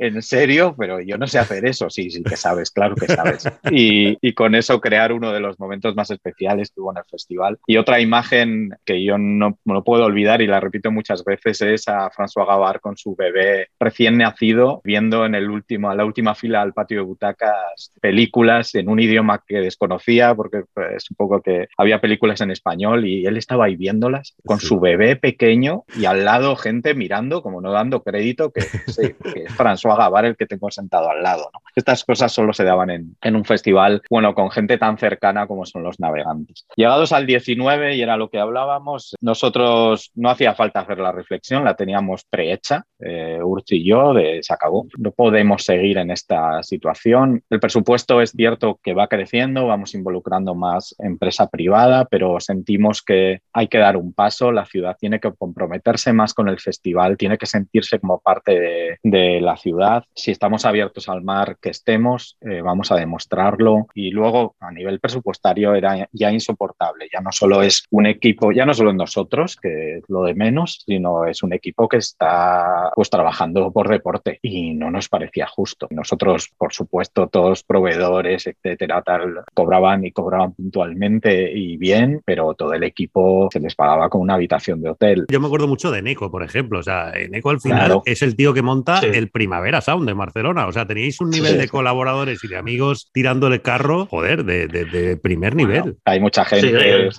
en 0.00 0.22
serio, 0.22 0.74
pero 0.78 1.00
yo 1.00 1.18
no 1.18 1.26
sé 1.26 1.38
hacer 1.38 1.66
eso. 1.66 1.90
Sí, 1.90 2.10
sí 2.10 2.22
que 2.22 2.36
sabes, 2.36 2.70
claro 2.70 2.94
que 2.94 3.06
sabes. 3.06 3.44
Y, 3.70 4.16
y, 4.20 4.32
con 4.32 4.54
eso 4.54 4.80
crear 4.80 5.12
uno 5.12 5.32
de 5.32 5.40
los 5.40 5.58
momentos 5.58 5.94
más 5.94 6.10
especiales 6.10 6.70
que 6.70 6.80
hubo 6.80 6.92
en 6.92 6.98
el 6.98 7.04
festival. 7.04 7.58
Y 7.66 7.76
otra 7.76 8.00
imagen 8.00 8.70
que 8.84 9.04
yo 9.04 9.18
no, 9.18 9.58
no 9.64 9.84
puedo 9.84 10.04
olvidar 10.04 10.42
y 10.42 10.46
la 10.46 10.60
repito 10.60 10.90
muchas 10.90 11.24
veces 11.24 11.60
es 11.62 11.88
a 11.88 12.10
François 12.10 12.46
Gavard 12.46 12.80
con 12.80 12.96
su 12.96 13.14
bebé 13.14 13.68
recién 13.78 14.18
nacido 14.18 14.80
viendo 14.84 15.24
en 15.26 15.34
el 15.34 15.50
último, 15.50 15.90
a 15.90 15.94
la 15.94 16.04
última 16.04 16.34
fila 16.34 16.62
al 16.62 16.72
patio 16.72 16.98
de 16.98 17.04
butacas 17.04 17.92
películas 18.00 18.74
en 18.74 18.88
un 18.88 19.00
idioma 19.00 19.42
que 19.46 19.60
desconocía 19.60 20.34
porque 20.34 20.64
es 20.96 21.10
un 21.10 21.16
poco 21.16 21.40
que 21.40 21.68
había 21.76 22.00
películas 22.00 22.40
en 22.40 22.50
español 22.50 23.06
y 23.06 23.26
él 23.26 23.36
estaba 23.36 23.66
ahí 23.66 23.76
viéndolas 23.76 24.34
con 24.44 24.60
su 24.60 24.80
bebé 24.80 25.16
pequeño 25.16 25.84
y 25.96 26.04
al 26.04 26.24
lado 26.24 26.56
gente 26.56 26.94
mirando 26.94 27.42
como 27.42 27.60
no 27.60 27.72
dando 27.72 28.02
crédito 28.02 28.50
que, 28.50 28.60
sí, 28.60 29.14
que 29.32 29.44
es 29.44 29.56
François 29.56 29.87
Gavard 29.96 30.26
el 30.26 30.36
que 30.36 30.46
tengo 30.46 30.70
sentado 30.70 31.10
al 31.10 31.22
lado. 31.22 31.50
Estas 31.74 32.04
cosas 32.04 32.32
solo 32.32 32.52
se 32.52 32.64
daban 32.64 32.90
en, 32.90 33.16
en 33.22 33.36
un 33.36 33.44
festival, 33.44 34.02
bueno, 34.10 34.34
con 34.34 34.50
gente 34.50 34.78
tan 34.78 34.98
cercana 34.98 35.46
como 35.46 35.64
son 35.64 35.82
los 35.82 36.00
navegantes. 36.00 36.66
Llegados 36.76 37.12
al 37.12 37.26
19 37.26 37.96
y 37.96 38.02
era 38.02 38.16
lo 38.16 38.30
que 38.30 38.38
hablábamos, 38.38 39.14
nosotros 39.20 40.10
no 40.14 40.30
hacía 40.30 40.54
falta 40.54 40.80
hacer 40.80 40.98
la 40.98 41.12
reflexión, 41.12 41.64
la 41.64 41.74
teníamos 41.74 42.24
prehecha, 42.24 42.84
eh, 43.00 43.38
Urchi 43.42 43.76
y 43.76 43.84
yo, 43.84 44.12
se 44.40 44.52
acabó. 44.52 44.86
No 44.98 45.12
podemos 45.12 45.64
seguir 45.64 45.98
en 45.98 46.10
esta 46.10 46.62
situación. 46.62 47.42
El 47.50 47.60
presupuesto 47.60 48.20
es 48.20 48.32
cierto 48.32 48.80
que 48.82 48.94
va 48.94 49.08
creciendo, 49.08 49.66
vamos 49.66 49.94
involucrando 49.94 50.54
más 50.54 50.94
empresa 50.98 51.48
privada, 51.48 52.06
pero 52.06 52.40
sentimos 52.40 53.02
que 53.02 53.40
hay 53.52 53.68
que 53.68 53.78
dar 53.78 53.96
un 53.96 54.12
paso, 54.12 54.52
la 54.52 54.66
ciudad 54.66 54.96
tiene 54.98 55.20
que 55.20 55.32
comprometerse 55.32 56.12
más 56.12 56.34
con 56.34 56.48
el 56.48 56.58
festival, 56.58 57.16
tiene 57.16 57.38
que 57.38 57.46
sentirse 57.46 57.98
como 57.98 58.20
parte 58.20 58.98
de, 59.02 59.40
la 59.40 59.56
ciudad. 59.56 59.77
Si 60.14 60.30
estamos 60.30 60.64
abiertos 60.64 61.08
al 61.08 61.22
mar, 61.22 61.56
que 61.60 61.70
estemos, 61.70 62.36
eh, 62.40 62.60
vamos 62.62 62.90
a 62.92 62.96
demostrarlo. 62.96 63.86
Y 63.94 64.10
luego, 64.10 64.54
a 64.60 64.70
nivel 64.72 65.00
presupuestario, 65.00 65.74
era 65.74 66.08
ya 66.12 66.32
insoportable. 66.32 67.08
Ya 67.12 67.20
no 67.20 67.32
solo 67.32 67.62
es 67.62 67.84
un 67.90 68.06
equipo, 68.06 68.52
ya 68.52 68.66
no 68.66 68.74
solo 68.74 68.92
nosotros, 68.92 69.56
que 69.56 69.98
es 69.98 70.04
lo 70.08 70.22
de 70.24 70.34
menos, 70.34 70.82
sino 70.86 71.26
es 71.26 71.42
un 71.42 71.52
equipo 71.52 71.88
que 71.88 71.98
está 71.98 72.90
pues 72.94 73.10
trabajando 73.10 73.70
por 73.72 73.88
deporte 73.88 74.38
y 74.42 74.74
no 74.74 74.90
nos 74.90 75.08
parecía 75.08 75.46
justo. 75.46 75.86
Nosotros, 75.90 76.50
por 76.56 76.72
supuesto, 76.72 77.28
todos 77.28 77.62
proveedores, 77.62 78.46
etcétera, 78.46 79.02
tal, 79.02 79.44
cobraban 79.54 80.04
y 80.04 80.12
cobraban 80.12 80.52
puntualmente 80.54 81.52
y 81.52 81.76
bien, 81.76 82.22
pero 82.24 82.54
todo 82.54 82.72
el 82.72 82.82
equipo 82.82 83.48
se 83.52 83.60
les 83.60 83.74
pagaba 83.74 84.08
con 84.08 84.20
una 84.20 84.34
habitación 84.34 84.80
de 84.80 84.90
hotel. 84.90 85.26
Yo 85.30 85.40
me 85.40 85.46
acuerdo 85.46 85.68
mucho 85.68 85.90
de 85.90 86.02
Neko, 86.02 86.30
por 86.30 86.42
ejemplo. 86.42 86.78
O 86.78 86.82
sea, 86.82 87.12
Neko 87.30 87.50
al 87.50 87.60
final 87.60 88.00
es 88.04 88.22
el 88.22 88.36
tío 88.36 88.54
que 88.54 88.62
monta 88.62 89.00
el 89.00 89.30
Primavera 89.30 89.67
Sound 89.80 90.06
de 90.06 90.14
Barcelona. 90.14 90.66
O 90.66 90.72
sea, 90.72 90.86
teníais 90.86 91.20
un 91.20 91.30
nivel 91.30 91.58
de 91.58 91.68
colaboradores 91.68 92.42
y 92.44 92.48
de 92.48 92.56
amigos 92.56 93.10
tirándole 93.12 93.60
carro, 93.60 94.06
joder, 94.06 94.44
de, 94.44 95.18
primer 95.22 95.54
nivel. 95.54 95.96
hay 96.04 96.20
mucha 96.20 96.44
gente. 96.44 97.10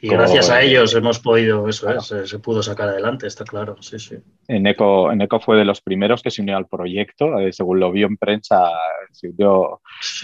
y 0.00 0.08
gracias 0.08 0.50
a 0.50 0.62
ellos 0.62 0.94
hemos 0.94 1.18
podido 1.18 1.68
eso, 1.68 2.00
se, 2.00 2.38
pudo 2.38 2.62
sacar 2.62 2.88
adelante, 2.88 3.26
está 3.26 3.44
claro, 3.44 3.76
sí, 3.80 3.98
sí. 3.98 4.16
En 4.48 4.66
ECO, 4.66 5.12
en 5.12 5.20
ECO 5.20 5.40
fue 5.40 5.56
de 5.56 5.64
los 5.64 5.80
primeros 5.80 6.22
que 6.22 6.30
se 6.30 6.42
unió 6.42 6.56
al 6.56 6.66
proyecto, 6.66 7.38
eh, 7.38 7.52
según 7.52 7.80
lo 7.80 7.92
vio 7.92 8.06
en 8.06 8.16
prensa, 8.16 8.70
se 9.12 9.28
unió 9.28 9.80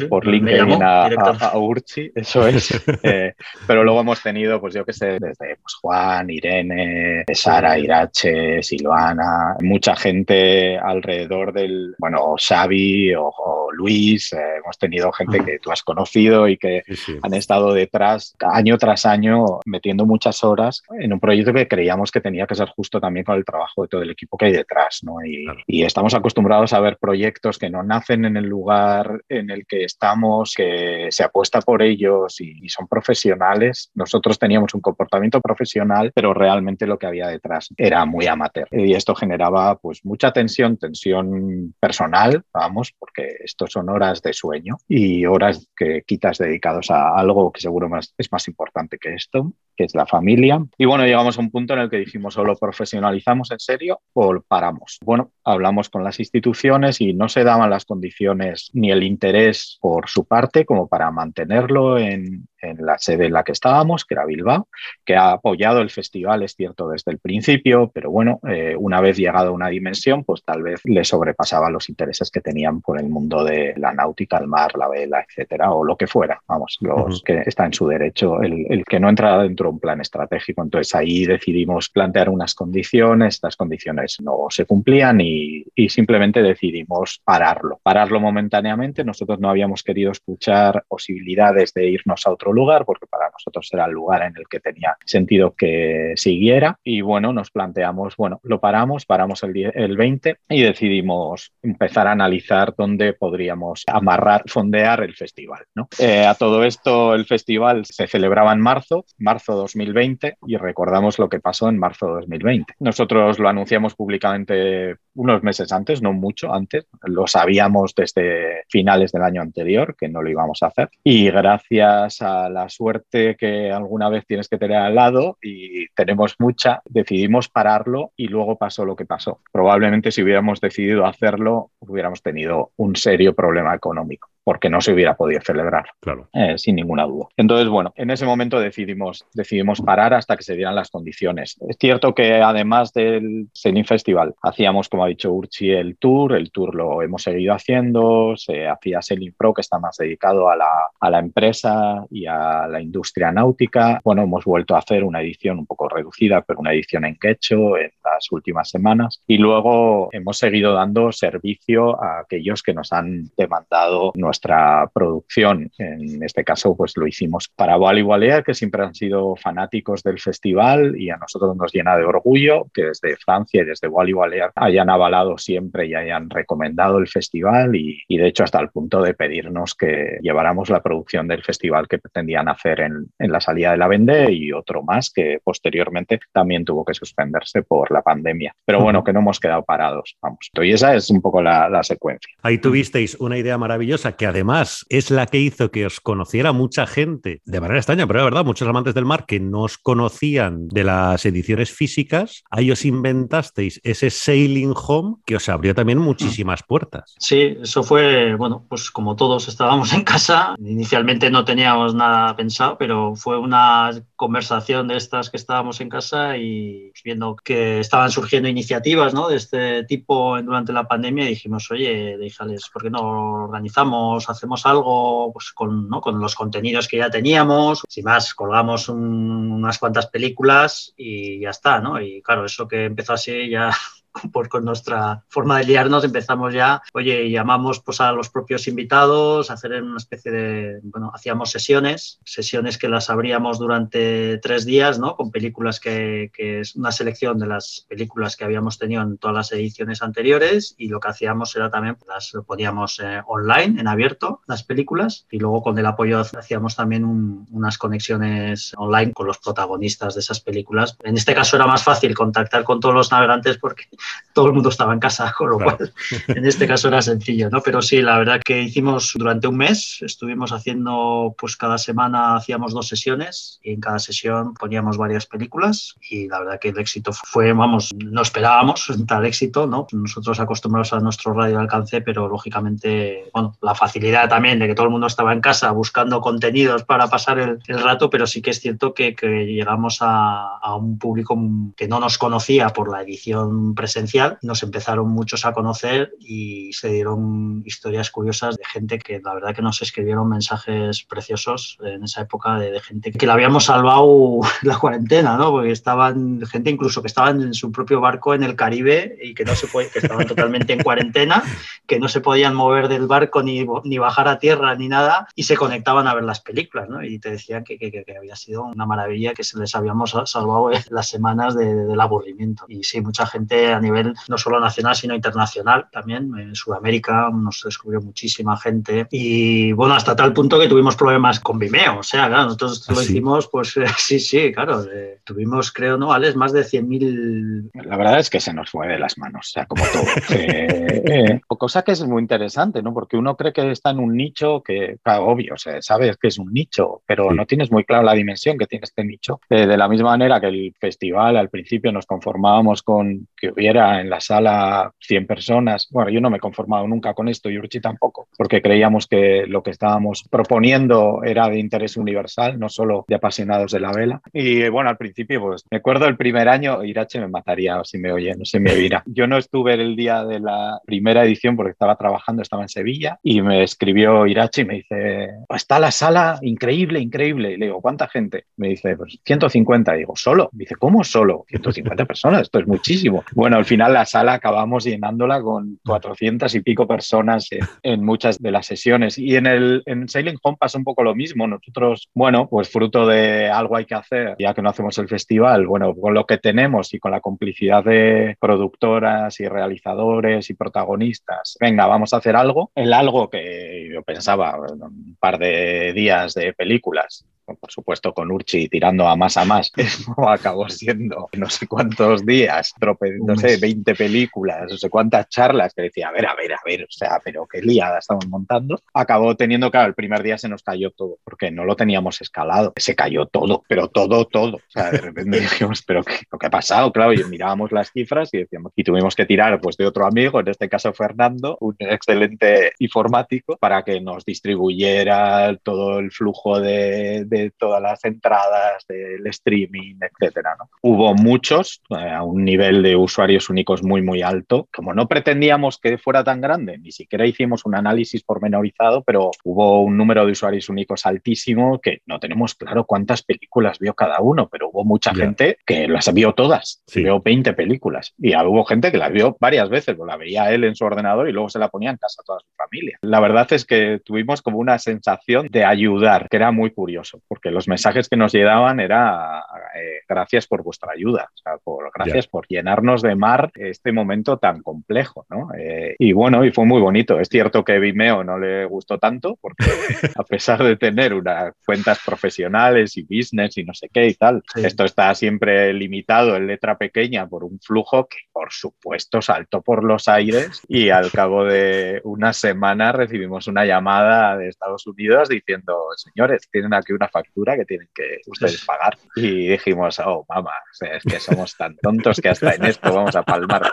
por 0.08 0.26
LinkedIn 0.26 0.82
a, 0.82 1.52
Urchi, 1.56 2.10
eso 2.14 2.46
es. 2.46 2.70
Eh, 3.02 3.34
pero 3.66 3.84
luego 3.84 4.00
hemos 4.00 4.22
tenido, 4.22 4.60
pues 4.60 4.74
yo 4.74 4.84
que 4.84 4.92
sé, 4.92 5.18
desde 5.20 5.56
pues, 5.56 5.74
Juan, 5.80 6.28
Irene, 6.30 7.24
Sara, 7.32 7.78
Irache, 7.78 8.62
Silvana, 8.62 9.56
mucha 9.60 9.94
gente 9.94 10.78
alrededor 10.78 11.52
bueno, 11.98 12.34
Xavi 12.38 13.14
o, 13.14 13.68
Luis, 13.72 14.32
eh, 14.32 14.56
hemos 14.58 14.78
tenido 14.78 15.12
gente 15.12 15.44
que 15.44 15.58
tú 15.58 15.70
has 15.70 15.82
conocido 15.82 16.48
y 16.48 16.56
que 16.56 16.82
han 17.22 17.34
estado 17.34 17.72
detrás 17.72 18.34
año 18.40 18.78
tras 18.78 19.04
año 19.04 19.44
metiendo 19.66 20.06
muchas 20.06 20.42
horas 20.44 20.82
en 20.98 21.12
un 21.12 21.20
proyecto 21.20 21.52
que 21.52 21.68
creíamos 21.68 22.10
que 22.10 22.20
tenía 22.20 22.46
que 22.46 22.54
ser 22.54 22.68
justo 22.68 23.00
también 23.00 23.24
con 23.24 23.36
el 23.36 23.44
trabajo 23.44 23.82
de 23.82 23.88
todo 23.88 24.02
el 24.02 24.10
equipo 24.10 24.36
que 24.36 24.46
hay 24.46 24.52
detrás. 24.52 25.00
¿no? 25.02 25.24
Y, 25.24 25.46
estamos 25.86 26.14
acostumbrados 26.14 26.72
a 26.72 26.80
ver 26.80 26.98
proyectos 26.98 27.58
que 27.58 27.70
no 27.70 27.82
nacen 27.82 28.24
en 28.24 28.36
el 28.36 28.46
lugar 28.46 29.22
en 29.28 29.50
el 29.50 29.66
que 29.66 29.84
estamos, 29.84 30.54
que 30.56 31.08
se 31.10 31.22
apuesta 31.22 31.60
por 31.60 31.82
ellos 31.82 32.40
y, 32.40 32.68
son 32.68 32.88
profesionales. 32.88 33.90
Nosotros 33.94 34.38
teníamos 34.38 34.74
un 34.74 34.80
comportamiento 34.80 35.40
profesional, 35.40 36.10
pero 36.14 36.34
realmente 36.34 36.86
lo 36.86 36.98
que 36.98 37.06
había 37.06 37.28
detrás 37.28 37.68
era 37.76 38.04
muy 38.04 38.26
amateur. 38.26 38.66
Y 38.72 38.94
esto 38.94 39.14
generaba 39.14 39.78
pues 39.78 40.04
mucha 40.04 40.32
tensión, 40.32 40.76
tensión 40.76 41.55
personal, 41.80 42.42
vamos, 42.52 42.92
porque 42.98 43.36
esto 43.44 43.66
son 43.66 43.88
horas 43.88 44.22
de 44.22 44.32
sueño 44.32 44.76
y 44.88 45.26
horas 45.26 45.68
que 45.76 46.02
quitas 46.06 46.38
dedicados 46.38 46.90
a 46.90 47.16
algo 47.16 47.52
que 47.52 47.60
seguro 47.60 47.88
más, 47.88 48.14
es 48.18 48.30
más 48.32 48.48
importante 48.48 48.98
que 48.98 49.14
esto 49.14 49.52
que 49.76 49.84
es 49.84 49.94
la 49.94 50.06
familia. 50.06 50.64
Y 50.78 50.86
bueno, 50.86 51.04
llegamos 51.04 51.38
a 51.38 51.40
un 51.40 51.50
punto 51.50 51.74
en 51.74 51.80
el 51.80 51.90
que 51.90 51.98
dijimos 51.98 52.36
o 52.38 52.44
lo 52.44 52.56
profesionalizamos 52.56 53.50
en 53.50 53.60
serio 53.60 54.00
o 54.14 54.40
paramos. 54.48 54.98
Bueno, 55.04 55.32
hablamos 55.44 55.90
con 55.90 56.02
las 56.02 56.18
instituciones 56.18 57.00
y 57.00 57.12
no 57.12 57.28
se 57.28 57.44
daban 57.44 57.70
las 57.70 57.84
condiciones 57.84 58.70
ni 58.72 58.90
el 58.90 59.02
interés 59.02 59.78
por 59.80 60.08
su 60.08 60.24
parte 60.24 60.64
como 60.64 60.88
para 60.88 61.10
mantenerlo 61.10 61.98
en, 61.98 62.48
la 62.78 62.98
sede 62.98 63.26
en 63.26 63.32
la 63.32 63.44
que 63.44 63.52
estábamos, 63.52 64.04
que 64.04 64.14
era 64.14 64.24
Bilbao, 64.24 64.68
que 65.04 65.14
ha 65.14 65.30
apoyado 65.32 65.80
el 65.80 65.90
festival, 65.90 66.42
es 66.42 66.54
cierto, 66.54 66.88
desde 66.88 67.12
el 67.12 67.20
principio, 67.20 67.92
pero 67.94 68.10
bueno, 68.10 68.40
eh, 68.48 68.74
una 68.76 69.00
vez 69.00 69.16
llegado 69.18 69.50
a 69.50 69.52
una 69.52 69.68
dimensión, 69.68 70.24
pues 70.24 70.42
tal 70.42 70.62
vez 70.62 70.80
le 70.84 71.04
sobrepasaba 71.36 71.70
los 71.70 71.88
intereses 71.88 72.30
que 72.30 72.40
tenían 72.40 72.80
por 72.80 72.98
el 72.98 73.08
mundo 73.08 73.44
de 73.44 73.74
la 73.76 73.92
náutica, 73.92 74.38
el 74.38 74.46
mar, 74.46 74.72
la 74.76 74.88
vela, 74.88 75.24
etcétera, 75.28 75.72
o 75.72 75.84
lo 75.84 75.96
que 75.96 76.06
fuera, 76.06 76.40
vamos, 76.48 76.78
los 76.80 77.22
que 77.22 77.42
está 77.46 77.66
en 77.66 77.72
su 77.72 77.86
derecho, 77.86 78.42
el, 78.42 78.66
el 78.68 78.84
que 78.84 78.98
no 78.98 79.08
entra 79.08 79.42
dentro 79.42 79.68
de 79.68 79.74
un 79.74 79.80
plan 79.80 80.00
estratégico. 80.00 80.62
Entonces 80.62 80.94
ahí 80.94 81.26
decidimos 81.26 81.90
plantear 81.90 82.30
unas 82.30 82.54
condiciones, 82.54 83.34
estas 83.34 83.56
condiciones 83.56 84.18
no 84.22 84.46
se 84.48 84.64
cumplían 84.64 85.20
y, 85.20 85.64
y 85.74 85.88
simplemente 85.88 86.42
decidimos 86.42 87.20
pararlo, 87.24 87.80
pararlo 87.82 88.20
momentáneamente. 88.20 89.04
Nosotros 89.04 89.38
no 89.38 89.50
habíamos 89.50 89.82
querido 89.82 90.12
escuchar 90.12 90.84
posibilidades 90.88 91.72
de 91.74 91.88
irnos 91.88 92.26
a 92.26 92.30
otro 92.30 92.52
lugar, 92.52 92.84
porque 92.84 93.06
para 93.06 93.30
nosotros 93.30 93.68
era 93.72 93.84
el 93.86 93.92
lugar 93.92 94.22
en 94.22 94.34
el 94.36 94.48
que 94.48 94.60
tenía 94.60 94.96
sentido 95.04 95.54
que 95.54 96.14
siguiera. 96.16 96.78
Y 96.82 97.00
bueno, 97.02 97.32
nos 97.32 97.50
planteamos, 97.50 98.16
bueno, 98.16 98.40
lo 98.44 98.60
paramos, 98.60 99.04
paramos 99.04 99.42
el, 99.42 99.56
el 99.74 99.96
20 99.96 100.38
y 100.48 100.62
decidimos 100.62 101.25
empezar 101.62 102.06
a 102.06 102.12
analizar 102.12 102.74
dónde 102.76 103.12
podríamos 103.12 103.84
amarrar, 103.86 104.44
fondear 104.46 105.02
el 105.02 105.14
festival. 105.14 105.64
¿no? 105.74 105.88
Eh, 105.98 106.24
a 106.24 106.34
todo 106.34 106.64
esto, 106.64 107.14
el 107.14 107.26
festival 107.26 107.84
se 107.84 108.06
celebraba 108.06 108.52
en 108.52 108.60
marzo, 108.60 109.04
marzo 109.18 109.54
2020, 109.54 110.36
y 110.46 110.56
recordamos 110.56 111.18
lo 111.18 111.28
que 111.28 111.40
pasó 111.40 111.68
en 111.68 111.78
marzo 111.78 112.08
2020. 112.08 112.74
Nosotros 112.80 113.38
lo 113.38 113.48
anunciamos 113.48 113.94
públicamente 113.94 114.96
unos 115.14 115.42
meses 115.42 115.72
antes, 115.72 116.02
no 116.02 116.12
mucho 116.12 116.52
antes, 116.52 116.86
lo 117.02 117.26
sabíamos 117.26 117.94
desde 117.94 118.64
finales 118.68 119.12
del 119.12 119.22
año 119.22 119.42
anterior 119.42 119.96
que 119.96 120.08
no 120.08 120.22
lo 120.22 120.30
íbamos 120.30 120.62
a 120.62 120.66
hacer. 120.66 120.90
Y 121.02 121.30
gracias 121.30 122.20
a 122.22 122.48
la 122.48 122.68
suerte 122.68 123.36
que 123.36 123.70
alguna 123.72 124.08
vez 124.08 124.26
tienes 124.26 124.48
que 124.48 124.58
tener 124.58 124.78
al 124.78 124.94
lado 124.94 125.38
y 125.42 125.88
tenemos 125.94 126.36
mucha, 126.38 126.82
decidimos 126.84 127.48
pararlo 127.48 128.12
y 128.16 128.28
luego 128.28 128.56
pasó 128.56 128.84
lo 128.84 128.96
que 128.96 129.06
pasó. 129.06 129.40
Probablemente 129.52 130.10
si 130.10 130.22
hubiéramos 130.22 130.60
decidido 130.60 131.06
hacerlo 131.16 131.70
hubiéramos 131.80 132.22
tenido 132.22 132.72
un 132.76 132.94
serio 132.94 133.34
problema 133.34 133.74
económico 133.74 134.28
porque 134.46 134.70
no 134.70 134.80
se 134.80 134.92
hubiera 134.92 135.16
podido 135.16 135.40
celebrar. 135.40 135.86
Claro. 136.00 136.28
Eh, 136.32 136.56
sin 136.56 136.76
ninguna 136.76 137.02
duda. 137.02 137.26
Entonces, 137.36 137.68
bueno, 137.68 137.92
en 137.96 138.12
ese 138.12 138.24
momento 138.24 138.60
decidimos, 138.60 139.26
decidimos 139.34 139.80
parar 139.80 140.14
hasta 140.14 140.36
que 140.36 140.44
se 140.44 140.54
dieran 140.54 140.76
las 140.76 140.88
condiciones. 140.88 141.56
Es 141.68 141.76
cierto 141.80 142.14
que 142.14 142.34
además 142.34 142.92
del 142.92 143.48
Selling 143.52 143.84
Festival, 143.84 144.36
hacíamos, 144.40 144.88
como 144.88 145.04
ha 145.04 145.08
dicho 145.08 145.32
Urchi, 145.32 145.72
el 145.72 145.96
tour. 145.98 146.36
El 146.36 146.52
tour 146.52 146.76
lo 146.76 147.02
hemos 147.02 147.24
seguido 147.24 147.54
haciendo. 147.54 148.36
Se 148.36 148.68
hacía 148.68 149.02
Selling 149.02 149.34
Pro, 149.36 149.52
que 149.52 149.62
está 149.62 149.80
más 149.80 149.96
dedicado 149.96 150.48
a 150.48 150.54
la, 150.54 150.70
a 151.00 151.10
la 151.10 151.18
empresa 151.18 152.04
y 152.08 152.26
a 152.26 152.68
la 152.68 152.80
industria 152.80 153.32
náutica. 153.32 154.00
Bueno, 154.04 154.22
hemos 154.22 154.44
vuelto 154.44 154.76
a 154.76 154.78
hacer 154.78 155.02
una 155.02 155.22
edición 155.22 155.58
un 155.58 155.66
poco 155.66 155.88
reducida, 155.88 156.42
pero 156.42 156.60
una 156.60 156.72
edición 156.72 157.04
en 157.04 157.16
quecho 157.16 157.76
en 157.76 157.90
las 158.04 158.30
últimas 158.30 158.70
semanas. 158.70 159.20
Y 159.26 159.38
luego 159.38 160.08
hemos 160.12 160.38
seguido 160.38 160.72
dando 160.72 161.10
servicio 161.10 162.00
a 162.00 162.20
aquellos 162.20 162.62
que 162.62 162.74
nos 162.74 162.92
han 162.92 163.24
demandado 163.36 164.12
nuestra 164.14 164.35
producción. 164.40 165.70
En 165.78 166.22
este 166.22 166.44
caso, 166.44 166.76
pues 166.76 166.96
lo 166.96 167.06
hicimos 167.06 167.48
para 167.54 167.76
Wally 167.76 168.02
Walear, 168.02 168.44
que 168.44 168.54
siempre 168.54 168.82
han 168.82 168.94
sido 168.94 169.36
fanáticos 169.36 170.02
del 170.02 170.18
festival 170.18 170.94
y 170.98 171.10
a 171.10 171.16
nosotros 171.16 171.56
nos 171.56 171.72
llena 171.72 171.96
de 171.96 172.04
orgullo 172.04 172.66
que 172.72 172.84
desde 172.84 173.16
Francia 173.16 173.62
y 173.62 173.64
desde 173.64 173.88
Wally 173.88 174.12
Walear 174.12 174.52
hayan 174.54 174.90
avalado 174.90 175.38
siempre 175.38 175.86
y 175.86 175.94
hayan 175.94 176.30
recomendado 176.30 176.98
el 176.98 177.08
festival 177.08 177.74
y, 177.76 178.02
y, 178.08 178.18
de 178.18 178.28
hecho 178.28 178.44
hasta 178.44 178.60
el 178.60 178.70
punto 178.70 179.02
de 179.02 179.14
pedirnos 179.14 179.74
que 179.74 180.18
lleváramos 180.22 180.70
la 180.70 180.82
producción 180.82 181.28
del 181.28 181.42
festival 181.42 181.88
que 181.88 181.98
pretendían 181.98 182.48
hacer 182.48 182.80
en, 182.80 183.06
en 183.18 183.32
la 183.32 183.40
salida 183.40 183.72
de 183.72 183.78
la 183.78 183.88
Vendée 183.88 184.32
y 184.32 184.52
otro 184.52 184.82
más 184.82 185.10
que 185.10 185.40
posteriormente 185.42 186.20
también 186.32 186.64
tuvo 186.64 186.84
que 186.84 186.94
suspenderse 186.94 187.62
por 187.62 187.90
la 187.90 188.02
pandemia. 188.02 188.54
Pero 188.64 188.80
bueno, 188.80 189.04
que 189.04 189.12
no 189.12 189.20
hemos 189.20 189.40
quedado 189.40 189.64
parados, 189.64 190.16
vamos. 190.20 190.50
Y 190.54 190.72
esa 190.72 190.94
es 190.94 191.10
un 191.10 191.20
poco 191.20 191.42
la, 191.42 191.68
la 191.68 191.82
secuencia. 191.82 192.32
Ahí 192.42 192.58
tuvisteis 192.58 193.14
una 193.16 193.38
idea 193.38 193.58
maravillosa 193.58 194.16
que 194.16 194.25
además 194.26 194.84
es 194.88 195.10
la 195.10 195.26
que 195.26 195.40
hizo 195.40 195.70
que 195.70 195.86
os 195.86 196.00
conociera 196.00 196.52
mucha 196.52 196.86
gente 196.86 197.40
de 197.44 197.60
manera 197.60 197.78
extraña, 197.78 198.06
pero 198.06 198.20
es 198.20 198.24
verdad, 198.24 198.44
muchos 198.44 198.68
amantes 198.68 198.94
del 198.94 199.04
mar 199.04 199.26
que 199.26 199.40
no 199.40 199.62
os 199.62 199.78
conocían 199.78 200.68
de 200.68 200.84
las 200.84 201.24
ediciones 201.24 201.70
físicas, 201.70 202.44
ahí 202.50 202.70
os 202.70 202.84
inventasteis 202.84 203.80
ese 203.84 204.10
Sailing 204.10 204.74
Home 204.76 205.16
que 205.24 205.36
os 205.36 205.48
abrió 205.48 205.74
también 205.74 205.98
muchísimas 205.98 206.62
puertas. 206.62 207.14
Sí, 207.18 207.56
eso 207.62 207.82
fue, 207.82 208.34
bueno, 208.36 208.64
pues 208.68 208.90
como 208.90 209.16
todos 209.16 209.48
estábamos 209.48 209.92
en 209.94 210.02
casa, 210.02 210.54
inicialmente 210.58 211.30
no 211.30 211.44
teníamos 211.44 211.94
nada 211.94 212.36
pensado, 212.36 212.76
pero 212.78 213.14
fue 213.16 213.38
una 213.38 213.90
conversación 214.16 214.88
de 214.88 214.96
estas 214.96 215.30
que 215.30 215.36
estábamos 215.36 215.80
en 215.80 215.88
casa 215.88 216.36
y 216.36 216.92
viendo 217.04 217.36
que 217.36 217.80
estaban 217.80 218.10
surgiendo 218.10 218.48
iniciativas 218.48 219.14
¿no? 219.14 219.28
de 219.28 219.36
este 219.36 219.84
tipo 219.84 220.40
durante 220.42 220.72
la 220.72 220.88
pandemia, 220.88 221.26
dijimos, 221.26 221.70
oye, 221.70 222.16
déjales, 222.18 222.68
¿por 222.72 222.82
qué 222.82 222.90
no 222.90 223.44
organizamos, 223.44 224.05
hacemos 224.14 224.66
algo 224.66 225.32
pues, 225.32 225.52
con, 225.52 225.88
¿no? 225.88 226.00
con 226.00 226.18
los 226.20 226.34
contenidos 226.34 226.88
que 226.88 226.98
ya 226.98 227.10
teníamos? 227.10 227.82
Sin 227.88 228.04
más, 228.04 228.34
colgamos 228.34 228.88
un, 228.88 229.52
unas 229.52 229.78
cuantas 229.78 230.06
películas 230.06 230.92
y 230.96 231.40
ya 231.40 231.50
está, 231.50 231.80
¿no? 231.80 232.00
Y 232.00 232.22
claro, 232.22 232.44
eso 232.44 232.68
que 232.68 232.84
empezó 232.84 233.14
así 233.14 233.48
ya 233.50 233.70
por, 234.32 234.48
con 234.48 234.64
nuestra 234.64 235.24
forma 235.28 235.58
de 235.58 235.64
liarnos 235.64 236.04
empezamos 236.04 236.54
ya, 236.54 236.82
oye, 236.92 237.30
llamamos 237.30 237.80
pues 237.80 238.00
a 238.00 238.12
los 238.12 238.30
propios 238.30 238.68
invitados, 238.68 239.50
hacer 239.50 239.82
una 239.82 239.96
especie 239.96 240.32
de, 240.32 240.80
bueno, 240.82 241.12
hacíamos 241.14 241.50
sesiones, 241.50 242.20
sesiones 242.24 242.78
que 242.78 242.88
las 242.88 243.10
abríamos 243.10 243.58
durante 243.58 244.38
tres 244.38 244.64
días, 244.64 244.98
¿no? 244.98 245.16
Con 245.16 245.30
películas 245.30 245.80
que, 245.80 246.30
que 246.32 246.60
es 246.60 246.76
una 246.76 246.92
selección 246.92 247.38
de 247.38 247.46
las 247.46 247.86
películas 247.88 248.36
que 248.36 248.44
habíamos 248.44 248.78
tenido 248.78 249.02
en 249.02 249.18
todas 249.18 249.36
las 249.36 249.52
ediciones 249.52 250.02
anteriores 250.02 250.74
y 250.78 250.88
lo 250.88 251.00
que 251.00 251.08
hacíamos 251.08 251.54
era 251.56 251.70
también, 251.70 251.96
pues, 251.96 252.08
las 252.08 252.44
poníamos 252.46 253.00
eh, 253.00 253.20
online, 253.26 253.80
en 253.80 253.88
abierto, 253.88 254.40
las 254.46 254.62
películas 254.62 255.26
y 255.30 255.38
luego 255.38 255.62
con 255.62 255.78
el 255.78 255.86
apoyo 255.86 256.20
hacíamos 256.20 256.76
también 256.76 257.04
un, 257.04 257.46
unas 257.50 257.78
conexiones 257.78 258.72
online 258.76 259.12
con 259.12 259.26
los 259.26 259.38
protagonistas 259.38 260.14
de 260.14 260.20
esas 260.20 260.40
películas. 260.40 260.96
En 261.04 261.16
este 261.16 261.34
caso 261.34 261.56
era 261.56 261.66
más 261.66 261.82
fácil 261.82 262.14
contactar 262.14 262.64
con 262.64 262.80
todos 262.80 262.94
los 262.94 263.10
navegantes 263.10 263.58
porque 263.58 263.84
todo 264.32 264.48
el 264.48 264.52
mundo 264.52 264.68
estaba 264.68 264.92
en 264.92 265.00
casa, 265.00 265.32
con 265.36 265.50
lo 265.50 265.58
claro. 265.58 265.76
cual 265.78 265.92
en 266.28 266.46
este 266.46 266.66
caso 266.66 266.88
era 266.88 267.00
sencillo, 267.02 267.48
¿no? 267.50 267.62
Pero 267.62 267.80
sí, 267.82 268.02
la 268.02 268.18
verdad 268.18 268.40
que 268.44 268.62
hicimos 268.62 269.12
durante 269.14 269.48
un 269.48 269.56
mes, 269.56 269.98
estuvimos 270.02 270.52
haciendo, 270.52 271.34
pues 271.38 271.56
cada 271.56 271.78
semana 271.78 272.36
hacíamos 272.36 272.72
dos 272.72 272.88
sesiones 272.88 273.58
y 273.62 273.72
en 273.72 273.80
cada 273.80 273.98
sesión 273.98 274.54
poníamos 274.54 274.98
varias 274.98 275.26
películas 275.26 275.94
y 276.10 276.28
la 276.28 276.40
verdad 276.40 276.58
que 276.60 276.68
el 276.68 276.78
éxito 276.78 277.12
fue, 277.12 277.52
vamos, 277.52 277.94
no 277.96 278.22
esperábamos 278.22 278.92
tal 279.06 279.24
éxito, 279.24 279.66
¿no? 279.66 279.86
Nosotros 279.92 280.38
acostumbrados 280.38 280.92
a 280.92 281.00
nuestro 281.00 281.32
radio 281.32 281.56
de 281.56 281.62
alcance, 281.62 282.00
pero 282.00 282.28
lógicamente, 282.28 283.30
bueno, 283.32 283.56
la 283.62 283.74
facilidad 283.74 284.28
también 284.28 284.58
de 284.58 284.66
que 284.66 284.74
todo 284.74 284.86
el 284.86 284.92
mundo 284.92 285.06
estaba 285.06 285.32
en 285.32 285.40
casa 285.40 285.70
buscando 285.70 286.20
contenidos 286.20 286.84
para 286.84 287.08
pasar 287.08 287.38
el, 287.38 287.58
el 287.66 287.82
rato, 287.82 288.10
pero 288.10 288.26
sí 288.26 288.42
que 288.42 288.50
es 288.50 288.60
cierto 288.60 288.94
que, 288.94 289.14
que 289.14 289.46
llegamos 289.46 289.98
a, 290.00 290.58
a 290.58 290.74
un 290.74 290.98
público 290.98 291.38
que 291.76 291.88
no 291.88 292.00
nos 292.00 292.18
conocía 292.18 292.68
por 292.70 292.90
la 292.90 293.02
edición 293.02 293.74
presencial, 293.96 294.38
nos 294.42 294.62
empezaron 294.62 295.08
muchos 295.08 295.46
a 295.46 295.52
conocer 295.52 296.12
y 296.20 296.70
se 296.74 296.88
dieron 296.88 297.62
historias 297.64 298.10
curiosas 298.10 298.56
de 298.58 298.64
gente 298.66 298.98
que 298.98 299.20
la 299.24 299.32
verdad 299.32 299.54
que 299.54 299.62
nos 299.62 299.80
escribieron 299.80 300.28
mensajes 300.28 301.02
preciosos 301.04 301.78
en 301.82 302.04
esa 302.04 302.20
época 302.20 302.58
de, 302.58 302.72
de 302.72 302.80
gente 302.80 303.10
que 303.10 303.24
le 303.24 303.32
habíamos 303.32 303.64
salvado 303.64 304.40
la 304.62 304.78
cuarentena, 304.78 305.38
¿no? 305.38 305.50
Porque 305.50 305.70
estaban 305.70 306.42
gente 306.46 306.68
incluso 306.68 307.00
que 307.00 307.08
estaban 307.08 307.40
en 307.40 307.54
su 307.54 307.72
propio 307.72 308.02
barco 308.02 308.34
en 308.34 308.42
el 308.42 308.54
Caribe 308.54 309.16
y 309.22 309.32
que 309.34 309.46
no 309.46 309.54
se 309.54 309.66
puede, 309.66 309.88
que 309.88 310.00
estaban 310.00 310.26
totalmente 310.26 310.74
en 310.74 310.82
cuarentena, 310.82 311.42
que 311.86 311.98
no 311.98 312.08
se 312.08 312.20
podían 312.20 312.54
mover 312.54 312.88
del 312.88 313.06
barco 313.06 313.42
ni, 313.42 313.66
ni 313.84 313.96
bajar 313.96 314.28
a 314.28 314.38
tierra 314.38 314.74
ni 314.74 314.88
nada 314.88 315.26
y 315.34 315.44
se 315.44 315.56
conectaban 315.56 316.06
a 316.06 316.14
ver 316.14 316.24
las 316.24 316.40
películas, 316.40 316.86
¿no? 316.90 317.02
Y 317.02 317.18
te 317.18 317.30
decían 317.30 317.64
que, 317.64 317.78
que, 317.78 317.90
que 317.90 318.16
había 318.16 318.36
sido 318.36 318.64
una 318.64 318.84
maravilla 318.84 319.32
que 319.32 319.42
se 319.42 319.58
les 319.58 319.74
habíamos 319.74 320.14
salvado 320.26 320.70
las 320.90 321.08
semanas 321.08 321.54
de, 321.54 321.74
de, 321.74 321.86
del 321.86 322.00
aburrimiento. 322.00 322.66
Y 322.68 322.84
sí, 322.84 323.00
mucha 323.00 323.24
gente 323.24 323.72
a 323.72 323.80
nivel 323.86 324.14
no 324.28 324.38
solo 324.38 324.60
nacional, 324.60 324.94
sino 324.94 325.14
internacional 325.14 325.86
también. 325.90 326.30
En 326.38 326.54
Sudamérica 326.54 327.30
nos 327.32 327.62
descubrió 327.64 328.00
muchísima 328.00 328.56
gente. 328.56 329.06
Y 329.10 329.72
bueno, 329.72 329.94
hasta 329.94 330.14
tal 330.14 330.32
punto 330.32 330.58
que 330.58 330.68
tuvimos 330.68 330.96
problemas 330.96 331.40
con 331.40 331.58
Vimeo. 331.58 332.00
O 332.00 332.02
sea, 332.02 332.28
claro, 332.28 332.44
nosotros 332.44 332.84
¿Ah, 332.88 332.92
lo 332.92 333.00
sí? 333.00 333.12
hicimos, 333.12 333.48
pues 333.48 333.76
eh, 333.76 333.84
sí, 333.98 334.18
sí, 334.20 334.52
claro. 334.52 334.82
Eh, 334.82 335.20
tuvimos, 335.24 335.72
creo, 335.72 335.96
¿no, 335.96 336.12
Alex? 336.12 336.36
Más 336.36 336.52
de 336.52 336.62
100.000. 336.62 337.70
La 337.84 337.96
verdad 337.96 338.18
es 338.18 338.30
que 338.30 338.40
se 338.40 338.52
nos 338.52 338.70
fue 338.70 338.88
de 338.88 338.98
las 338.98 339.18
manos, 339.18 339.48
o 339.48 339.50
sea, 339.50 339.66
como 339.66 339.84
todo. 339.92 340.04
eh, 340.30 341.02
eh, 341.06 341.40
cosa 341.48 341.82
que 341.82 341.92
es 341.92 342.04
muy 342.04 342.22
interesante, 342.22 342.82
¿no? 342.82 342.92
Porque 342.92 343.16
uno 343.16 343.36
cree 343.36 343.52
que 343.52 343.70
está 343.70 343.90
en 343.90 343.98
un 343.98 344.16
nicho 344.16 344.62
que, 344.62 344.98
claro, 345.02 345.26
obvio, 345.26 345.54
o 345.54 345.58
sea, 345.58 345.80
sabes 345.82 346.16
que 346.16 346.28
es 346.28 346.38
un 346.38 346.52
nicho, 346.52 347.02
pero 347.06 347.30
sí. 347.30 347.36
no 347.36 347.46
tienes 347.46 347.70
muy 347.70 347.84
claro 347.84 348.04
la 348.04 348.14
dimensión 348.14 348.58
que 348.58 348.66
tiene 348.66 348.84
este 348.84 349.04
nicho. 349.04 349.40
Eh, 349.48 349.66
de 349.66 349.76
la 349.76 349.88
misma 349.88 350.10
manera 350.10 350.40
que 350.40 350.46
el 350.48 350.74
festival 350.78 351.36
al 351.36 351.50
principio 351.50 351.92
nos 351.92 352.06
conformábamos 352.06 352.82
con 352.82 353.28
que 353.36 353.50
hubiera 353.50 354.00
en 354.00 354.10
la 354.10 354.20
sala 354.20 354.92
100 355.00 355.26
personas. 355.26 355.88
Bueno, 355.90 356.10
yo 356.10 356.20
no 356.20 356.30
me 356.30 356.38
he 356.38 356.40
conformado 356.40 356.86
nunca 356.86 357.14
con 357.14 357.28
esto 357.28 357.50
y 357.50 357.58
Urchi 357.58 357.80
tampoco, 357.80 358.28
porque 358.36 358.62
creíamos 358.62 359.06
que 359.06 359.44
lo 359.46 359.62
que 359.62 359.70
estábamos 359.70 360.24
proponiendo 360.30 361.20
era 361.24 361.48
de 361.48 361.58
interés 361.58 361.96
universal, 361.96 362.58
no 362.58 362.68
solo 362.68 363.04
de 363.08 363.14
apasionados 363.14 363.72
de 363.72 363.80
la 363.80 363.92
vela. 363.92 364.20
Y 364.32 364.68
bueno, 364.68 364.90
al 364.90 364.96
principio, 364.96 365.40
pues 365.40 365.64
me 365.70 365.78
acuerdo 365.78 366.06
el 366.06 366.16
primer 366.16 366.48
año, 366.48 366.82
Irache 366.84 367.20
me 367.20 367.28
mataría 367.28 367.80
si 367.84 367.98
me 367.98 368.12
oye, 368.12 368.34
no 368.36 368.44
se 368.44 368.60
me 368.60 368.72
oirá. 368.72 369.02
Yo 369.06 369.26
no 369.26 369.36
estuve 369.36 369.74
el 369.74 369.96
día 369.96 370.24
de 370.24 370.40
la 370.40 370.80
primera 370.84 371.24
edición 371.24 371.56
porque 371.56 371.72
estaba 371.72 371.96
trabajando, 371.96 372.42
estaba 372.42 372.62
en 372.62 372.68
Sevilla 372.68 373.18
y 373.22 373.42
me 373.42 373.62
escribió 373.62 374.26
Irache 374.26 374.62
y 374.62 374.64
me 374.64 374.74
dice, 374.74 375.30
está 375.48 375.78
la 375.78 375.90
sala 375.90 376.38
increíble, 376.42 377.00
increíble. 377.00 377.52
Y 377.52 377.56
le 377.56 377.66
digo, 377.66 377.80
¿cuánta 377.80 378.08
gente? 378.08 378.44
Me 378.56 378.68
dice, 378.68 378.96
pues 378.96 379.18
150. 379.24 379.94
Y 379.94 379.98
digo, 379.98 380.16
¿solo? 380.16 380.50
Me 380.52 380.60
dice, 380.60 380.76
¿cómo 380.76 381.04
solo? 381.04 381.44
150 381.48 382.04
personas, 382.04 382.42
esto 382.42 382.58
es 382.58 382.66
muchísimo. 382.66 383.24
Bueno, 383.32 383.56
al 383.56 383.64
final 383.64 383.92
la 383.92 384.06
sala 384.06 384.34
acabamos 384.34 384.84
llenándola 384.84 385.40
con 385.42 385.78
400 385.84 386.54
y 386.54 386.60
pico 386.60 386.86
personas 386.86 387.48
en, 387.82 388.04
muchas 388.04 388.40
de 388.40 388.50
las 388.50 388.66
sesiones. 388.66 389.18
Y 389.18 389.36
en 389.36 389.46
el 389.46 389.82
en 389.86 390.08
Sailing 390.08 390.38
Home 390.42 390.56
pasa 390.58 390.78
un 390.78 390.84
poco 390.84 391.02
lo 391.02 391.14
mismo. 391.14 391.46
Nosotros, 391.46 392.08
bueno, 392.14 392.48
pues 392.48 392.68
fruto 392.68 393.06
de 393.06 393.48
algo 393.48 393.76
hay 393.76 393.84
que 393.84 393.94
hacer, 393.94 394.36
ya 394.38 394.54
que 394.54 394.62
no 394.62 394.70
hacemos 394.70 394.96
el 394.98 395.08
festival, 395.08 395.66
bueno, 395.66 395.94
con 395.94 396.14
lo 396.14 396.24
que 396.24 396.38
tenemos 396.38 396.92
y 396.94 396.98
con 396.98 397.10
la 397.10 397.20
complicidad 397.20 397.84
de 397.84 398.36
productoras 398.40 399.40
y 399.40 399.48
realizadores 399.48 400.50
y 400.50 400.54
protagonistas, 400.54 401.56
venga, 401.60 401.86
vamos 401.86 402.14
a 402.14 402.18
hacer 402.18 402.36
algo. 402.36 402.70
El 402.74 402.92
algo 402.92 403.28
que 403.28 403.90
yo 403.92 404.02
pensaba, 404.02 404.56
un 404.58 405.16
par 405.18 405.38
de 405.38 405.92
días 405.92 406.34
de 406.34 406.52
películas, 406.52 407.26
por 407.54 407.70
supuesto 407.70 408.12
con 408.12 408.30
Urchi 408.30 408.68
tirando 408.68 409.06
a 409.06 409.16
más 409.16 409.36
a 409.36 409.44
más, 409.44 409.72
eso 409.76 410.14
acabó 410.28 410.68
siendo 410.68 411.28
no 411.32 411.48
sé 411.48 411.66
cuántos 411.66 412.24
días, 412.24 412.74
no 413.20 413.36
sé, 413.36 413.56
20 413.56 413.94
películas, 413.94 414.70
no 414.70 414.76
sé 414.76 414.90
cuántas 414.90 415.28
charlas, 415.28 415.72
que 415.74 415.82
decía, 415.82 416.08
a 416.08 416.12
ver, 416.12 416.26
a 416.26 416.34
ver, 416.34 416.52
a 416.52 416.60
ver, 416.64 416.84
o 416.84 416.90
sea, 416.90 417.20
pero 417.24 417.46
qué 417.46 417.60
liada 417.60 417.98
estamos 417.98 418.26
montando. 418.28 418.80
Acabó 418.94 419.36
teniendo, 419.36 419.70
claro, 419.70 419.88
el 419.88 419.94
primer 419.94 420.22
día 420.22 420.38
se 420.38 420.48
nos 420.48 420.62
cayó 420.62 420.90
todo, 420.90 421.18
porque 421.24 421.50
no 421.50 421.64
lo 421.64 421.76
teníamos 421.76 422.20
escalado, 422.20 422.72
se 422.76 422.94
cayó 422.94 423.26
todo, 423.26 423.62
pero 423.68 423.88
todo, 423.88 424.26
todo. 424.26 424.56
O 424.56 424.70
sea, 424.70 424.90
de 424.90 424.98
repente 424.98 425.40
dijimos, 425.40 425.82
pero 425.82 426.02
¿qué, 426.02 426.20
¿qué 426.38 426.46
ha 426.46 426.50
pasado? 426.50 426.92
Claro, 426.92 427.12
y 427.12 427.22
mirábamos 427.24 427.72
las 427.72 427.90
cifras 427.90 428.32
y 428.32 428.38
decíamos, 428.38 428.72
y 428.74 428.84
tuvimos 428.84 429.14
que 429.14 429.26
tirar 429.26 429.60
pues 429.60 429.76
de 429.76 429.86
otro 429.86 430.06
amigo, 430.06 430.40
en 430.40 430.48
este 430.48 430.68
caso 430.68 430.92
Fernando, 430.92 431.58
un 431.60 431.76
excelente 431.78 432.72
informático, 432.78 433.56
para 433.56 433.82
que 433.82 434.00
nos 434.00 434.24
distribuyera 434.24 435.56
todo 435.62 435.98
el 435.98 436.10
flujo 436.10 436.60
de, 436.60 437.24
de 437.26 437.35
todas 437.56 437.82
las 437.82 438.04
entradas, 438.04 438.84
del 438.88 439.26
streaming, 439.28 439.96
etcétera. 440.00 440.56
¿no? 440.58 440.70
Hubo 440.82 441.14
muchos, 441.14 441.82
eh, 441.90 442.10
a 442.10 442.22
un 442.22 442.44
nivel 442.44 442.82
de 442.82 442.96
usuarios 442.96 443.50
únicos 443.50 443.82
muy, 443.82 444.02
muy 444.02 444.22
alto. 444.22 444.68
Como 444.74 444.94
no 444.94 445.08
pretendíamos 445.08 445.78
que 445.78 445.98
fuera 445.98 446.24
tan 446.24 446.40
grande, 446.40 446.78
ni 446.78 446.92
siquiera 446.92 447.26
hicimos 447.26 447.64
un 447.64 447.74
análisis 447.74 448.22
pormenorizado, 448.22 449.02
pero 449.02 449.30
hubo 449.44 449.82
un 449.82 449.96
número 449.96 450.24
de 450.24 450.32
usuarios 450.32 450.68
únicos 450.68 451.06
altísimo 451.06 451.80
que 451.80 452.02
no 452.06 452.18
tenemos 452.18 452.54
claro 452.54 452.84
cuántas 452.84 453.22
películas 453.22 453.78
vio 453.78 453.94
cada 453.94 454.20
uno, 454.20 454.48
pero 454.48 454.70
hubo 454.70 454.84
mucha 454.84 455.14
gente 455.14 455.58
que 455.66 455.88
las 455.88 456.12
vio 456.12 456.32
todas, 456.32 456.82
vio 456.94 457.20
20 457.20 457.52
películas 457.54 458.14
y 458.18 458.34
hubo 458.34 458.64
gente 458.64 458.90
que 458.90 458.98
las 458.98 459.12
vio 459.12 459.36
varias 459.40 459.68
veces, 459.68 459.96
pues 459.96 460.06
la 460.06 460.16
veía 460.16 460.50
él 460.52 460.64
en 460.64 460.74
su 460.74 460.84
ordenador 460.84 461.28
y 461.28 461.32
luego 461.32 461.48
se 461.48 461.58
la 461.58 461.68
ponía 461.68 461.90
en 461.90 461.96
casa 461.96 462.22
a 462.22 462.24
toda 462.24 462.40
su 462.40 462.46
familia. 462.56 462.98
La 463.02 463.20
verdad 463.20 463.46
es 463.52 463.64
que 463.64 464.00
tuvimos 464.04 464.42
como 464.42 464.58
una 464.58 464.78
sensación 464.78 465.48
de 465.50 465.64
ayudar, 465.64 466.28
que 466.28 466.36
era 466.36 466.52
muy 466.52 466.70
curioso, 466.70 467.20
porque 467.28 467.50
los 467.50 467.68
mensajes 467.68 468.08
que 468.08 468.16
nos 468.16 468.32
llegaban 468.32 468.80
era 468.80 469.44
eh, 469.74 470.00
gracias 470.08 470.46
por 470.46 470.62
vuestra 470.62 470.92
ayuda, 470.92 471.30
por, 471.62 471.90
gracias 471.94 472.26
por 472.26 472.46
llenarnos 472.46 473.02
de 473.02 473.14
mar 473.14 473.50
este 473.54 473.92
momento 473.92 474.38
tan 474.38 474.62
complejo, 474.62 475.26
¿no? 475.28 475.50
Eh, 475.58 475.96
y 475.98 476.12
bueno, 476.12 476.44
y 476.44 476.52
fue 476.52 476.64
muy 476.64 476.80
bonito. 476.80 477.20
Es 477.20 477.28
cierto 477.28 477.64
que 477.64 477.78
Vimeo 477.78 478.24
no 478.24 478.38
le 478.38 478.64
gustó 478.64 478.98
tanto, 478.98 479.38
porque 479.40 479.64
a 480.16 480.22
pesar 480.24 480.62
de 480.62 480.76
tener 480.76 481.14
unas 481.14 481.52
cuentas 481.64 482.00
profesionales 482.04 482.96
y 482.96 483.02
business 483.02 483.58
y 483.58 483.64
no 483.64 483.74
sé 483.74 483.88
qué 483.92 484.06
y 484.06 484.14
tal, 484.14 484.42
esto 484.54 484.84
está 484.84 485.14
siempre 485.14 485.72
limitado 485.72 486.36
en 486.36 486.46
letra 486.46 486.78
pequeña 486.78 487.26
por 487.26 487.44
un 487.44 487.58
flujo 487.60 488.06
que, 488.06 488.18
por 488.32 488.52
supuesto, 488.52 489.20
saltó 489.20 489.62
por 489.62 489.84
los 489.84 490.08
aires 490.08 490.62
y 490.68 490.90
al 490.90 491.10
cabo 491.10 491.44
de 491.44 492.00
una 492.04 492.32
semana 492.32 492.92
recibimos 492.92 493.46
una 493.46 493.64
llamada 493.64 494.36
de 494.36 494.48
Estados 494.48 494.86
Unidos 494.86 495.28
diciendo, 495.28 495.76
señores, 495.96 496.48
tienen 496.50 496.74
aquí 496.74 496.92
una 496.92 497.08
factura 497.16 497.56
que 497.56 497.64
tienen 497.64 497.88
que 497.94 498.20
ustedes 498.26 498.64
pagar. 498.66 498.96
Y 499.16 499.48
dijimos, 499.48 499.98
oh, 500.00 500.24
mamá, 500.28 500.54
es 500.80 501.02
que 501.02 501.18
somos 501.20 501.56
tan 501.56 501.76
tontos 501.76 502.20
que 502.20 502.28
hasta 502.28 502.54
en 502.54 502.64
esto 502.64 502.92
vamos 502.92 503.16
a 503.16 503.22
palmar 503.22 503.70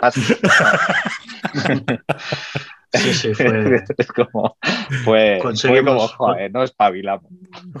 Sí, 2.94 3.12
sí, 3.12 3.34
fue. 3.34 3.82
es 3.98 4.06
como, 4.12 4.56
fue, 5.04 5.40
como, 5.42 6.08
joder, 6.08 6.52
no 6.52 6.62
espabilamos. 6.62 7.24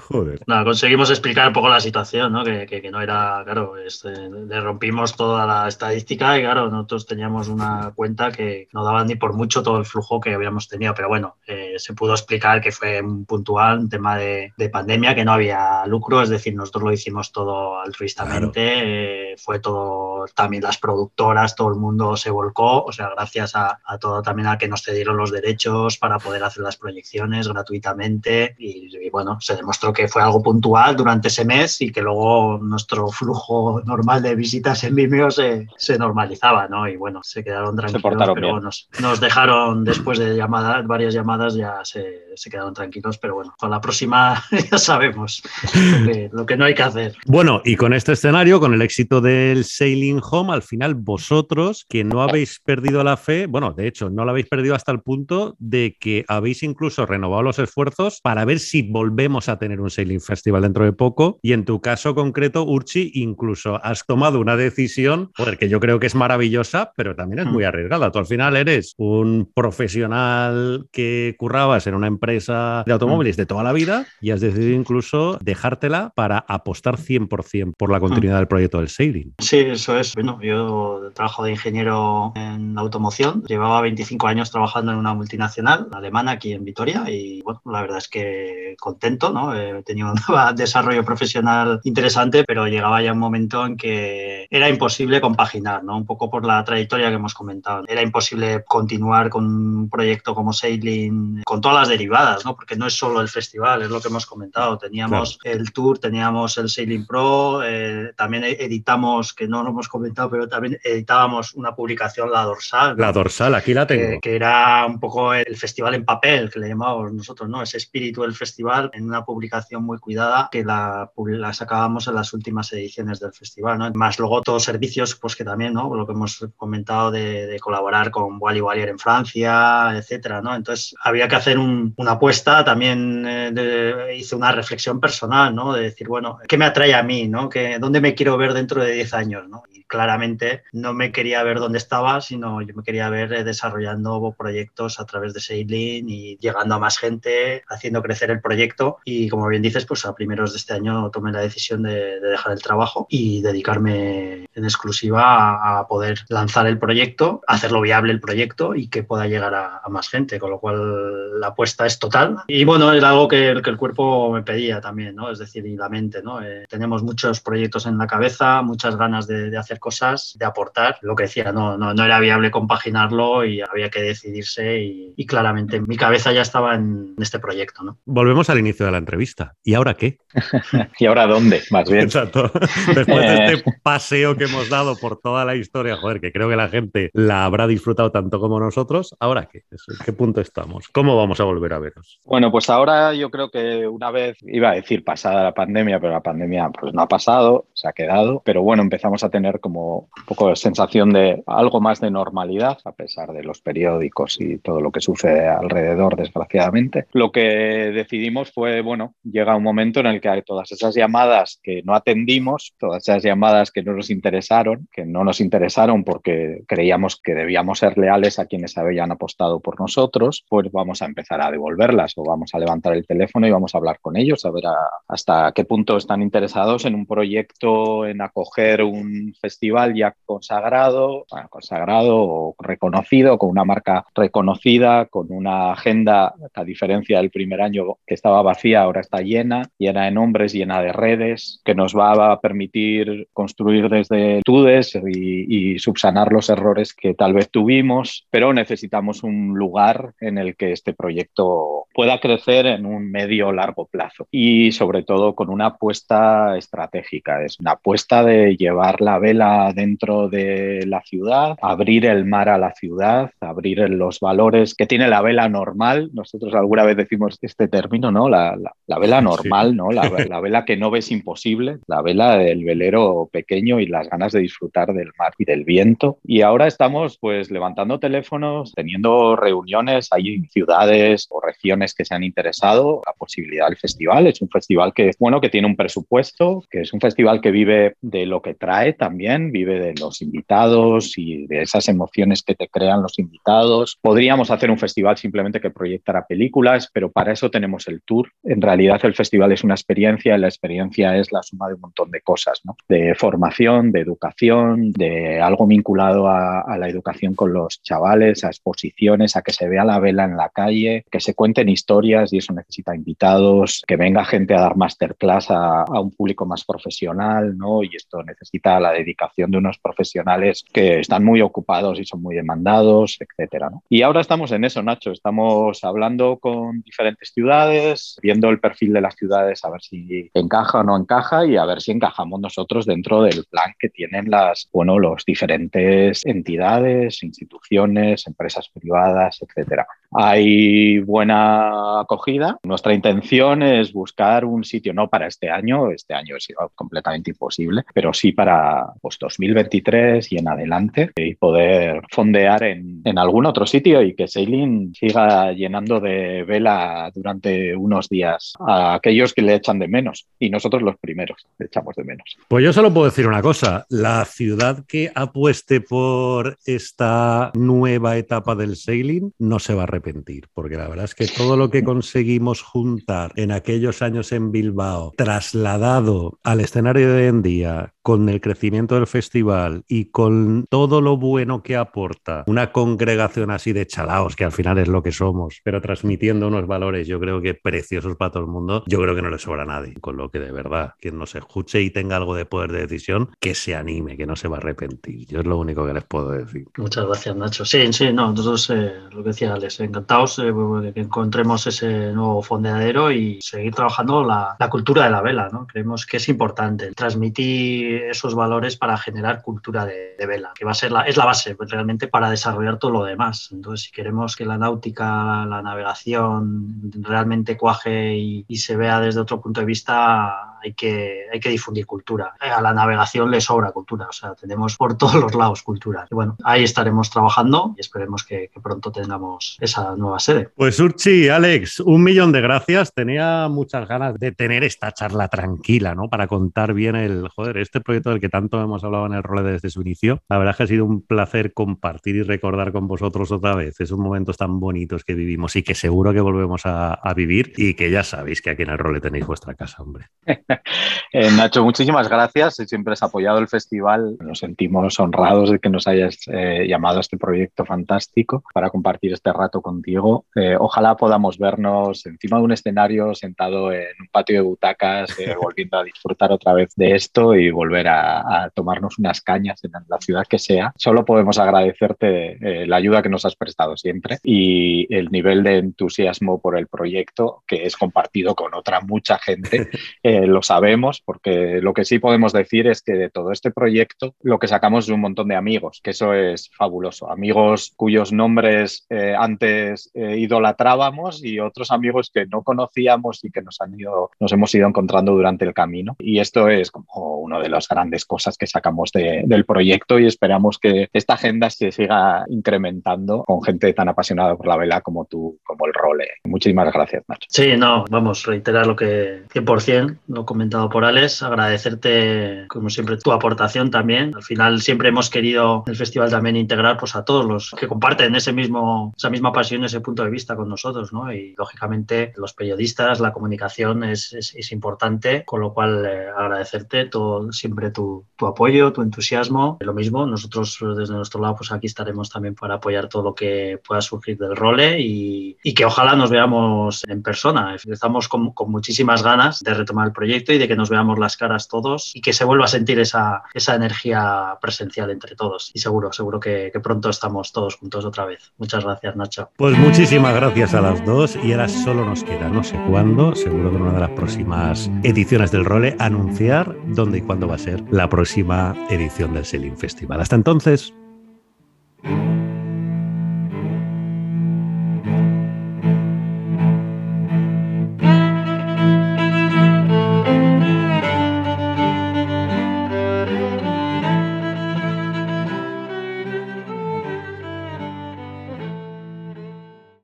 Joder. 0.08 0.40
Nada, 0.46 0.64
conseguimos 0.64 1.10
explicar 1.10 1.46
un 1.48 1.52
poco 1.52 1.68
la 1.68 1.80
situación, 1.80 2.32
¿no? 2.32 2.44
Que, 2.44 2.66
que, 2.66 2.90
no 2.90 3.00
era, 3.00 3.42
claro, 3.44 3.76
este, 3.76 4.10
le 4.10 4.60
rompimos 4.60 5.16
toda 5.16 5.46
la 5.46 5.68
estadística 5.68 6.38
y, 6.38 6.42
claro, 6.42 6.68
nosotros 6.68 7.06
teníamos 7.06 7.48
una 7.48 7.92
cuenta 7.94 8.32
que 8.32 8.68
no 8.72 8.84
daba 8.84 9.04
ni 9.04 9.14
por 9.14 9.34
mucho 9.34 9.62
todo 9.62 9.78
el 9.78 9.84
flujo 9.84 10.20
que 10.20 10.34
habíamos 10.34 10.68
tenido, 10.68 10.94
pero 10.94 11.08
bueno, 11.08 11.36
eh, 11.46 11.74
se 11.78 11.94
pudo 11.94 12.12
explicar 12.12 12.60
que 12.60 12.72
fue 12.72 13.00
un 13.00 13.24
puntual, 13.24 13.78
un 13.78 13.88
tema 13.88 14.16
de, 14.16 14.52
de, 14.56 14.68
pandemia, 14.68 15.14
que 15.14 15.24
no 15.24 15.32
había 15.32 15.86
lucro, 15.86 16.22
es 16.22 16.28
decir, 16.28 16.54
nosotros 16.54 16.84
lo 16.84 16.92
hicimos 16.92 17.30
todo 17.30 17.80
altruistamente, 17.80 19.32
eh, 19.32 19.34
fue 19.36 19.60
todo, 19.60 20.26
también 20.34 20.62
las 20.62 20.78
productoras, 20.78 21.54
todo 21.54 21.68
el 21.68 21.76
mundo 21.76 22.16
se 22.16 22.30
volcó, 22.30 22.84
o 22.84 22.92
sea, 22.92 23.10
gracias 23.10 23.54
a, 23.54 23.80
a 23.84 23.98
todo 23.98 24.22
también 24.22 24.48
a 24.48 24.58
que 24.58 24.68
nos 24.68 24.82
cedieron 24.82 25.03
los 25.12 25.30
derechos 25.30 25.98
para 25.98 26.18
poder 26.18 26.42
hacer 26.44 26.62
las 26.62 26.76
proyecciones 26.76 27.48
gratuitamente 27.48 28.54
y, 28.58 29.10
bueno, 29.10 29.38
se 29.40 29.56
demostró 29.56 29.92
que 29.92 30.08
fue 30.08 30.22
algo 30.22 30.42
puntual 30.42 30.96
durante 30.96 31.28
ese 31.28 31.44
mes 31.44 31.80
y 31.80 31.92
que 31.92 32.02
luego 32.02 32.58
nuestro 32.62 33.08
flujo 33.10 33.82
normal 33.84 34.22
de 34.22 34.34
visitas 34.34 34.84
en 34.84 34.94
Vimeo 34.94 35.30
se, 35.30 35.66
se 35.76 35.98
normalizaba, 35.98 36.68
¿no? 36.68 36.88
Y 36.88 36.96
bueno, 36.96 37.20
se 37.22 37.44
quedaron 37.44 37.76
tranquilos, 37.76 38.02
pero 38.34 38.60
nos, 38.60 38.88
nos, 39.00 39.20
dejaron 39.20 39.84
después 39.84 40.18
de 40.18 40.36
llamadas, 40.36 40.86
varias 40.86 41.14
llamadas 41.14 41.54
ya 41.54 41.80
se, 41.84 42.24
se, 42.34 42.50
quedaron 42.50 42.74
tranquilos, 42.74 43.18
pero 43.18 43.34
bueno, 43.34 43.54
con 43.58 43.70
la 43.70 43.80
próxima 43.80 44.42
ya 44.70 44.78
sabemos 44.78 45.42
lo 45.74 46.06
que, 46.06 46.30
lo 46.32 46.46
que 46.46 46.56
no 46.56 46.64
hay 46.64 46.74
que 46.74 46.82
hacer. 46.82 47.16
Bueno, 47.26 47.62
y 47.64 47.76
con 47.76 47.92
este 47.92 48.12
escenario, 48.12 48.60
con 48.60 48.74
el 48.74 48.82
éxito 48.82 49.20
del 49.20 49.64
Sailing 49.64 50.20
Home, 50.30 50.52
al 50.52 50.62
final 50.62 50.94
vosotros 50.94 51.84
que 51.88 52.04
no 52.04 52.22
habéis 52.22 52.60
perdido 52.60 53.02
la 53.04 53.16
fe, 53.16 53.46
bueno, 53.46 53.72
de 53.72 53.86
hecho, 53.86 54.10
no 54.10 54.24
la 54.24 54.32
habéis 54.32 54.48
perdido 54.48 54.74
hasta 54.74 54.90
al 54.94 55.02
punto 55.02 55.56
de 55.58 55.96
que 55.98 56.24
habéis 56.28 56.62
incluso 56.62 57.04
renovado 57.06 57.42
los 57.42 57.58
esfuerzos 57.58 58.20
para 58.22 58.44
ver 58.44 58.58
si 58.58 58.82
volvemos 58.82 59.48
a 59.48 59.58
tener 59.58 59.80
un 59.80 59.90
Sailing 59.90 60.20
Festival 60.20 60.62
dentro 60.62 60.84
de 60.84 60.92
poco. 60.92 61.38
Y 61.42 61.52
en 61.52 61.64
tu 61.64 61.80
caso 61.80 62.14
concreto, 62.14 62.64
Urchi, 62.64 63.10
incluso 63.14 63.84
has 63.84 64.06
tomado 64.06 64.40
una 64.40 64.56
decisión, 64.56 65.30
joder, 65.36 65.58
que 65.58 65.68
yo 65.68 65.80
creo 65.80 65.98
que 65.98 66.06
es 66.06 66.14
maravillosa, 66.14 66.92
pero 66.96 67.16
también 67.16 67.40
es 67.40 67.46
muy 67.46 67.64
mm. 67.64 67.66
arriesgada. 67.66 68.10
Tú 68.10 68.18
al 68.18 68.26
final 68.26 68.56
eres 68.56 68.94
un 68.96 69.50
profesional 69.54 70.86
que 70.92 71.34
currabas 71.38 71.86
en 71.86 71.94
una 71.94 72.06
empresa 72.06 72.84
de 72.86 72.92
automóviles 72.92 73.36
de 73.36 73.46
toda 73.46 73.62
la 73.62 73.72
vida 73.72 74.06
y 74.20 74.30
has 74.30 74.40
decidido 74.40 74.74
incluso 74.74 75.38
dejártela 75.42 76.12
para 76.14 76.38
apostar 76.48 76.96
100% 76.96 77.74
por 77.76 77.90
la 77.90 78.00
continuidad 78.00 78.38
del 78.38 78.48
proyecto 78.48 78.78
del 78.78 78.88
Sailing. 78.88 79.34
Sí, 79.38 79.58
eso 79.58 79.98
es. 79.98 80.14
Bueno, 80.14 80.38
yo 80.40 81.10
trabajo 81.14 81.44
de 81.44 81.52
ingeniero 81.52 82.32
en 82.36 82.78
automoción, 82.78 83.42
llevaba 83.46 83.80
25 83.80 84.26
años 84.26 84.50
trabajando 84.50 84.73
en 84.80 84.88
una 84.90 85.14
multinacional 85.14 85.88
alemana 85.92 86.32
aquí 86.32 86.52
en 86.52 86.64
Vitoria 86.64 87.04
y 87.08 87.42
bueno, 87.42 87.60
la 87.64 87.82
verdad 87.82 87.98
es 87.98 88.08
que 88.08 88.76
contento, 88.78 89.30
¿no? 89.32 89.54
He 89.54 89.82
tenido 89.82 90.12
un 90.12 90.16
desarrollo 90.56 91.04
profesional 91.04 91.80
interesante, 91.84 92.44
pero 92.44 92.66
llegaba 92.66 93.02
ya 93.02 93.12
un 93.12 93.18
momento 93.18 93.64
en 93.66 93.76
que 93.76 94.46
era 94.50 94.68
imposible 94.68 95.20
compaginar, 95.20 95.84
¿no? 95.84 95.96
Un 95.96 96.06
poco 96.06 96.30
por 96.30 96.44
la 96.44 96.64
trayectoria 96.64 97.08
que 97.08 97.14
hemos 97.14 97.34
comentado. 97.34 97.84
Era 97.86 98.02
imposible 98.02 98.64
continuar 98.64 99.30
con 99.30 99.46
un 99.46 99.90
proyecto 99.90 100.34
como 100.34 100.52
Sailing 100.52 101.42
con 101.44 101.60
todas 101.60 101.78
las 101.78 101.88
derivadas, 101.88 102.44
¿no? 102.44 102.54
Porque 102.54 102.76
no 102.76 102.86
es 102.86 102.94
solo 102.94 103.20
el 103.20 103.28
festival, 103.28 103.82
es 103.82 103.90
lo 103.90 104.00
que 104.00 104.08
hemos 104.08 104.26
comentado. 104.26 104.78
Teníamos 104.78 105.38
el 105.44 105.72
tour, 105.72 105.98
teníamos 105.98 106.58
el 106.58 106.68
Sailing 106.68 107.06
Pro, 107.06 107.62
eh, 107.64 108.12
también 108.16 108.44
editamos, 108.44 109.32
que 109.32 109.46
no 109.46 109.62
lo 109.62 109.70
hemos 109.70 109.88
comentado, 109.88 110.30
pero 110.30 110.48
también 110.48 110.78
editábamos 110.82 111.54
una 111.54 111.74
publicación, 111.74 112.30
La 112.30 112.42
Dorsal. 112.42 112.96
La 112.98 113.12
Dorsal, 113.12 113.54
aquí 113.54 113.74
la 113.74 113.86
tengo. 113.86 114.20
que 114.20 114.36
era 114.36 114.63
un 114.86 115.00
poco 115.00 115.34
el 115.34 115.56
festival 115.56 115.94
en 115.94 116.04
papel, 116.04 116.50
que 116.50 116.58
le 116.58 116.68
llamamos 116.68 117.12
nosotros, 117.12 117.48
¿no? 117.48 117.62
Ese 117.62 117.76
espíritu 117.76 118.22
del 118.22 118.34
festival 118.34 118.90
en 118.92 119.04
una 119.04 119.24
publicación 119.24 119.84
muy 119.84 119.98
cuidada 119.98 120.48
que 120.50 120.64
la, 120.64 121.10
la 121.16 121.52
sacábamos 121.52 122.08
en 122.08 122.14
las 122.14 122.32
últimas 122.32 122.72
ediciones 122.72 123.20
del 123.20 123.32
festival, 123.32 123.78
¿no? 123.78 123.90
Más 123.94 124.18
luego 124.18 124.42
todos 124.42 124.64
servicios, 124.64 125.14
pues 125.14 125.36
que 125.36 125.44
también, 125.44 125.72
¿no? 125.72 125.94
Lo 125.94 126.06
que 126.06 126.12
hemos 126.12 126.46
comentado 126.56 127.10
de, 127.10 127.58
colaborar 127.60 128.10
con 128.10 128.38
Wally 128.40 128.60
Wallier 128.60 128.88
en 128.88 128.98
Francia, 128.98 129.92
etcétera, 129.96 130.42
¿no? 130.42 130.54
Entonces 130.54 130.94
había 131.02 131.28
que 131.28 131.36
hacer 131.36 131.58
una 131.58 132.12
apuesta, 132.12 132.64
también 132.64 133.24
eh, 133.26 134.16
hice 134.16 134.36
una 134.36 134.52
reflexión 134.52 135.00
personal, 135.00 135.54
¿no? 135.54 135.72
De 135.72 135.82
decir, 135.82 136.08
bueno, 136.08 136.38
¿qué 136.48 136.58
me 136.58 136.64
atrae 136.64 136.94
a 136.94 137.02
mí, 137.02 137.28
¿no? 137.28 137.48
Que, 137.48 137.78
¿Dónde 137.78 138.00
me 138.00 138.14
quiero 138.14 138.36
ver 138.36 138.52
dentro 138.52 138.82
de 138.82 138.92
10 138.92 139.14
años, 139.14 139.48
¿no? 139.48 139.62
Y 139.72 139.84
claramente 139.84 140.62
no 140.72 140.92
me 140.92 141.12
quería 141.12 141.42
ver 141.42 141.58
dónde 141.58 141.78
estaba, 141.78 142.20
sino 142.20 142.60
yo 142.62 142.74
me 142.74 142.82
quería 142.82 143.08
ver 143.08 143.32
eh, 143.32 143.44
desarrollando 143.44 144.34
proyectos 144.36 144.53
a 144.98 145.04
través 145.04 145.32
de 145.34 145.40
Sailing 145.40 146.08
y 146.08 146.36
llegando 146.38 146.74
a 146.74 146.78
más 146.78 146.98
gente, 146.98 147.62
haciendo 147.68 148.02
crecer 148.02 148.30
el 148.30 148.40
proyecto. 148.40 148.98
Y 149.04 149.28
como 149.28 149.48
bien 149.48 149.62
dices, 149.62 149.86
pues 149.86 150.04
a 150.04 150.14
primeros 150.14 150.52
de 150.52 150.58
este 150.58 150.74
año 150.74 151.10
tomé 151.10 151.32
la 151.32 151.40
decisión 151.40 151.82
de, 151.82 152.20
dejar 152.20 152.52
el 152.52 152.62
trabajo 152.62 153.06
y 153.08 153.42
dedicarme 153.42 154.46
en 154.54 154.64
exclusiva 154.64 155.78
a, 155.78 155.86
poder 155.88 156.20
lanzar 156.28 156.66
el 156.66 156.78
proyecto, 156.78 157.42
hacerlo 157.46 157.80
viable 157.80 158.12
el 158.12 158.20
proyecto 158.20 158.74
y 158.74 158.88
que 158.88 159.02
pueda 159.02 159.26
llegar 159.26 159.54
a, 159.54 159.82
más 159.88 160.08
gente, 160.08 160.38
con 160.38 160.50
lo 160.50 160.58
cual 160.58 161.40
la 161.40 161.48
apuesta 161.48 161.86
es 161.86 161.98
total. 161.98 162.38
Y 162.48 162.64
bueno, 162.64 162.92
era 162.92 163.10
algo 163.10 163.28
que, 163.28 163.50
el 163.50 163.76
cuerpo 163.76 164.32
me 164.32 164.42
pedía 164.42 164.80
también, 164.80 165.14
¿no? 165.14 165.30
Es 165.30 165.38
decir, 165.38 165.66
y 165.66 165.76
la 165.76 165.88
mente, 165.88 166.22
¿no? 166.22 166.42
Eh, 166.42 166.66
tenemos 166.68 167.02
muchos 167.02 167.40
proyectos 167.40 167.86
en 167.86 167.96
la 167.98 168.06
cabeza, 168.06 168.62
muchas 168.62 168.96
ganas 168.96 169.26
de, 169.26 169.56
hacer 169.56 169.78
cosas, 169.78 170.34
de 170.38 170.44
aportar. 170.44 170.98
Lo 171.02 171.14
que 171.14 171.24
decía, 171.24 171.52
no, 171.52 171.76
no, 171.78 171.94
no 171.94 172.04
era 172.04 172.18
viable 172.18 172.50
compaginarlo 172.50 173.44
y 173.44 173.60
había 173.60 173.90
que 173.90 174.02
decidirse 174.02 174.43
sé 174.44 174.80
y, 175.16 175.26
claramente 175.26 175.80
mi 175.80 175.96
cabeza 175.96 176.32
ya 176.32 176.42
estaba 176.42 176.74
en, 176.74 177.14
este 177.18 177.38
proyecto. 177.38 177.82
¿no? 177.82 177.98
Volvemos 178.04 178.50
al 178.50 178.58
inicio 178.58 178.86
de 178.86 178.92
la 178.92 178.98
entrevista. 178.98 179.54
¿Y 179.62 179.74
ahora 179.74 179.94
qué? 179.94 180.18
¿Y 180.98 181.06
ahora 181.06 181.26
dónde? 181.26 181.62
Más 181.70 181.88
bien. 181.90 182.04
Exacto. 182.04 182.50
Después 182.94 183.06
de 183.06 183.44
este 183.54 183.72
paseo 183.82 184.36
que 184.36 184.44
hemos 184.44 184.68
dado 184.68 184.96
por 184.96 185.18
toda 185.20 185.44
la 185.44 185.56
historia, 185.56 185.96
joder, 185.96 186.20
que 186.20 186.32
creo 186.32 186.48
que 186.48 186.56
la 186.56 186.68
gente 186.68 187.10
la 187.12 187.44
habrá 187.44 187.66
disfrutado 187.66 188.10
tanto 188.10 188.40
como 188.40 188.60
nosotros, 188.60 189.14
¿ahora 189.20 189.48
qué? 189.50 189.62
¿En 189.70 190.04
qué 190.04 190.12
punto 190.12 190.40
estamos? 190.40 190.88
¿Cómo 190.88 191.16
vamos 191.16 191.40
a 191.40 191.44
volver 191.44 191.72
a 191.72 191.78
veros? 191.78 192.20
Bueno, 192.24 192.50
pues 192.50 192.68
ahora 192.70 193.14
yo 193.14 193.30
creo 193.30 193.50
que 193.50 193.86
una 193.86 194.10
vez, 194.10 194.36
iba 194.42 194.70
a 194.70 194.74
decir 194.74 195.04
pasada 195.04 195.42
la 195.42 195.54
pandemia, 195.54 196.00
pero 196.00 196.12
la 196.12 196.22
pandemia 196.22 196.70
pues 196.70 196.92
no 196.92 197.02
ha 197.02 197.08
pasado, 197.08 197.66
se 197.74 197.88
ha 197.88 197.92
quedado, 197.92 198.42
pero 198.44 198.62
bueno, 198.62 198.82
empezamos 198.82 199.24
a 199.24 199.30
tener 199.30 199.60
como 199.60 200.08
un 200.16 200.24
poco 200.26 200.48
de 200.48 200.56
sensación 200.56 201.12
de 201.12 201.42
algo 201.46 201.80
más 201.80 202.00
de 202.00 202.10
normalidad, 202.10 202.78
a 202.84 202.92
pesar 202.92 203.32
de 203.32 203.42
los 203.42 203.60
periódicos 203.60 204.33
y 204.38 204.58
todo 204.58 204.80
lo 204.80 204.90
que 204.90 205.00
sucede 205.00 205.46
alrededor, 205.48 206.16
desgraciadamente. 206.16 207.06
Lo 207.12 207.32
que 207.32 207.40
decidimos 207.40 208.52
fue, 208.52 208.80
bueno, 208.80 209.14
llega 209.22 209.56
un 209.56 209.62
momento 209.62 210.00
en 210.00 210.06
el 210.06 210.20
que 210.20 210.28
hay 210.28 210.42
todas 210.42 210.70
esas 210.72 210.94
llamadas 210.94 211.60
que 211.62 211.82
no 211.84 211.94
atendimos, 211.94 212.74
todas 212.78 213.08
esas 213.08 213.22
llamadas 213.22 213.70
que 213.70 213.82
no 213.82 213.92
nos 213.92 214.10
interesaron, 214.10 214.88
que 214.92 215.04
no 215.04 215.24
nos 215.24 215.40
interesaron 215.40 216.04
porque 216.04 216.62
creíamos 216.66 217.20
que 217.20 217.34
debíamos 217.34 217.78
ser 217.78 217.98
leales 217.98 218.38
a 218.38 218.46
quienes 218.46 218.76
habían 218.78 219.12
apostado 219.12 219.60
por 219.60 219.78
nosotros, 219.80 220.44
pues 220.48 220.70
vamos 220.72 221.02
a 221.02 221.06
empezar 221.06 221.40
a 221.40 221.50
devolverlas 221.50 222.12
o 222.16 222.24
vamos 222.24 222.54
a 222.54 222.58
levantar 222.58 222.94
el 222.94 223.06
teléfono 223.06 223.46
y 223.46 223.50
vamos 223.50 223.74
a 223.74 223.78
hablar 223.78 223.98
con 224.00 224.16
ellos, 224.16 224.44
a 224.44 224.50
ver 224.50 224.64
hasta 225.08 225.52
qué 225.52 225.64
punto 225.64 225.96
están 225.96 226.22
interesados 226.22 226.84
en 226.84 226.94
un 226.94 227.06
proyecto, 227.06 228.06
en 228.06 228.20
acoger 228.20 228.82
un 228.82 229.34
festival 229.40 229.94
ya 229.94 230.14
consagrado, 230.24 231.26
consagrado 231.50 232.16
o 232.16 232.54
reconocido, 232.58 233.38
con 233.38 233.50
una 233.50 233.64
marca 233.64 234.04
reconocida, 234.14 234.23
con 234.30 235.30
una 235.30 235.72
agenda, 235.72 236.34
a 236.54 236.64
diferencia 236.64 237.18
del 237.18 237.30
primer 237.30 237.60
año 237.60 237.98
que 238.06 238.14
estaba 238.14 238.42
vacía, 238.42 238.82
ahora 238.82 239.00
está 239.00 239.18
llena, 239.18 239.70
llena 239.78 240.04
de 240.04 240.10
nombres, 240.10 240.52
llena 240.52 240.82
de 240.82 240.92
redes, 240.92 241.60
que 241.64 241.74
nos 241.74 241.96
va 241.96 242.32
a 242.32 242.40
permitir 242.40 243.28
construir 243.32 243.88
desde 243.88 244.40
TUDES 244.44 245.00
y, 245.06 245.74
y 245.74 245.78
subsanar 245.78 246.32
los 246.32 246.48
errores 246.48 246.94
que 246.94 247.14
tal 247.14 247.34
vez 247.34 247.50
tuvimos, 247.50 248.26
pero 248.30 248.52
necesitamos 248.52 249.22
un 249.22 249.54
lugar 249.54 250.14
en 250.20 250.38
el 250.38 250.56
que 250.56 250.72
este 250.72 250.92
proyecto 250.92 251.86
pueda 251.94 252.18
crecer 252.18 252.66
en 252.66 252.84
un 252.84 253.10
medio 253.10 253.52
largo 253.52 253.86
plazo 253.86 254.26
y 254.30 254.72
sobre 254.72 255.04
todo 255.04 255.34
con 255.34 255.48
una 255.48 255.66
apuesta 255.66 256.58
estratégica. 256.58 257.42
Es 257.44 257.60
una 257.60 257.72
apuesta 257.72 258.24
de 258.24 258.56
llevar 258.56 259.00
la 259.00 259.18
vela 259.18 259.72
dentro 259.74 260.28
de 260.28 260.84
la 260.86 261.02
ciudad, 261.02 261.56
abrir 261.62 262.04
el 262.06 262.24
mar 262.24 262.48
a 262.48 262.58
la 262.58 262.74
ciudad, 262.74 263.30
abrir 263.40 263.78
los 263.90 264.13
valores 264.20 264.74
que 264.74 264.86
tiene 264.86 265.08
la 265.08 265.22
vela 265.22 265.48
normal. 265.48 266.10
Nosotros 266.12 266.54
alguna 266.54 266.84
vez 266.84 266.96
decimos 266.96 267.38
este 267.42 267.68
término, 267.68 268.10
¿no? 268.10 268.28
La, 268.28 268.56
vela 269.00 269.20
normal, 269.20 269.76
¿no? 269.76 269.90
La, 269.90 270.08
la, 270.28 270.40
vela 270.40 270.64
que 270.64 270.76
no 270.76 270.90
ves 270.90 271.10
imposible, 271.10 271.78
la 271.86 272.02
vela 272.02 272.36
del 272.36 272.64
velero 272.64 273.28
pequeño 273.32 273.80
y 273.80 273.86
las 273.86 274.08
ganas 274.08 274.32
de 274.32 274.40
disfrutar 274.40 274.92
del 274.92 275.10
mar 275.18 275.32
y 275.38 275.44
del 275.44 275.64
viento. 275.64 276.18
Y 276.24 276.42
ahora 276.42 276.66
estamos 276.66 277.18
pues 277.18 277.50
levantando 277.50 277.98
teléfonos, 277.98 278.72
teniendo 278.74 279.36
reuniones, 279.36 280.08
hay 280.10 280.44
ciudades 280.50 281.26
o 281.30 281.40
regiones 281.40 281.94
que 281.94 282.04
se 282.04 282.14
han 282.14 282.24
interesado 282.24 283.02
la 283.06 283.12
posibilidad 283.12 283.68
del 283.68 283.76
festival. 283.76 284.26
Es 284.26 284.40
un 284.40 284.48
festival 284.48 284.92
que, 284.94 285.10
bueno, 285.18 285.40
que 285.40 285.48
tiene 285.48 285.66
un 285.66 285.76
presupuesto, 285.76 286.64
que 286.70 286.82
es 286.82 286.92
un 286.92 287.00
festival 287.00 287.40
que 287.40 287.50
vive 287.50 287.96
de 288.00 288.26
lo 288.26 288.42
que 288.42 288.54
trae 288.54 288.92
también, 288.92 289.52
vive 289.52 289.78
de 289.78 289.94
los 290.00 290.22
invitados 290.22 291.16
y 291.16 291.46
de 291.46 291.62
esas 291.62 291.88
emociones 291.88 292.42
que 292.42 292.54
te 292.54 292.68
crean 292.68 293.02
los 293.02 293.18
invitados. 293.18 293.98
Podríamos 294.04 294.50
hacer 294.50 294.70
un 294.70 294.76
festival 294.76 295.16
simplemente 295.16 295.62
que 295.62 295.70
proyectara 295.70 296.26
películas, 296.26 296.90
pero 296.92 297.10
para 297.10 297.32
eso 297.32 297.50
tenemos 297.50 297.88
el 297.88 298.02
tour. 298.02 298.30
En 298.42 298.60
realidad 298.60 299.00
el 299.02 299.14
festival 299.14 299.50
es 299.52 299.64
una 299.64 299.72
experiencia 299.72 300.36
y 300.36 300.38
la 300.38 300.48
experiencia 300.48 301.16
es 301.16 301.32
la 301.32 301.42
suma 301.42 301.68
de 301.68 301.76
un 301.76 301.80
montón 301.80 302.10
de 302.10 302.20
cosas, 302.20 302.60
¿no? 302.64 302.76
de 302.86 303.14
formación, 303.14 303.92
de 303.92 304.00
educación, 304.00 304.92
de 304.92 305.40
algo 305.40 305.66
vinculado 305.66 306.28
a, 306.28 306.76
la 306.76 306.86
educación 306.86 307.34
con 307.34 307.54
los 307.54 307.80
chavales, 307.82 308.44
a 308.44 308.48
exposiciones, 308.48 309.36
a 309.36 309.42
que 309.42 309.54
se 309.54 309.70
vea 309.70 309.86
la 309.86 309.98
vela 309.98 310.24
en 310.24 310.36
la 310.36 310.50
calle, 310.50 311.06
que 311.10 311.20
se 311.20 311.32
cuenten 311.32 311.70
historias 311.70 312.30
y 312.34 312.36
eso 312.36 312.52
necesita 312.52 312.94
invitados, 312.94 313.82
que 313.86 313.96
venga 313.96 314.26
gente 314.26 314.52
a 314.52 314.60
dar 314.60 314.76
masterclass 314.76 315.50
a, 315.50 315.80
a 315.80 316.00
un 316.00 316.10
público 316.10 316.44
más 316.44 316.62
profesional, 316.66 317.56
¿no? 317.56 317.82
Y 317.82 317.96
esto 317.96 318.22
necesita 318.22 318.78
la 318.80 318.92
dedicación 318.92 319.50
de 319.50 319.56
unos 319.56 319.78
profesionales 319.78 320.62
que 320.70 321.00
están 321.00 321.24
muy 321.24 321.40
ocupados 321.40 321.98
y 321.98 322.04
son 322.04 322.20
muy 322.20 322.34
demandados, 322.34 323.16
etcétera, 323.18 323.70
¿no? 323.70 323.82
Y 323.88 324.00
ahora 324.00 324.22
estamos 324.22 324.50
en 324.52 324.64
eso, 324.64 324.82
Nacho, 324.82 325.12
estamos 325.12 325.84
hablando 325.84 326.38
con 326.38 326.80
diferentes 326.80 327.32
ciudades, 327.34 328.16
viendo 328.22 328.48
el 328.48 328.58
perfil 328.58 328.94
de 328.94 329.02
las 329.02 329.14
ciudades 329.14 329.62
a 329.62 329.70
ver 329.70 329.82
si 329.82 330.30
encaja 330.32 330.80
o 330.80 330.82
no 330.82 330.96
encaja 330.96 331.44
y 331.44 331.56
a 331.56 331.66
ver 331.66 331.82
si 331.82 331.92
encajamos 331.92 332.40
nosotros 332.40 332.86
dentro 332.86 333.22
del 333.22 333.44
plan 333.44 333.74
que 333.78 333.90
tienen 333.90 334.30
las, 334.30 334.68
bueno, 334.72 334.98
los 334.98 335.24
diferentes 335.26 336.24
entidades, 336.24 337.22
instituciones, 337.22 338.26
empresas 338.26 338.70
privadas, 338.70 339.40
etcétera. 339.42 339.86
Hay 340.12 341.00
buena 341.00 342.00
acogida. 342.00 342.58
Nuestra 342.62 342.94
intención 342.94 343.62
es 343.62 343.92
buscar 343.92 344.46
un 344.46 344.64
sitio, 344.64 344.94
no 344.94 345.08
para 345.08 345.26
este 345.26 345.50
año, 345.50 345.90
este 345.90 346.14
año 346.14 346.36
es 346.36 346.48
completamente 346.74 347.32
imposible, 347.32 347.82
pero 347.92 348.14
sí 348.14 348.32
para 348.32 348.94
pues, 349.02 349.18
2023 349.18 350.32
y 350.32 350.38
en 350.38 350.48
adelante 350.48 351.10
y 351.16 351.34
poder 351.34 352.00
fondear 352.10 352.62
en, 352.62 353.02
en 353.04 353.18
algún 353.18 353.44
otro 353.44 353.66
sitio 353.66 353.73
y 353.76 354.14
que 354.14 354.28
Sailing 354.28 354.94
siga 354.94 355.52
llenando 355.52 356.00
de 356.00 356.44
vela 356.44 357.10
durante 357.14 357.74
unos 357.74 358.08
días 358.08 358.54
a 358.60 358.94
aquellos 358.94 359.34
que 359.34 359.42
le 359.42 359.54
echan 359.54 359.78
de 359.78 359.88
menos 359.88 360.26
y 360.38 360.50
nosotros 360.50 360.82
los 360.82 360.96
primeros 360.98 361.46
echamos 361.58 361.96
de 361.96 362.04
menos. 362.04 362.36
Pues 362.48 362.64
yo 362.64 362.72
solo 362.72 362.92
puedo 362.92 363.06
decir 363.06 363.26
una 363.26 363.42
cosa, 363.42 363.86
la 363.88 364.24
ciudad 364.24 364.84
que 364.86 365.10
apueste 365.14 365.80
por 365.80 366.56
esta 366.66 367.50
nueva 367.54 368.16
etapa 368.16 368.54
del 368.54 368.76
sailing 368.76 369.32
no 369.38 369.58
se 369.58 369.74
va 369.74 369.82
a 369.82 369.84
arrepentir, 369.84 370.46
porque 370.54 370.76
la 370.76 370.88
verdad 370.88 371.06
es 371.06 371.14
que 371.14 371.26
todo 371.26 371.56
lo 371.56 371.70
que 371.70 371.82
conseguimos 371.82 372.62
juntar 372.62 373.32
en 373.36 373.50
aquellos 373.50 374.02
años 374.02 374.32
en 374.32 374.52
Bilbao, 374.52 375.12
trasladado 375.16 376.38
al 376.42 376.60
escenario 376.60 377.12
de 377.12 377.22
hoy 377.22 377.28
en 377.28 377.42
día, 377.42 377.93
con 378.04 378.28
el 378.28 378.42
crecimiento 378.42 378.96
del 378.96 379.06
festival 379.06 379.82
y 379.88 380.10
con 380.10 380.66
todo 380.68 381.00
lo 381.00 381.16
bueno 381.16 381.62
que 381.62 381.74
aporta 381.74 382.44
una 382.46 382.70
congregación 382.70 383.50
así 383.50 383.72
de 383.72 383.86
chalaos, 383.86 384.36
que 384.36 384.44
al 384.44 384.52
final 384.52 384.76
es 384.76 384.88
lo 384.88 385.02
que 385.02 385.10
somos, 385.10 385.62
pero 385.64 385.80
transmitiendo 385.80 386.48
unos 386.48 386.66
valores, 386.66 387.08
yo 387.08 387.18
creo 387.18 387.40
que 387.40 387.54
preciosos 387.54 388.14
para 388.16 388.32
todo 388.32 388.42
el 388.42 388.50
mundo, 388.50 388.84
yo 388.86 389.00
creo 389.00 389.14
que 389.14 389.22
no 389.22 389.30
le 389.30 389.38
sobra 389.38 389.62
a 389.62 389.66
nadie. 389.66 389.94
Con 390.02 390.18
lo 390.18 390.30
que 390.30 390.38
de 390.38 390.52
verdad, 390.52 390.92
quien 391.00 391.18
nos 391.18 391.34
escuche 391.34 391.80
y 391.80 391.88
tenga 391.88 392.16
algo 392.16 392.34
de 392.34 392.44
poder 392.44 392.72
de 392.72 392.80
decisión, 392.80 393.30
que 393.40 393.54
se 393.54 393.74
anime, 393.74 394.18
que 394.18 394.26
no 394.26 394.36
se 394.36 394.48
va 394.48 394.56
a 394.56 394.60
arrepentir. 394.60 395.26
Yo 395.26 395.40
es 395.40 395.46
lo 395.46 395.56
único 395.56 395.86
que 395.86 395.94
les 395.94 396.04
puedo 396.04 396.28
decir. 396.32 396.66
Muchas 396.76 397.06
gracias, 397.06 397.34
Nacho. 397.34 397.64
Sí, 397.64 397.90
sí, 397.90 398.12
no, 398.12 398.32
nosotros, 398.32 398.68
eh, 398.68 398.92
lo 399.12 399.22
que 399.22 399.30
decía 399.30 399.54
Alex, 399.54 399.80
encantados 399.80 400.38
eh, 400.40 400.52
de 400.52 400.92
que 400.92 401.00
encontremos 401.00 401.66
ese 401.66 402.12
nuevo 402.12 402.42
fondeadero 402.42 403.10
y 403.10 403.40
seguir 403.40 403.74
trabajando 403.74 404.22
la, 404.22 404.56
la 404.58 404.68
cultura 404.68 405.04
de 405.04 405.10
la 405.10 405.22
vela, 405.22 405.48
¿no? 405.50 405.66
Creemos 405.66 406.04
que 406.04 406.18
es 406.18 406.28
importante 406.28 406.92
transmitir 406.92 407.93
esos 407.96 408.34
valores 408.34 408.76
para 408.76 408.96
generar 408.96 409.42
cultura 409.42 409.84
de, 409.84 410.16
vela, 410.26 410.52
que 410.54 410.64
va 410.64 410.72
a 410.72 410.74
ser 410.74 410.92
la, 410.92 411.02
es 411.02 411.16
la 411.16 411.24
base 411.24 411.54
pues, 411.54 411.70
realmente 411.70 412.08
para 412.08 412.30
desarrollar 412.30 412.78
todo 412.78 412.90
lo 412.90 413.04
demás. 413.04 413.50
Entonces, 413.52 413.86
si 413.86 413.92
queremos 413.92 414.36
que 414.36 414.44
la 414.44 414.58
náutica, 414.58 415.44
la 415.46 415.62
navegación 415.62 416.92
realmente 417.00 417.56
cuaje 417.56 418.16
y, 418.16 418.44
y 418.48 418.56
se 418.56 418.76
vea 418.76 419.00
desde 419.00 419.20
otro 419.20 419.40
punto 419.40 419.60
de 419.60 419.66
vista, 419.66 420.53
hay 420.64 420.72
que, 420.72 421.26
hay 421.32 421.40
que 421.40 421.50
difundir 421.50 421.86
cultura. 421.86 422.34
A 422.40 422.60
la 422.60 422.72
navegación 422.72 423.30
le 423.30 423.40
sobra 423.40 423.70
cultura, 423.72 424.06
o 424.08 424.12
sea, 424.12 424.34
tenemos 424.34 424.76
por 424.76 424.96
todos 424.96 425.16
los 425.16 425.34
lados 425.34 425.62
cultura. 425.62 426.06
Y 426.10 426.14
bueno, 426.14 426.36
ahí 426.42 426.64
estaremos 426.64 427.10
trabajando 427.10 427.74
y 427.76 427.80
esperemos 427.80 428.24
que, 428.24 428.48
que 428.52 428.60
pronto 428.60 428.90
tengamos 428.90 429.58
esa 429.60 429.94
nueva 429.96 430.18
sede. 430.18 430.48
Pues 430.56 430.80
Urchi, 430.80 431.28
Alex, 431.28 431.80
un 431.80 432.02
millón 432.02 432.32
de 432.32 432.40
gracias. 432.40 432.92
Tenía 432.94 433.48
muchas 433.48 433.86
ganas 433.86 434.18
de 434.18 434.32
tener 434.32 434.64
esta 434.64 434.92
charla 434.92 435.28
tranquila, 435.28 435.94
¿no? 435.94 436.08
Para 436.08 436.26
contar 436.26 436.72
bien 436.72 436.96
el, 436.96 437.28
joder, 437.28 437.58
este 437.58 437.80
proyecto 437.80 438.10
del 438.10 438.20
que 438.20 438.28
tanto 438.28 438.60
hemos 438.60 438.82
hablado 438.84 439.06
en 439.06 439.12
el 439.12 439.22
rol 439.22 439.44
desde 439.44 439.70
su 439.70 439.82
inicio. 439.82 440.22
La 440.28 440.38
verdad 440.38 440.52
es 440.52 440.56
que 440.56 440.62
ha 440.62 440.66
sido 440.68 440.84
un 440.86 441.02
placer 441.02 441.52
compartir 441.52 442.16
y 442.16 442.22
recordar 442.22 442.72
con 442.72 442.88
vosotros 442.88 443.30
otra 443.32 443.54
vez 443.54 443.80
esos 443.80 443.98
momentos 443.98 444.36
tan 444.36 444.60
bonitos 444.60 445.04
que 445.04 445.14
vivimos 445.14 445.56
y 445.56 445.62
que 445.62 445.74
seguro 445.74 446.12
que 446.12 446.20
volvemos 446.20 446.64
a, 446.64 446.94
a 446.94 447.14
vivir 447.14 447.52
y 447.56 447.74
que 447.74 447.90
ya 447.90 448.02
sabéis 448.02 448.40
que 448.40 448.50
aquí 448.50 448.62
en 448.62 448.70
el 448.70 448.78
rol 448.78 449.00
tenéis 449.00 449.26
vuestra 449.26 449.54
casa, 449.54 449.82
hombre. 449.82 450.06
Eh, 451.16 451.30
Nacho, 451.30 451.62
muchísimas 451.62 452.08
gracias. 452.08 452.56
Siempre 452.56 452.94
has 452.94 453.02
apoyado 453.04 453.38
el 453.38 453.46
festival. 453.46 454.16
Nos 454.18 454.40
sentimos 454.40 454.98
honrados 454.98 455.48
de 455.48 455.60
que 455.60 455.68
nos 455.68 455.86
hayas 455.86 456.18
eh, 456.26 456.66
llamado 456.68 456.98
a 456.98 457.02
este 457.02 457.16
proyecto 457.16 457.64
fantástico 457.64 458.42
para 458.52 458.68
compartir 458.68 459.12
este 459.12 459.32
rato 459.32 459.62
contigo. 459.62 460.26
Eh, 460.34 460.56
ojalá 460.58 460.96
podamos 460.96 461.38
vernos 461.38 462.04
encima 462.06 462.38
de 462.38 462.42
un 462.42 462.50
escenario, 462.50 463.14
sentado 463.14 463.70
en 463.70 463.86
un 464.00 464.08
patio 464.10 464.34
de 464.34 464.40
butacas, 464.40 465.14
volviendo 465.40 465.78
a 465.78 465.84
disfrutar 465.84 466.32
otra 466.32 466.52
vez 466.52 466.74
de 466.74 466.96
esto 466.96 467.36
y 467.36 467.52
volver 467.52 467.86
a, 467.86 468.50
tomarnos 468.52 468.98
unas 468.98 469.20
cañas 469.20 469.62
en 469.62 469.70
la 469.70 470.00
ciudad 470.00 470.26
que 470.28 470.40
sea. 470.40 470.72
Solo 470.76 471.04
podemos 471.04 471.38
agradecerte 471.38 472.66
la 472.66 472.76
ayuda 472.76 473.02
que 473.02 473.08
nos 473.08 473.24
has 473.24 473.36
prestado 473.36 473.76
siempre 473.76 474.18
y 474.24 474.92
el 474.92 475.10
nivel 475.12 475.44
de 475.44 475.58
entusiasmo 475.58 476.40
por 476.40 476.58
el 476.58 476.66
proyecto 476.66 477.44
que 477.46 477.64
es 477.64 477.76
compartido 477.76 478.34
con 478.34 478.52
otra 478.54 478.80
mucha 478.80 479.18
gente. 479.18 479.70
lo 480.02 480.42
sabemos 480.44 481.02
porque 481.04 481.60
lo 481.60 481.74
que 481.74 481.84
sí 481.84 481.98
podemos 481.98 482.32
decir 482.32 482.66
es 482.66 482.82
que 482.82 482.92
de 482.92 483.10
todo 483.10 483.32
este 483.32 483.50
proyecto 483.50 484.14
lo 484.22 484.38
que 484.38 484.48
sacamos 484.48 484.84
es 484.84 484.90
un 484.90 485.00
montón 485.00 485.28
de 485.28 485.36
amigos, 485.36 485.80
que 485.82 485.90
eso 485.90 486.12
es 486.12 486.50
fabuloso. 486.56 487.10
Amigos 487.10 487.72
cuyos 487.76 488.12
nombres 488.12 488.86
eh, 488.90 489.14
antes 489.18 489.90
eh, 489.94 490.16
idolatrábamos 490.18 491.24
y 491.24 491.40
otros 491.40 491.70
amigos 491.70 492.10
que 492.12 492.26
no 492.26 492.42
conocíamos 492.42 493.24
y 493.24 493.30
que 493.30 493.42
nos, 493.42 493.60
han 493.60 493.78
ido, 493.78 494.10
nos 494.20 494.32
hemos 494.32 494.54
ido 494.54 494.68
encontrando 494.68 495.12
durante 495.12 495.44
el 495.44 495.54
camino. 495.54 495.96
Y 495.98 496.18
esto 496.20 496.48
es 496.48 496.70
como 496.70 497.18
una 497.18 497.40
de 497.40 497.48
las 497.48 497.68
grandes 497.68 498.04
cosas 498.04 498.36
que 498.36 498.46
sacamos 498.46 498.90
del 498.92 499.44
proyecto 499.44 499.98
y 499.98 500.06
esperamos 500.06 500.58
que 500.58 500.88
esta 500.92 501.14
agenda 501.14 501.50
se 501.50 501.72
siga 501.72 502.24
incrementando 502.28 503.24
con 503.24 503.42
gente 503.42 503.72
tan 503.72 503.88
apasionada 503.88 504.36
por 504.36 504.46
la 504.46 504.56
vela 504.56 504.80
como 504.80 505.04
tú, 505.06 505.38
como 505.44 505.66
el 505.66 505.72
role. 505.72 506.08
Muchísimas 506.24 506.72
gracias, 506.72 507.04
Nacho. 507.08 507.26
Sí, 507.30 507.56
no, 507.56 507.84
vamos, 507.90 508.24
reiterar 508.26 508.66
lo 508.66 508.76
que 508.76 509.22
100% 509.32 509.98
lo 510.08 510.23
comentado 510.24 510.68
por 510.68 510.84
Alex, 510.84 511.22
agradecerte 511.22 512.46
como 512.48 512.70
siempre 512.70 512.96
tu 512.96 513.12
aportación 513.12 513.70
también. 513.70 514.14
Al 514.14 514.22
final 514.22 514.60
siempre 514.60 514.88
hemos 514.88 515.10
querido 515.10 515.64
el 515.66 515.76
festival 515.76 516.10
también 516.10 516.36
integrar 516.36 516.76
pues 516.78 516.96
a 516.96 517.04
todos 517.04 517.24
los 517.24 517.50
que 517.50 517.68
comparten 517.68 518.14
ese 518.14 518.32
mismo, 518.32 518.92
esa 518.96 519.10
misma 519.10 519.32
pasión, 519.32 519.64
ese 519.64 519.80
punto 519.80 520.04
de 520.04 520.10
vista 520.10 520.36
con 520.36 520.48
nosotros, 520.48 520.92
¿no? 520.92 521.12
Y 521.12 521.34
lógicamente 521.36 522.12
los 522.16 522.32
periodistas, 522.32 523.00
la 523.00 523.12
comunicación 523.12 523.84
es, 523.84 524.12
es, 524.12 524.52
importante, 524.52 525.24
con 525.24 525.40
lo 525.40 525.52
cual 525.52 525.84
eh, 525.84 526.06
agradecerte 526.16 526.86
todo, 526.86 527.32
siempre 527.32 527.70
tu, 527.70 528.04
tu, 528.16 528.26
apoyo, 528.26 528.72
tu 528.72 528.82
entusiasmo. 528.82 529.58
Lo 529.60 529.74
mismo, 529.74 530.06
nosotros 530.06 530.58
desde 530.76 530.94
nuestro 530.94 531.20
lado 531.20 531.36
pues 531.36 531.50
aquí 531.50 531.66
estaremos 531.66 532.10
también 532.10 532.34
para 532.34 532.54
apoyar 532.54 532.88
todo 532.88 533.02
lo 533.02 533.14
que 533.14 533.60
pueda 533.66 533.80
surgir 533.80 534.16
del 534.18 534.36
role 534.36 534.80
y, 534.80 535.36
que 535.54 535.64
ojalá 535.64 535.94
nos 535.94 536.10
veamos 536.10 536.82
en 536.88 537.00
persona. 537.00 537.54
Estamos 537.54 538.08
con, 538.08 538.32
con 538.32 538.50
muchísimas 538.50 539.04
ganas 539.04 539.38
de 539.38 539.54
retomar 539.54 539.86
el 539.86 539.92
proyecto 539.92 540.13
y 540.16 540.38
de 540.38 540.48
que 540.48 540.56
nos 540.56 540.70
veamos 540.70 540.98
las 540.98 541.16
caras 541.16 541.48
todos 541.48 541.92
y 541.94 542.00
que 542.00 542.12
se 542.12 542.24
vuelva 542.24 542.44
a 542.44 542.48
sentir 542.48 542.78
esa, 542.78 543.22
esa 543.34 543.54
energía 543.54 544.38
presencial 544.40 544.90
entre 544.90 545.16
todos. 545.16 545.50
Y 545.54 545.58
seguro, 545.58 545.92
seguro 545.92 546.20
que, 546.20 546.50
que 546.52 546.60
pronto 546.60 546.90
estamos 546.90 547.32
todos 547.32 547.56
juntos 547.56 547.84
otra 547.84 548.04
vez. 548.04 548.32
Muchas 548.38 548.64
gracias, 548.64 548.96
Nacho. 548.96 549.30
Pues 549.36 549.56
muchísimas 549.58 550.14
gracias 550.14 550.54
a 550.54 550.60
las 550.60 550.84
dos 550.84 551.16
y 551.22 551.32
ahora 551.32 551.48
solo 551.48 551.84
nos 551.84 552.04
queda, 552.04 552.28
no 552.28 552.42
sé 552.42 552.58
cuándo, 552.68 553.14
seguro 553.14 553.50
que 553.50 553.56
en 553.56 553.62
una 553.62 553.72
de 553.72 553.80
las 553.80 553.90
próximas 553.90 554.70
ediciones 554.82 555.30
del 555.30 555.44
Role, 555.44 555.76
anunciar 555.78 556.56
dónde 556.68 556.98
y 556.98 557.02
cuándo 557.02 557.28
va 557.28 557.34
a 557.36 557.38
ser 557.38 557.62
la 557.70 557.88
próxima 557.88 558.54
edición 558.70 559.14
del 559.14 559.24
Selling 559.24 559.56
Festival. 559.56 560.00
Hasta 560.00 560.16
entonces. 560.16 560.72